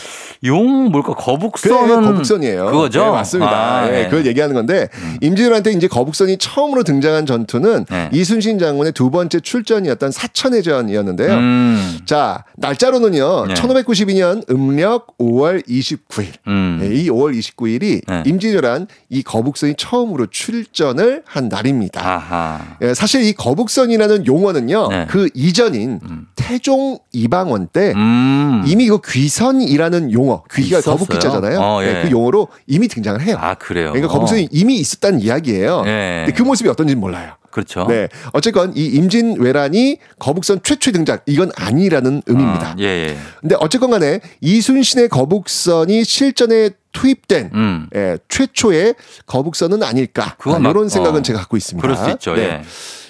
용 0.44 0.90
뭘까? 0.90 1.14
거북선은 1.14 2.02
거북선이에요. 2.02 2.66
그거죠? 2.66 3.04
네, 3.04 3.10
맞습니다. 3.10 3.50
아, 3.50 3.88
예, 3.88 3.90
네. 3.92 4.04
그걸 4.04 4.26
얘기하는 4.26 4.54
건데 4.54 4.88
임진왜란때 5.20 5.70
이제 5.72 5.86
거북선이 5.86 6.38
처음으로 6.38 6.82
등장한 6.82 7.26
전투는 7.26 7.86
네. 7.90 8.08
이순신 8.12 8.58
장군의 8.58 8.92
두 8.92 9.10
번째 9.10 9.40
출전이었던 9.40 10.10
사천해전이었는데요. 10.10 11.34
음, 11.34 11.98
자, 12.06 12.44
날짜로는요. 12.56 13.46
네. 13.48 13.54
1592년 13.54 14.48
음력 14.50 15.16
5월 15.18 15.66
29일. 15.68 16.28
음. 16.46 16.78
네, 16.80 16.94
이 16.94 17.10
5월 17.10 17.38
29일이 17.38 18.02
네. 18.06 18.22
임진왜란 18.24 18.86
이 19.10 19.22
거북선이 19.22 19.74
처음으로 19.76 20.26
출전을 20.26 21.22
한 21.26 21.48
날입니다. 21.48 22.00
아하. 22.00 22.60
예, 22.82 22.94
사실 22.94 23.22
이 23.24 23.32
거북선이라는 23.34 24.26
용어는요. 24.26 24.88
네. 24.88 25.06
그 25.08 25.28
이전인 25.34 26.00
태종 26.36 26.98
이방원 27.12 27.68
때 27.68 27.92
음. 27.94 28.62
이미 28.66 28.88
그 28.88 29.00
귀선이라는 29.06 30.12
용어, 30.12 30.29
귀가 30.52 30.78
있었어요? 30.78 30.96
거북귀자잖아요. 30.96 31.58
어, 31.60 31.82
예. 31.84 31.92
네, 31.92 32.02
그 32.04 32.10
용어로 32.10 32.48
이미 32.66 32.88
등장을 32.88 33.20
해요. 33.20 33.36
아, 33.40 33.54
그래요? 33.54 33.92
그러니까 33.92 34.12
거북선이 34.12 34.48
이미 34.50 34.76
있었다는 34.76 35.20
이야기예요. 35.20 35.82
예. 35.86 36.22
근데 36.26 36.32
그 36.36 36.42
모습이 36.42 36.68
어떤지는 36.68 37.00
몰라요. 37.00 37.34
그렇죠. 37.50 37.86
네. 37.88 38.08
어쨌건 38.32 38.72
이 38.76 38.86
임진왜란이 38.86 39.98
거북선 40.20 40.60
최초의 40.62 40.92
등장 40.92 41.18
이건 41.26 41.50
아니라는 41.56 42.22
의미입니다. 42.26 42.68
아, 42.68 42.76
예, 42.78 42.84
예. 42.84 43.16
근데 43.40 43.56
어쨌건 43.58 43.90
간에 43.90 44.20
이순신의 44.40 45.08
거북선이 45.08 46.04
실전에 46.04 46.70
투입된 46.92 47.50
음. 47.54 47.86
예, 47.96 48.18
최초의 48.28 48.94
거북선은 49.26 49.82
아닐까. 49.82 50.36
그건 50.38 50.62
막- 50.62 50.70
이런 50.70 50.88
생각은 50.88 51.20
어, 51.20 51.22
제가 51.22 51.40
갖고 51.40 51.56
있습니다. 51.56 51.82
그럴 51.86 51.96
수 51.96 52.10
있죠. 52.10 52.34
네. 52.34 52.42
예. 52.42 52.62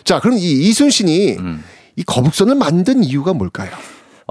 자, 0.04 0.20
그럼 0.20 0.38
이 0.38 0.42
이순신이 0.68 1.36
음. 1.38 1.62
이 1.96 2.02
거북선을 2.02 2.54
만든 2.54 3.04
이유가 3.04 3.34
뭘까요? 3.34 3.70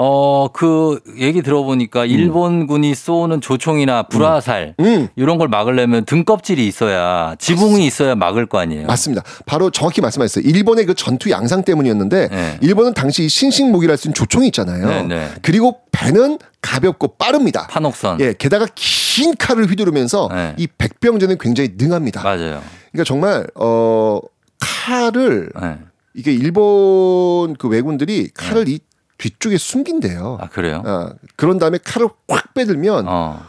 어, 0.01 0.47
그 0.53 1.01
얘기 1.17 1.41
들어보니까 1.41 2.05
일본군이 2.05 2.95
쏘는 2.95 3.41
조총이나 3.41 4.03
불화살 4.03 4.75
음. 4.79 5.09
이런 5.17 5.37
걸 5.37 5.49
막으려면 5.49 6.05
등껍질이 6.05 6.65
있어야 6.65 7.35
지붕이 7.37 7.85
있어야 7.85 8.15
막을 8.15 8.45
거 8.45 8.59
아니에요. 8.59 8.87
맞습니다. 8.87 9.23
바로 9.45 9.69
정확히 9.69 9.99
말씀하셨어요. 9.99 10.45
일본의 10.47 10.85
그 10.85 10.93
전투 10.93 11.29
양상 11.31 11.65
때문이었는데 11.65 12.29
네. 12.29 12.57
일본은 12.61 12.93
당시 12.93 13.25
이 13.25 13.27
신식 13.27 13.69
무기를 13.69 13.91
할수 13.91 14.07
있는 14.07 14.13
조총이 14.13 14.47
있잖아요. 14.47 14.87
네, 14.87 15.03
네. 15.03 15.27
그리고 15.41 15.81
배는 15.91 16.39
가볍고 16.61 17.17
빠릅니다. 17.17 17.67
판옥선. 17.67 18.21
예, 18.21 18.31
게다가 18.31 18.67
긴 18.75 19.35
칼을 19.35 19.69
휘두르면서 19.69 20.29
네. 20.31 20.53
이 20.55 20.67
백병전은 20.77 21.39
굉장히 21.39 21.71
능합니다. 21.77 22.23
맞아요. 22.23 22.61
그러니까 22.93 23.03
정말 23.05 23.45
어 23.53 24.21
칼을 24.61 25.49
네. 25.61 25.77
이게 26.13 26.31
일본 26.31 27.55
그 27.57 27.67
왜군들이 27.67 28.29
칼을 28.33 28.69
이 28.69 28.79
뒤쪽에 29.19 29.57
숨긴대요. 29.57 30.39
아, 30.41 30.47
그래요? 30.47 30.81
아, 30.85 31.13
그런 31.35 31.59
다음에 31.59 31.77
칼을 31.77 32.09
확 32.27 32.53
빼들면 32.55 33.05
어. 33.07 33.45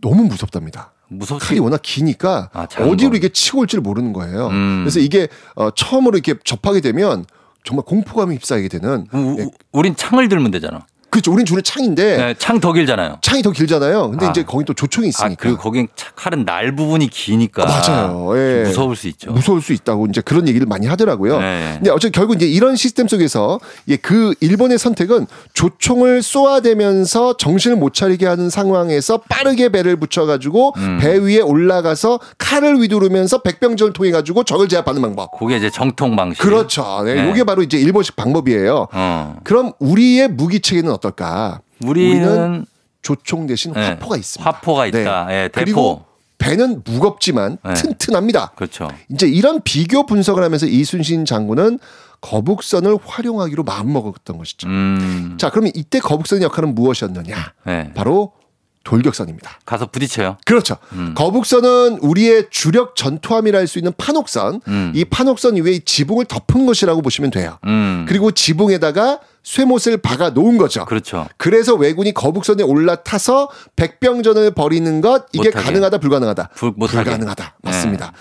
너무 0.00 0.24
무섭답니다. 0.24 0.92
무섭지. 1.08 1.46
칼이 1.46 1.60
워낙 1.60 1.80
기니까 1.82 2.50
아, 2.52 2.66
어디로 2.78 3.10
거. 3.10 3.16
이게 3.16 3.28
치고 3.28 3.60
올지를 3.60 3.82
모르는 3.82 4.12
거예요. 4.12 4.48
음. 4.48 4.80
그래서 4.82 4.98
이게 4.98 5.28
어, 5.54 5.70
처음으로 5.70 6.16
이렇게 6.18 6.34
접하게 6.44 6.80
되면 6.80 7.24
정말 7.64 7.84
공포감이 7.84 8.34
휩싸이게 8.36 8.68
되는. 8.68 9.06
우, 9.12 9.36
예, 9.38 9.44
우, 9.44 9.50
우린 9.72 9.94
창을 9.94 10.28
들면 10.28 10.50
되잖아. 10.50 10.86
그렇죠. 11.12 11.30
우린 11.30 11.44
주로 11.44 11.60
창인데 11.60 12.16
네, 12.16 12.34
창더 12.38 12.72
길잖아요. 12.72 13.18
창이 13.20 13.42
더 13.42 13.50
길잖아요. 13.50 14.10
근데 14.12 14.26
아. 14.26 14.30
이제 14.30 14.42
거기 14.44 14.64
또 14.64 14.72
조총이 14.72 15.08
아, 15.08 15.10
있으니까. 15.10 15.36
그리고 15.38 15.58
거긴 15.58 15.86
차- 15.94 16.10
칼은 16.16 16.46
날 16.46 16.74
부분이 16.74 17.08
기니까. 17.08 17.66
맞아요. 17.66 18.30
예. 18.34 18.62
무서울 18.64 18.96
수 18.96 19.08
있죠. 19.08 19.30
무서울 19.30 19.60
수 19.60 19.74
있다고 19.74 20.06
이제 20.06 20.22
그런 20.22 20.48
얘기를 20.48 20.66
많이 20.66 20.86
하더라고요. 20.86 21.38
네. 21.38 21.72
근데 21.74 21.90
어쨌든 21.90 22.12
결국 22.12 22.36
이제 22.36 22.46
이런 22.46 22.76
시스템 22.76 23.08
속에서 23.08 23.60
예, 23.88 23.96
그 23.96 24.32
일본의 24.40 24.78
선택은 24.78 25.26
조총을 25.52 26.22
쏘아대면서 26.22 27.36
정신을 27.36 27.76
못 27.76 27.92
차리게 27.92 28.26
하는 28.26 28.48
상황에서 28.48 29.18
빠르게 29.28 29.68
배를 29.68 29.96
붙여가지고 29.96 30.72
음. 30.78 30.98
배 30.98 31.18
위에 31.18 31.40
올라가서 31.40 32.20
칼을 32.38 32.78
휘두르면서 32.78 33.42
백병전을 33.42 33.92
통해 33.92 34.12
가지고 34.12 34.44
적을 34.44 34.66
제압하는 34.68 35.02
방법. 35.02 35.38
그게 35.38 35.58
이제 35.58 35.68
정통 35.68 36.16
방식. 36.16 36.40
그렇죠. 36.40 37.02
네, 37.04 37.16
네. 37.16 37.30
이게 37.30 37.44
바로 37.44 37.62
이제 37.62 37.76
일본식 37.78 38.16
방법이에요. 38.16 38.88
어. 38.92 39.36
그럼 39.44 39.72
우리의 39.78 40.28
무기 40.28 40.60
체계는 40.60 40.90
어 40.90 41.01
떨까? 41.02 41.60
우리는 41.84 42.64
조총 43.02 43.46
대신 43.46 43.72
네, 43.72 43.88
화포가 43.88 44.16
있습니다. 44.16 44.50
화포가 44.50 44.86
있다. 44.86 45.26
예, 45.30 45.48
대포. 45.48 45.64
그리고 45.64 46.04
배는 46.38 46.82
무겁지만 46.84 47.58
네. 47.64 47.74
튼튼합니다. 47.74 48.52
그렇죠. 48.56 48.88
이제 49.10 49.28
이런 49.28 49.60
비교 49.62 50.06
분석을 50.06 50.42
하면서 50.42 50.66
이순신 50.66 51.24
장군은 51.24 51.78
거북선을 52.20 52.98
활용하기로 53.04 53.64
마음먹었던 53.64 54.38
것이죠. 54.38 54.68
음. 54.68 55.36
자, 55.38 55.50
그러면 55.50 55.72
이때 55.74 55.98
거북선의 55.98 56.44
역할은 56.44 56.74
무엇이었느냐? 56.74 57.52
네. 57.66 57.92
바로 57.94 58.32
돌격선입니다. 58.84 59.60
가서 59.64 59.86
부딪혀요. 59.86 60.38
그렇죠. 60.44 60.76
음. 60.92 61.14
거북선은 61.14 61.98
우리의 62.02 62.48
주력 62.50 62.96
전투함이라 62.96 63.58
할 63.58 63.66
수 63.66 63.78
있는 63.78 63.92
판옥선, 63.96 64.60
음. 64.68 64.92
이 64.94 65.04
판옥선 65.04 65.56
이외에 65.56 65.78
지붕을 65.84 66.24
덮은 66.26 66.66
것이라고 66.66 67.00
보시면 67.02 67.30
돼요. 67.30 67.58
음. 67.66 68.04
그리고 68.08 68.30
지붕에다가 68.32 69.20
쇠못을 69.44 69.98
박아 69.98 70.30
놓은 70.30 70.58
거죠. 70.58 70.84
그렇죠. 70.84 71.26
그래서 71.36 71.74
왜군이 71.74 72.12
거북선에 72.12 72.62
올라타서 72.62 73.48
백병전을 73.76 74.52
벌이는 74.52 75.00
것 75.00 75.26
이게 75.32 75.48
못하게. 75.48 75.64
가능하다 75.64 75.98
불가능하다 75.98 76.50
불-. 76.54 76.74
불가능하다 76.76 77.56
맞습니다. 77.62 78.12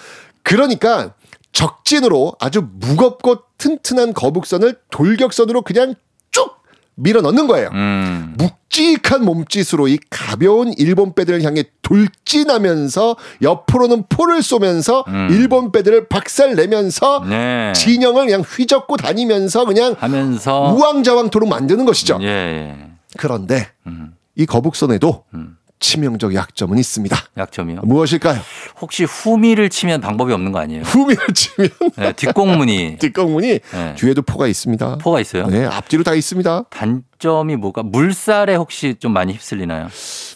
그러니까 0.43 1.13
적진으로 1.51 2.33
아주 2.39 2.67
무겁고 2.73 3.41
튼튼한 3.57 4.13
거북선을 4.13 4.77
돌격선으로 4.89 5.61
그냥 5.63 5.95
쭉 6.31 6.55
밀어 6.95 7.21
넣는 7.21 7.45
거예요. 7.47 7.69
음. 7.73 8.35
묵직한 8.71 9.23
몸짓으로 9.25 9.89
이 9.89 9.99
가벼운 10.09 10.73
일본 10.77 11.13
배들을 11.13 11.43
향해 11.43 11.65
돌진하면서 11.81 13.17
옆으로는 13.41 14.05
포를 14.07 14.41
쏘면서 14.41 15.03
음. 15.09 15.27
일본 15.31 15.71
배들을 15.71 16.07
박살 16.07 16.55
내면서 16.55 17.23
네. 17.27 17.73
진영을 17.75 18.25
그냥 18.25 18.41
휘젓고 18.41 18.97
다니면서 18.97 19.65
그냥 19.65 19.95
하면서 19.99 20.73
우왕좌왕토록 20.73 21.49
만드는 21.49 21.85
것이죠. 21.85 22.19
예, 22.21 22.27
예. 22.27 22.91
그런데 23.17 23.67
음. 23.87 24.15
이 24.35 24.45
거북선에도 24.45 25.25
음. 25.33 25.57
치명적 25.81 26.33
약점은 26.35 26.77
있습니다. 26.77 27.17
약점이요. 27.37 27.81
무엇일까요? 27.83 28.39
혹시 28.79 29.03
후미를 29.03 29.69
치면 29.69 29.99
방법이 29.99 30.31
없는 30.31 30.51
거 30.53 30.59
아니에요? 30.59 30.83
후미를 30.83 31.27
치면 31.33 31.69
네, 31.97 32.13
뒷공문이 32.13 32.97
뒷공문이 33.01 33.59
네. 33.59 33.95
뒤에도 33.97 34.21
포가 34.21 34.47
있습니다. 34.47 34.99
포가 34.99 35.19
있어요. 35.19 35.47
네, 35.47 35.65
앞뒤로 35.65 36.03
다 36.03 36.13
있습니다. 36.13 36.65
단점이 36.69 37.55
뭐가 37.57 37.83
물살에 37.83 38.55
혹시 38.55 38.95
좀 38.99 39.11
많이 39.11 39.33
휩쓸리나요? 39.33 39.87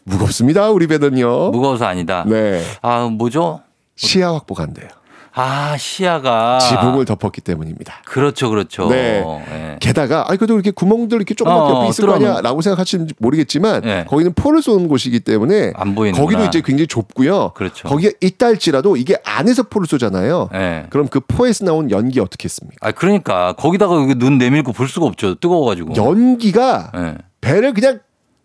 무겁습니다. 0.03 0.71
우리 0.71 0.87
배는요. 0.87 1.51
무거워서 1.51 1.85
아니다. 1.85 2.25
네. 2.27 2.61
아 2.81 3.07
뭐죠? 3.07 3.61
시야 3.95 4.29
확보가 4.31 4.63
안 4.63 4.73
돼요. 4.73 4.89
아, 5.38 5.75
시야가. 5.77 6.59
지붕을 6.59 7.03
덮었기 7.05 7.41
때문입니다. 7.41 8.01
그렇죠, 8.05 8.49
그렇죠. 8.49 8.88
네. 8.88 9.21
예. 9.51 9.77
게다가 9.81 10.23
아이 10.29 10.38
그래도 10.38 10.53
이렇게 10.53 10.71
구멍들 10.71 11.17
이렇게 11.17 11.33
조그맣게 11.33 11.73
어, 11.73 11.89
있을 11.89 12.05
거 12.05 12.13
뚫어놓은- 12.13 12.15
아니야 12.15 12.41
라고 12.41 12.61
생각하실지 12.61 13.15
모르겠지만 13.17 13.83
예. 13.83 14.05
거기는 14.07 14.31
포를 14.33 14.61
쏘는 14.61 14.88
곳이기 14.88 15.19
때문에 15.19 15.73
안 15.75 15.93
보이는 15.93 16.17
거기도 16.19 16.45
이제 16.45 16.61
굉장히 16.61 16.88
좁고요. 16.88 17.51
그렇죠. 17.53 17.88
거기에 17.89 18.13
있다 18.21 18.45
할지라도 18.47 18.95
이게 18.95 19.17
안에서 19.25 19.63
포를 19.63 19.88
쏘잖아요. 19.88 20.49
예. 20.53 20.86
그럼 20.89 21.09
그 21.09 21.19
포에서 21.19 21.65
나온 21.65 21.91
연기 21.91 22.21
어떻게 22.21 22.45
했습니까? 22.45 22.88
아, 22.88 22.91
그러니까 22.93 23.53
거기다가 23.57 23.95
눈 24.15 24.38
내밀고 24.38 24.71
볼 24.71 24.88
수가 24.88 25.05
없죠. 25.05 25.36
뜨거워가지고. 25.36 25.95
연기가 25.97 26.91
예. 26.95 27.15
배를 27.41 27.73
그냥 27.73 27.99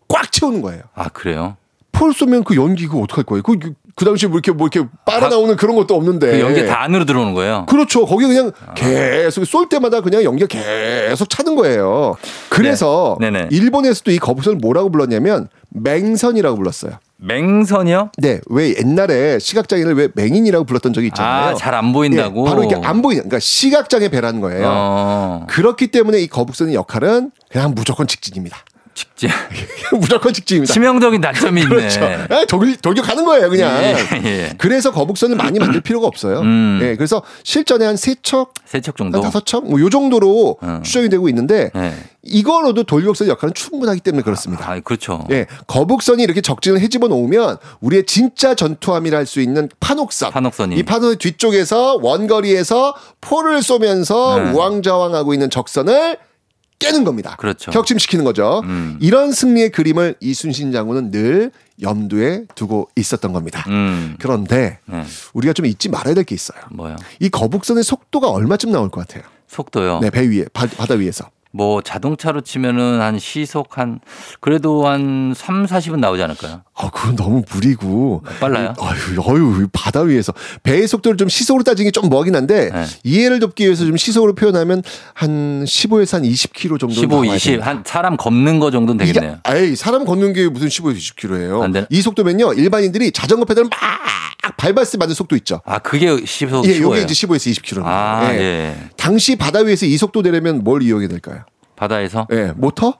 꽉 0.09 0.29
채우는 0.29 0.61
거예요. 0.61 0.81
아, 0.93 1.07
그래요? 1.07 1.55
포를 1.93 2.13
쏘면 2.13 2.43
그 2.43 2.55
연기 2.55 2.87
그거 2.87 2.99
어떡할 3.01 3.23
거예요? 3.25 3.43
그, 3.43 3.57
그, 3.95 4.03
그 4.03 4.05
당시에 4.05 4.29
뭐 4.29 4.37
이렇게 4.37 4.51
뭐 4.51 4.67
이렇게 4.71 4.87
빨아 5.05 5.29
나오는 5.29 5.55
그런 5.55 5.75
것도 5.75 5.95
없는데. 5.95 6.31
그 6.31 6.39
연기 6.39 6.65
다 6.65 6.81
안으로 6.83 7.05
들어오는 7.05 7.33
거예요. 7.33 7.65
그렇죠. 7.67 8.05
거기 8.05 8.25
그냥 8.25 8.51
계속 8.75 9.45
쏠 9.45 9.69
때마다 9.69 10.01
그냥 10.01 10.23
연기가 10.23 10.47
계속 10.47 11.29
차는 11.29 11.55
거예요. 11.55 12.15
그래서 12.49 13.17
네. 13.19 13.29
네네. 13.31 13.47
일본에서도 13.51 14.11
이 14.11 14.17
거북선을 14.17 14.57
뭐라고 14.59 14.89
불렀냐면 14.91 15.47
맹선이라고 15.69 16.57
불렀어요. 16.57 16.93
맹선이요? 17.23 18.11
네, 18.17 18.41
왜 18.47 18.75
옛날에 18.77 19.37
시각장애를 19.37 19.93
왜 19.93 20.07
맹인이라고 20.15 20.65
불렀던 20.65 20.91
적이 20.93 21.07
있잖아요. 21.07 21.51
아, 21.51 21.53
잘 21.53 21.75
안 21.75 21.93
보인다고. 21.93 22.45
예, 22.45 22.49
바로 22.49 22.63
이게 22.63 22.75
안 22.83 23.01
보이는, 23.03 23.21
그러니까 23.23 23.39
시각장애 23.39 24.09
배라는 24.09 24.41
거예요. 24.41 24.67
어, 24.67 25.45
그렇기 25.47 25.87
때문에 25.87 26.19
이 26.19 26.27
거북선의 26.27 26.73
역할은 26.73 27.31
그냥 27.51 27.73
무조건 27.75 28.07
직진입니다. 28.07 28.57
직진. 28.93 29.29
무조건 29.99 30.33
직진입니다. 30.33 30.73
치명적인 30.73 31.19
단점이 31.21 31.61
있네. 31.61 31.69
그렇죠. 31.75 32.03
아, 32.29 32.45
돌, 32.45 32.75
돌격하는 32.75 33.25
거예요, 33.25 33.49
그냥. 33.49 33.81
예, 33.83 33.95
예. 34.25 34.53
그래서 34.57 34.91
거북선을 34.91 35.35
많이 35.37 35.59
만들 35.59 35.81
필요가 35.81 36.07
없어요. 36.07 36.39
음. 36.41 36.79
예, 36.81 36.95
그래서 36.95 37.21
실전에 37.43 37.85
한 37.85 37.95
세 37.97 38.15
척, 38.23 38.53
세척 38.65 38.99
한 38.99 39.11
정도. 39.11 39.21
다섯 39.21 39.45
척, 39.45 39.67
뭐 39.69 39.79
요 39.79 39.89
정도로 39.89 40.57
음. 40.63 40.81
추정이 40.83 41.09
되고 41.09 41.27
있는데 41.29 41.71
예. 41.75 41.93
이거로도 42.23 42.83
돌격선의 42.83 43.29
역할은 43.31 43.53
충분하기 43.53 43.99
때문에 44.01 44.23
그렇습니다. 44.23 44.69
아, 44.71 44.79
그렇죠. 44.79 45.25
예, 45.31 45.45
거북선이 45.67 46.21
이렇게 46.23 46.41
적진을 46.41 46.79
해집어 46.79 47.07
놓으면 47.07 47.57
우리의 47.81 48.05
진짜 48.05 48.53
전투함이라 48.55 49.17
할 49.17 49.25
수 49.25 49.39
있는 49.41 49.69
판옥선. 49.79 50.31
판옥선이. 50.31 50.75
이 50.75 50.83
판옥 50.83 51.17
뒤쪽에서 51.19 51.99
원거리에서 52.01 52.95
포를 53.21 53.61
쏘면서 53.61 54.37
네. 54.39 54.51
우왕좌왕하고 54.51 55.33
있는 55.33 55.49
적선을 55.49 56.17
깨는 56.81 57.03
겁니다. 57.03 57.35
그렇죠. 57.37 57.71
격침시키는 57.71 58.25
거죠. 58.25 58.61
음. 58.65 58.97
이런 58.99 59.31
승리의 59.31 59.69
그림을 59.71 60.15
이순신 60.19 60.71
장군은 60.71 61.11
늘 61.11 61.51
염두에 61.81 62.45
두고 62.55 62.89
있었던 62.95 63.31
겁니다. 63.33 63.63
음. 63.69 64.15
그런데 64.19 64.79
네. 64.85 65.03
우리가 65.33 65.53
좀 65.53 65.65
잊지 65.65 65.89
말아야 65.89 66.13
될 66.13 66.23
게 66.23 66.35
있어요. 66.35 66.59
뭐요? 66.71 66.95
이 67.19 67.29
거북선의 67.29 67.83
속도가 67.83 68.29
얼마쯤 68.29 68.71
나올 68.71 68.89
것 68.89 69.07
같아요? 69.07 69.23
속도요. 69.47 69.99
네, 69.99 70.09
배 70.09 70.27
위에 70.27 70.45
바, 70.53 70.65
바다 70.67 70.93
위에서. 70.95 71.29
뭐 71.53 71.81
자동차로 71.81 72.41
치면은 72.41 73.01
한 73.01 73.19
시속 73.19 73.77
한 73.77 73.99
그래도 74.39 74.87
한 74.87 75.33
3, 75.35 75.65
40은 75.65 75.99
나오지 75.99 76.23
않을까요? 76.23 76.61
아, 76.73 76.89
그건 76.89 77.15
너무 77.15 77.43
무리고. 77.51 78.23
빨라요? 78.39 78.73
아유, 78.79 79.21
어유, 79.27 79.67
바다 79.73 80.01
위에서 80.01 80.33
배의 80.63 80.87
속도를 80.87 81.17
좀 81.17 81.29
시속으로 81.29 81.63
따지는 81.63 81.91
게좀 81.91 82.09
뭐긴 82.09 82.35
한데 82.35 82.69
네. 82.71 82.85
이해를 83.03 83.39
돕기 83.39 83.65
위해서 83.65 83.85
좀 83.85 83.97
시속으로 83.97 84.33
표현하면 84.33 84.81
한 85.13 85.63
15에서 85.65 86.13
한 86.13 86.23
20km 86.23 86.79
정도 86.79 86.95
15, 86.95 87.25
20, 87.25 87.65
한 87.65 87.83
사람 87.85 88.17
걷는 88.17 88.59
거 88.59 88.71
정도는 88.71 89.05
되겠네요. 89.05 89.39
이게, 89.45 89.57
에이, 89.59 89.75
사람 89.75 90.05
걷는 90.05 90.33
게 90.33 90.47
무슨 90.47 90.67
15에서 90.69 90.97
20km예요. 90.97 91.61
안 91.61 91.71
되나? 91.71 91.85
이 91.89 92.01
속도면요, 92.01 92.53
일반인들이 92.53 93.11
자전거 93.11 93.45
페달을 93.45 93.69
막 93.69 93.77
밟았을 94.57 94.93
때 94.93 94.97
맞는 94.97 95.13
속도 95.15 95.35
있죠. 95.37 95.61
아, 95.65 95.79
그게 95.79 96.25
시속 96.25 96.65
예, 96.67 96.73
15예요. 96.79 96.81
요게 96.81 97.01
이제 97.03 97.13
15에서 97.13 97.51
20km입니다. 97.51 97.83
아, 97.85 98.33
예. 98.33 98.75
당시 98.97 99.35
바다 99.35 99.59
위에서 99.59 99.85
이 99.85 99.97
속도 99.97 100.21
되려면 100.21 100.63
뭘 100.63 100.81
이용해야 100.83 101.07
될까요? 101.07 101.43
바다에서 101.75 102.27
예, 102.31 102.51
모터? 102.55 102.93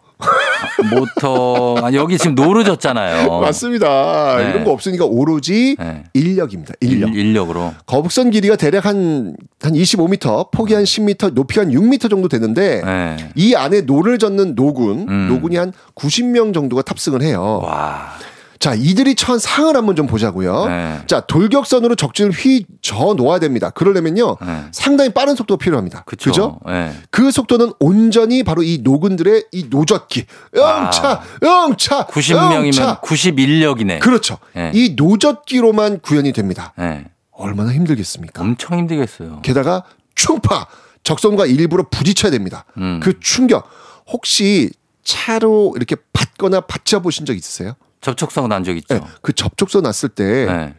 모터 0.92 1.76
아, 1.84 1.94
여기 1.94 2.18
지금 2.18 2.36
노를 2.36 2.67
젓잖아요. 2.67 3.28
맞습니다. 3.42 4.38
네. 4.38 4.50
이런 4.50 4.64
거 4.64 4.72
없으니까 4.72 5.06
오로지 5.06 5.76
네. 5.80 6.04
인력입니다. 6.14 6.74
인력. 6.82 7.10
인- 7.10 7.16
인력으로. 7.16 7.74
거북선 7.86 8.32
길이가 8.32 8.56
대략 8.56 8.86
한, 8.86 9.36
한 9.62 9.74
25m, 9.74 10.52
폭이 10.52 10.74
한 10.74 10.84
10m, 10.84 11.34
높이가 11.34 11.62
한 11.64 11.72
6m 11.72 12.10
정도 12.10 12.28
되는데 12.28 12.82
네. 12.84 13.18
이 13.36 13.56
안에 13.56 13.82
노를 13.82 14.20
젓는 14.20 14.56
노군, 14.56 15.08
음. 15.10 15.28
노군이 15.30 15.56
한 15.58 15.74
90명 15.96 16.54
정도가 16.54 16.82
탑승을 16.84 17.22
해요. 17.22 17.62
와. 17.64 18.14
자, 18.62 18.76
이들이 18.76 19.16
처한 19.16 19.40
상황을 19.40 19.76
한번 19.76 19.96
좀 19.96 20.06
보자고요. 20.06 20.68
네. 20.68 21.02
자, 21.08 21.22
돌격선으로 21.22 21.96
적진을 21.96 22.30
휘저어 22.30 23.16
놓아야 23.18 23.40
됩니다. 23.40 23.72
그러려면요. 23.72 24.38
네. 24.40 24.66
상당히 24.72 25.10
빠른 25.10 25.36
속도가 25.36 25.58
필요합니다. 25.58 26.04
그쵸. 26.06 26.30
그죠? 26.30 26.60
네. 26.68 26.94
그 27.10 27.32
속도는 27.32 27.74
온전히 27.80 28.44
바로 28.44 28.62
이 28.62 28.82
노군들의 28.84 29.46
이 29.52 29.66
노젓기. 29.68 30.26
영차, 30.56 31.24
영차, 31.42 32.06
90명이면 32.06 32.66
영차. 32.66 33.02
91력이네. 33.02 34.00
그렇죠. 34.00 34.38
네. 34.54 34.72
이 34.76 34.94
노젓기로만 34.96 36.02
구현이 36.02 36.32
됩니다. 36.32 36.74
네. 36.78 37.06
얼마나 37.32 37.74
힘들겠습니까? 37.74 38.44
엄청 38.44 38.78
힘들겠어요. 38.78 39.40
게다가 39.42 39.86
충파 40.14 40.68
적선과 41.04 41.48
일부러 41.48 41.88
부딪혀야 41.90 42.30
됩니다. 42.30 42.66
음. 42.78 43.00
그 43.02 43.20
충격 43.20 43.68
혹시 44.08 44.70
차로 45.04 45.74
이렇게 45.78 45.96
받거나 46.14 46.62
받쳐 46.62 47.00
보신 47.02 47.26
적 47.26 47.36
있으세요? 47.36 47.74
접촉사고 48.02 48.48
난적 48.48 48.76
있죠. 48.78 48.96
네, 48.96 49.02
그 49.22 49.34
접촉서 49.34 49.82
났을 49.82 50.10
때그 50.10 50.52
네. 50.52 50.76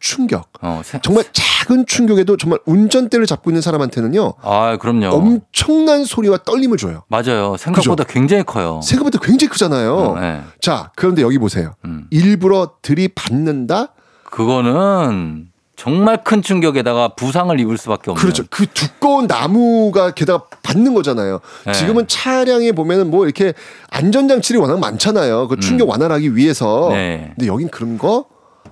충격 0.00 0.48
어, 0.62 0.80
세- 0.84 1.00
정말 1.02 1.24
작은 1.32 1.86
충격에도 1.86 2.36
정말 2.36 2.58
운전대를 2.66 3.26
잡고 3.26 3.50
있는 3.50 3.60
사람한테는요 3.60 4.34
아, 4.42 4.76
그럼요. 4.78 5.08
엄청난 5.14 6.04
소리와 6.04 6.38
떨림을 6.38 6.78
줘요. 6.78 7.02
맞아요. 7.08 7.56
생각보다 7.58 8.04
굉장히 8.04 8.42
커요. 8.44 8.80
생각보다 8.82 9.18
굉장히 9.20 9.50
크잖아요. 9.50 9.94
어, 9.94 10.20
네. 10.20 10.42
자 10.60 10.90
그런데 10.96 11.22
여기 11.22 11.38
보세요. 11.38 11.74
음. 11.84 12.06
일부러 12.10 12.72
들이받는다. 12.82 13.88
그거는 14.24 15.48
정말 15.82 16.22
큰 16.22 16.42
충격에다가 16.42 17.08
부상을 17.08 17.58
입을 17.58 17.76
수밖에 17.76 18.12
없는. 18.12 18.22
그렇죠. 18.22 18.44
그 18.50 18.66
두꺼운 18.66 19.26
나무가 19.26 20.12
게다가 20.12 20.44
받는 20.62 20.94
거잖아요. 20.94 21.40
네. 21.66 21.72
지금은 21.72 22.06
차량에 22.06 22.70
보면은 22.70 23.10
뭐 23.10 23.24
이렇게 23.24 23.52
안전장치들이 23.90 24.60
워낙 24.60 24.78
많잖아요. 24.78 25.48
그 25.48 25.58
충격 25.58 25.88
완화하기 25.88 26.36
위해서. 26.36 26.90
음. 26.90 26.92
네. 26.92 27.32
근데 27.34 27.48
여긴 27.48 27.68
그런 27.68 27.98
거 27.98 28.26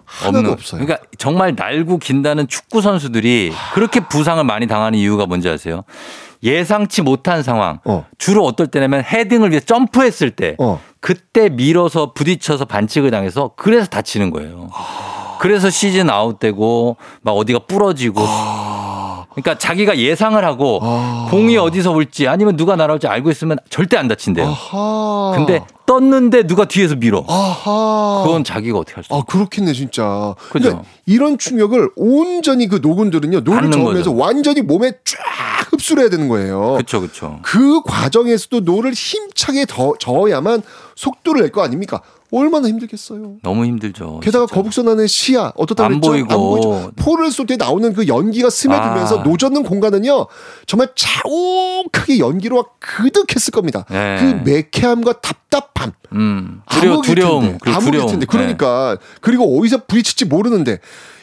하나도 0.04 0.38
없는. 0.38 0.52
없어요. 0.52 0.84
그러니까 0.84 1.04
정말 1.18 1.54
날고 1.56 1.98
긴다는 1.98 2.46
축구 2.46 2.80
선수들이 2.80 3.52
그렇게 3.74 3.98
부상을 3.98 4.44
많이 4.44 4.68
당하는 4.68 4.96
이유가 4.96 5.26
뭔지 5.26 5.48
아세요? 5.48 5.82
예상치 6.44 7.02
못한 7.02 7.42
상황. 7.42 7.80
어. 7.86 8.06
주로 8.18 8.44
어떨 8.44 8.68
때냐면 8.68 9.02
헤딩을 9.02 9.50
위해 9.50 9.58
점프했을 9.58 10.30
때 10.30 10.54
어. 10.60 10.80
그때 11.00 11.48
밀어서 11.48 12.12
부딪혀서 12.12 12.66
반칙을 12.66 13.10
당해서 13.10 13.50
그래서 13.56 13.88
다치는 13.88 14.30
거예요. 14.30 14.68
그래서 15.40 15.70
시즌 15.70 16.10
아웃되고 16.10 16.96
막 17.22 17.32
어디가 17.32 17.60
부러지고 17.60 18.20
그러니까 19.32 19.56
자기가 19.56 19.96
예상을 19.96 20.44
하고 20.44 20.80
아. 20.82 21.28
공이 21.30 21.56
어디서 21.56 21.92
올지 21.92 22.28
아니면 22.28 22.56
누가 22.56 22.76
날아올지 22.76 23.06
알고 23.06 23.30
있으면 23.30 23.56
절대 23.70 23.96
안 23.96 24.06
다친대요. 24.06 24.46
아하. 24.46 25.32
근데 25.34 25.64
떴는데 25.86 26.46
누가 26.46 26.66
뒤에서 26.66 26.94
밀어. 26.96 27.24
아하. 27.26 28.22
그건 28.26 28.44
자기가 28.44 28.78
어떻게 28.78 28.96
할 28.96 29.04
수? 29.04 29.14
아 29.14 29.22
그렇겠네 29.26 29.72
진짜. 29.72 30.34
그죠. 30.50 30.68
그러니까 30.68 30.82
이런 31.06 31.38
충격을 31.38 31.90
온전히 31.96 32.68
그 32.68 32.80
노군들은요 32.82 33.40
노를 33.40 33.70
저으면서. 33.70 34.12
완전히 34.12 34.60
몸에 34.60 34.92
쫙 35.04 35.72
흡수를 35.72 36.02
해야 36.02 36.10
되는 36.10 36.28
거예요. 36.28 36.72
그렇죠, 36.72 37.00
그렇죠. 37.00 37.38
그 37.42 37.80
과정에서도 37.82 38.60
노를 38.60 38.92
힘차게 38.92 39.64
더 39.66 39.94
저어야만 39.98 40.62
속도를 40.96 41.40
낼 41.42 41.50
거 41.50 41.62
아닙니까? 41.62 42.02
얼마나 42.32 42.68
힘들겠어요. 42.68 43.36
너무 43.42 43.64
힘들죠. 43.64 44.20
게다가 44.22 44.46
진짜. 44.46 44.54
거북선 44.54 44.88
안에 44.88 45.06
시야 45.06 45.52
어떻다 45.56 45.84
안 45.84 46.00
그랬죠? 46.00 46.10
보이고. 46.10 46.90
포를 46.96 47.30
쏠 47.30 47.46
때 47.46 47.56
나오는 47.56 47.92
그 47.92 48.06
연기가 48.06 48.50
스며들면서 48.50 49.20
아. 49.20 49.22
노젓는 49.22 49.64
공간은요 49.64 50.26
정말 50.66 50.88
자욱하게 50.94 52.18
연기로 52.18 52.64
그득했을 52.78 53.50
겁니다. 53.52 53.84
네. 53.90 54.18
그 54.20 54.48
매캐함과 54.50 55.20
답답함. 55.20 55.92
음. 56.12 56.62
두려, 56.70 57.00
두려움. 57.00 57.58
두려움. 57.58 58.06
텐데. 58.06 58.20
네. 58.20 58.26
그러니까 58.26 58.96
그리고 59.20 59.58
어디서 59.58 59.84
부딪힐지 59.86 60.26
모르는데 60.26 60.78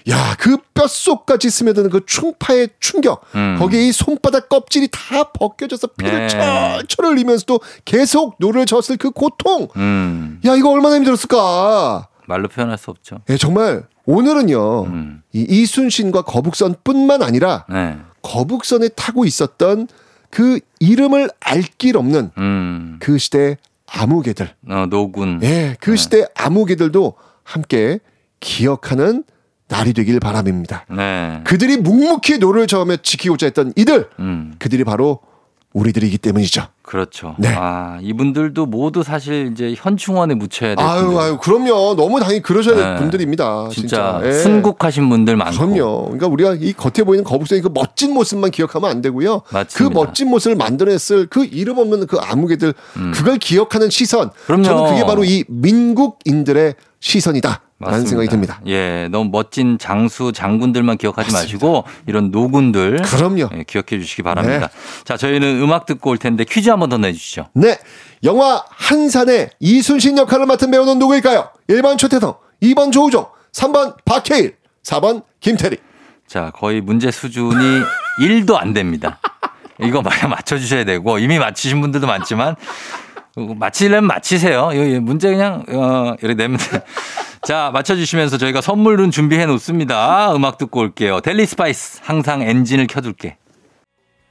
야 0.10 0.36
그 0.40 0.58
뼛속까지 0.74 1.50
스며드는 1.50 1.90
그 1.90 2.02
충파의 2.06 2.70
충격 2.80 3.24
음. 3.36 3.58
거기에 3.60 3.88
이 3.88 3.92
손바닥 3.92 4.48
껍질이 4.48 4.88
다 4.92 5.24
벗겨져서 5.34 5.88
피를 5.98 6.20
네. 6.20 6.28
철철 6.28 7.08
흘리면서도 7.08 7.60
계속 7.84 8.36
노를 8.40 8.66
저었을 8.66 8.96
그 8.98 9.10
고통 9.12 9.68
음. 9.76 10.40
야 10.46 10.56
이거 10.56 10.70
얼마나 10.72 10.97
힘들었을까 10.98 12.08
말로 12.28 12.48
표현할 12.48 12.78
수 12.78 12.92
없죠. 12.92 13.20
예, 13.30 13.38
정말 13.38 13.84
오늘은요 14.06 14.84
음. 14.86 15.22
이 15.34 15.46
이순신과 15.50 16.24
거북선뿐만 16.24 17.22
아니라 17.24 17.66
네. 17.70 17.98
거북선에 18.22 18.90
타고 18.90 19.26
있었던 19.26 19.88
그 20.30 20.60
이름을 20.80 21.30
알 21.40 21.64
길 21.78 21.96
없는 21.98 22.32
음. 22.38 22.98
그 23.00 23.18
시대 23.18 23.58
아무개들 23.88 24.50
어, 24.70 24.86
노군. 24.90 25.40
예, 25.44 25.76
그 25.80 25.96
시대 25.96 26.26
아무개들도 26.36 27.14
함께 27.44 28.00
기억하는 28.42 29.24
날이 29.70 29.94
되길 29.94 30.20
바랍니다. 30.20 30.86
네. 30.90 31.42
그들이 31.46 31.78
묵묵히 31.78 32.38
노를 32.40 32.68
저으며 32.68 32.98
지키고자 32.98 33.48
했던 33.48 33.74
이들, 33.76 34.10
음. 34.20 34.54
그들이 34.60 34.84
바로 34.84 35.20
우리들이기 35.78 36.18
때문이죠. 36.18 36.64
그렇죠. 36.82 37.36
네. 37.38 37.50
아, 37.56 38.00
이분들도 38.02 38.66
모두 38.66 39.04
사실 39.04 39.52
이제 39.52 39.76
현충원에 39.78 40.34
묻혀야 40.34 40.76
될 40.76 40.84
아유. 40.86 41.20
아유, 41.20 41.38
그럼요. 41.38 41.96
너무 41.96 42.20
당연히 42.20 42.42
그러셔야 42.42 42.76
될 42.76 42.94
네. 42.94 43.00
분들입니다. 43.00 43.70
진짜, 43.72 44.20
진짜. 44.20 44.22
예. 44.24 44.32
순국하신 44.32 45.08
분들 45.10 45.36
많고. 45.36 45.58
그럼요. 45.58 46.04
그러니까 46.06 46.28
우리가 46.28 46.56
이 46.60 46.74
겉에 46.74 47.04
보이는 47.06 47.24
거북선의 47.24 47.62
그 47.62 47.70
멋진 47.74 48.14
모습만 48.14 48.52
기억하면 48.52 48.90
안 48.90 49.02
되고요. 49.02 49.42
맞습니다. 49.52 49.78
그 49.78 49.94
멋진 49.94 50.30
모습을 50.30 50.56
만들어냈을 50.56 51.28
그 51.28 51.46
이름 51.46 51.78
없는 51.78 52.08
그 52.08 52.18
아무개들 52.18 52.74
그걸 53.14 53.38
기억하는 53.38 53.90
시선. 53.90 54.28
음. 54.28 54.30
그럼요. 54.46 54.64
저는 54.64 54.86
그게 54.92 55.06
바로 55.06 55.24
이 55.24 55.44
민국인들의 55.48 56.76
시선이다. 57.00 57.62
라는 57.80 57.92
맞습니다. 58.00 58.10
생각이 58.10 58.28
듭니다. 58.30 58.60
예, 58.66 59.08
너무 59.12 59.30
멋진 59.32 59.78
장수 59.78 60.32
장군들만 60.32 60.98
기억하지 60.98 61.32
마시고 61.32 61.84
이런 62.08 62.32
노군들 62.32 63.02
그럼요. 63.04 63.50
네. 63.52 63.60
예, 63.60 63.64
기억해 63.64 64.00
주시기 64.02 64.24
바랍니다. 64.24 64.70
자, 65.04 65.16
저희는 65.16 65.62
음악 65.62 65.86
듣고 65.86 66.10
올 66.10 66.18
텐데 66.18 66.44
퀴즈 66.44 66.70
한번 66.70 66.90
더 66.90 66.98
내주시죠. 66.98 67.50
네. 67.54 67.78
영화 68.24 68.64
한산의 68.70 69.52
이순신 69.60 70.18
역할을 70.18 70.48
맡은 70.48 70.72
배우는 70.72 70.98
누구일까요? 70.98 71.50
1번 71.70 72.00
최태성, 72.00 72.36
2번 72.64 72.92
조우종, 72.92 73.28
3번 73.52 73.96
박해일, 74.06 74.56
4번 74.84 75.24
김태리. 75.40 75.78
자, 76.26 76.52
거의 76.56 76.82
문제 76.82 77.12
수준이 77.12 77.84
1도 78.22 78.56
안 78.56 78.74
됩니다. 78.74 79.20
이거 79.80 80.02
맞춰주셔야 80.28 80.84
되고 80.84 81.20
이미 81.20 81.38
맞히신 81.38 81.80
분들도 81.82 82.08
많지만 82.08 82.56
맞히려면 83.38 84.08
맞히세요. 84.08 84.72
이거 84.74 85.00
문제 85.02 85.30
그냥 85.30 85.64
어, 85.70 86.16
이렇게 86.22 86.34
내면 86.34 86.58
돼. 86.58 86.84
자, 87.46 87.70
맞춰주시면서 87.74 88.38
저희가 88.38 88.62
선물은 88.62 89.12
준비해 89.12 89.46
놓습니다. 89.46 90.34
음악 90.36 90.58
듣고 90.58 90.80
올게요. 90.80 91.22
델리 91.22 91.46
스파이스 91.46 92.00
항상 92.04 92.42
엔진을 92.42 92.88
켜둘게. 92.88 93.38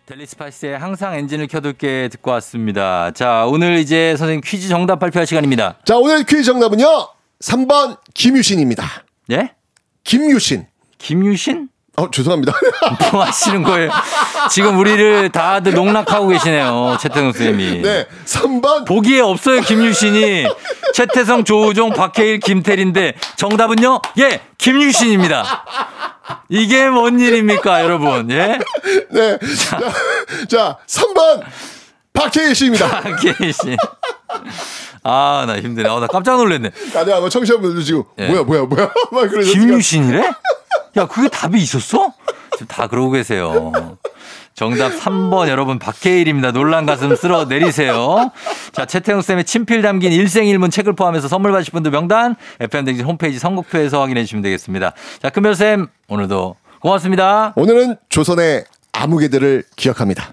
델리 0.07 0.27
스파이스의 0.27 0.79
항상 0.79 1.15
엔진을 1.15 1.47
켜둘게 1.49 2.09
듣고 2.13 2.31
왔습니다. 2.33 3.11
자, 3.13 3.45
오늘 3.47 3.79
이제 3.79 4.17
선생님 4.17 4.41
퀴즈 4.45 4.69
정답 4.69 4.99
발표할 5.01 5.27
시간입니다. 5.27 5.79
자, 5.85 5.97
오늘 5.97 6.25
퀴즈 6.25 6.45
정답은요. 6.45 6.87
3번 7.41 7.99
김유신입니다. 8.15 8.85
예? 9.33 9.55
김유신. 10.05 10.67
김유신? 10.99 11.69
어, 11.97 12.11
죄송합니다. 12.11 12.53
뭐 13.13 13.25
하시는 13.25 13.63
거예요? 13.63 13.91
지금 14.51 14.79
우리를 14.79 15.31
다들 15.31 15.73
농락하고 15.73 16.29
계시네요. 16.29 16.99
최태성 17.01 17.33
선생님이. 17.33 17.83
네. 17.83 18.07
3번 18.27 18.87
보기에 18.87 19.21
없어요, 19.21 19.63
김유신이. 19.63 20.47
최태성, 20.93 21.45
조우종, 21.45 21.91
박해일, 21.91 22.41
김태리인데 22.41 23.15
정답은요? 23.37 24.01
예, 24.19 24.41
김유신입니다. 24.59 25.65
이게 26.51 26.89
뭔 26.89 27.19
일입니까, 27.19 27.83
여러분? 27.83 28.31
예? 28.31 28.59
네. 29.11 29.39
자, 29.69 29.79
자 30.49 30.79
3번 30.87 31.43
박혜일 32.13 32.55
씨입니다. 32.55 33.01
박해일 33.01 33.53
씨. 33.53 33.77
아, 35.03 35.45
나 35.47 35.59
힘드네. 35.59 35.89
어, 35.89 36.01
나 36.01 36.07
깜짝 36.09 36.37
놀랐네. 36.37 36.71
다들 36.93 37.13
아마 37.13 37.29
청취자분들 37.29 37.85
지금 37.85 38.03
예. 38.19 38.27
뭐야 38.29 38.43
뭐야 38.43 38.63
뭐야 38.63 38.91
막 39.13 39.31
그러셨어요. 39.31 39.53
김유신이래? 39.53 40.31
야, 40.97 41.07
그게 41.07 41.29
답이 41.29 41.59
있었어? 41.59 42.13
지금 42.53 42.67
다 42.69 42.87
그러고 42.87 43.11
계세요. 43.11 43.99
정답 44.55 44.93
3번 44.93 45.49
여러분 45.49 45.79
박해일입니다. 45.79 46.53
놀란 46.53 46.87
가슴 46.87 47.15
쓸어 47.15 47.45
내리세요. 47.45 48.31
자, 48.73 48.87
최태웅 48.87 49.21
쌤의 49.21 49.45
친필 49.45 49.83
담긴 49.83 50.13
일생일문 50.13 50.71
책을 50.71 50.95
포함해서 50.95 51.29
선물 51.29 51.53
받으실 51.53 51.73
분들 51.73 51.91
명단 51.91 52.37
FM댕진 52.61 53.05
홈페이지 53.05 53.39
선곡표에서 53.39 54.01
확인해 54.01 54.25
주시면 54.25 54.43
되겠습니다. 54.43 54.93
자, 55.21 55.29
금별 55.29 55.55
쌤 55.55 55.89
오늘도 56.09 56.57
고맙습니다. 56.81 57.53
오늘은 57.57 57.97
조선의 58.09 58.65
아무개들을 58.93 59.65
기억합니다. 59.77 60.33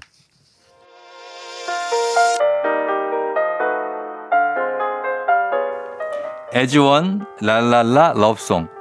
에즈원 6.53 7.25
랄랄라 7.41 8.13
러브송 8.15 8.72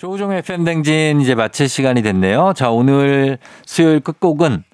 조우종의 0.00 0.40
팬댕진 0.40 1.20
이제 1.20 1.34
마칠 1.34 1.68
시간이 1.68 2.00
됐네요. 2.00 2.54
자, 2.56 2.70
오늘 2.70 3.36
수요일 3.66 4.00
끝곡은 4.00 4.64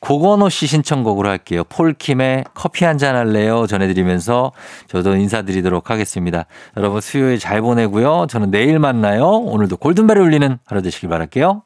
고건호 0.00 0.48
씨 0.48 0.66
신청곡으로 0.66 1.28
할게요. 1.28 1.62
폴킴의 1.64 2.44
커피 2.54 2.86
한 2.86 2.96
잔 2.96 3.14
할래요 3.14 3.66
전해드리면서 3.66 4.52
저도 4.88 5.14
인사드리도록 5.16 5.90
하겠습니다. 5.90 6.46
여러분 6.78 7.02
수요일 7.02 7.38
잘 7.38 7.60
보내고요. 7.60 8.28
저는 8.30 8.50
내일 8.50 8.78
만나요. 8.78 9.26
오늘도 9.26 9.76
골든벨을 9.76 10.22
울리는 10.22 10.58
하루 10.64 10.80
되시길 10.80 11.10
바랄게요. 11.10 11.64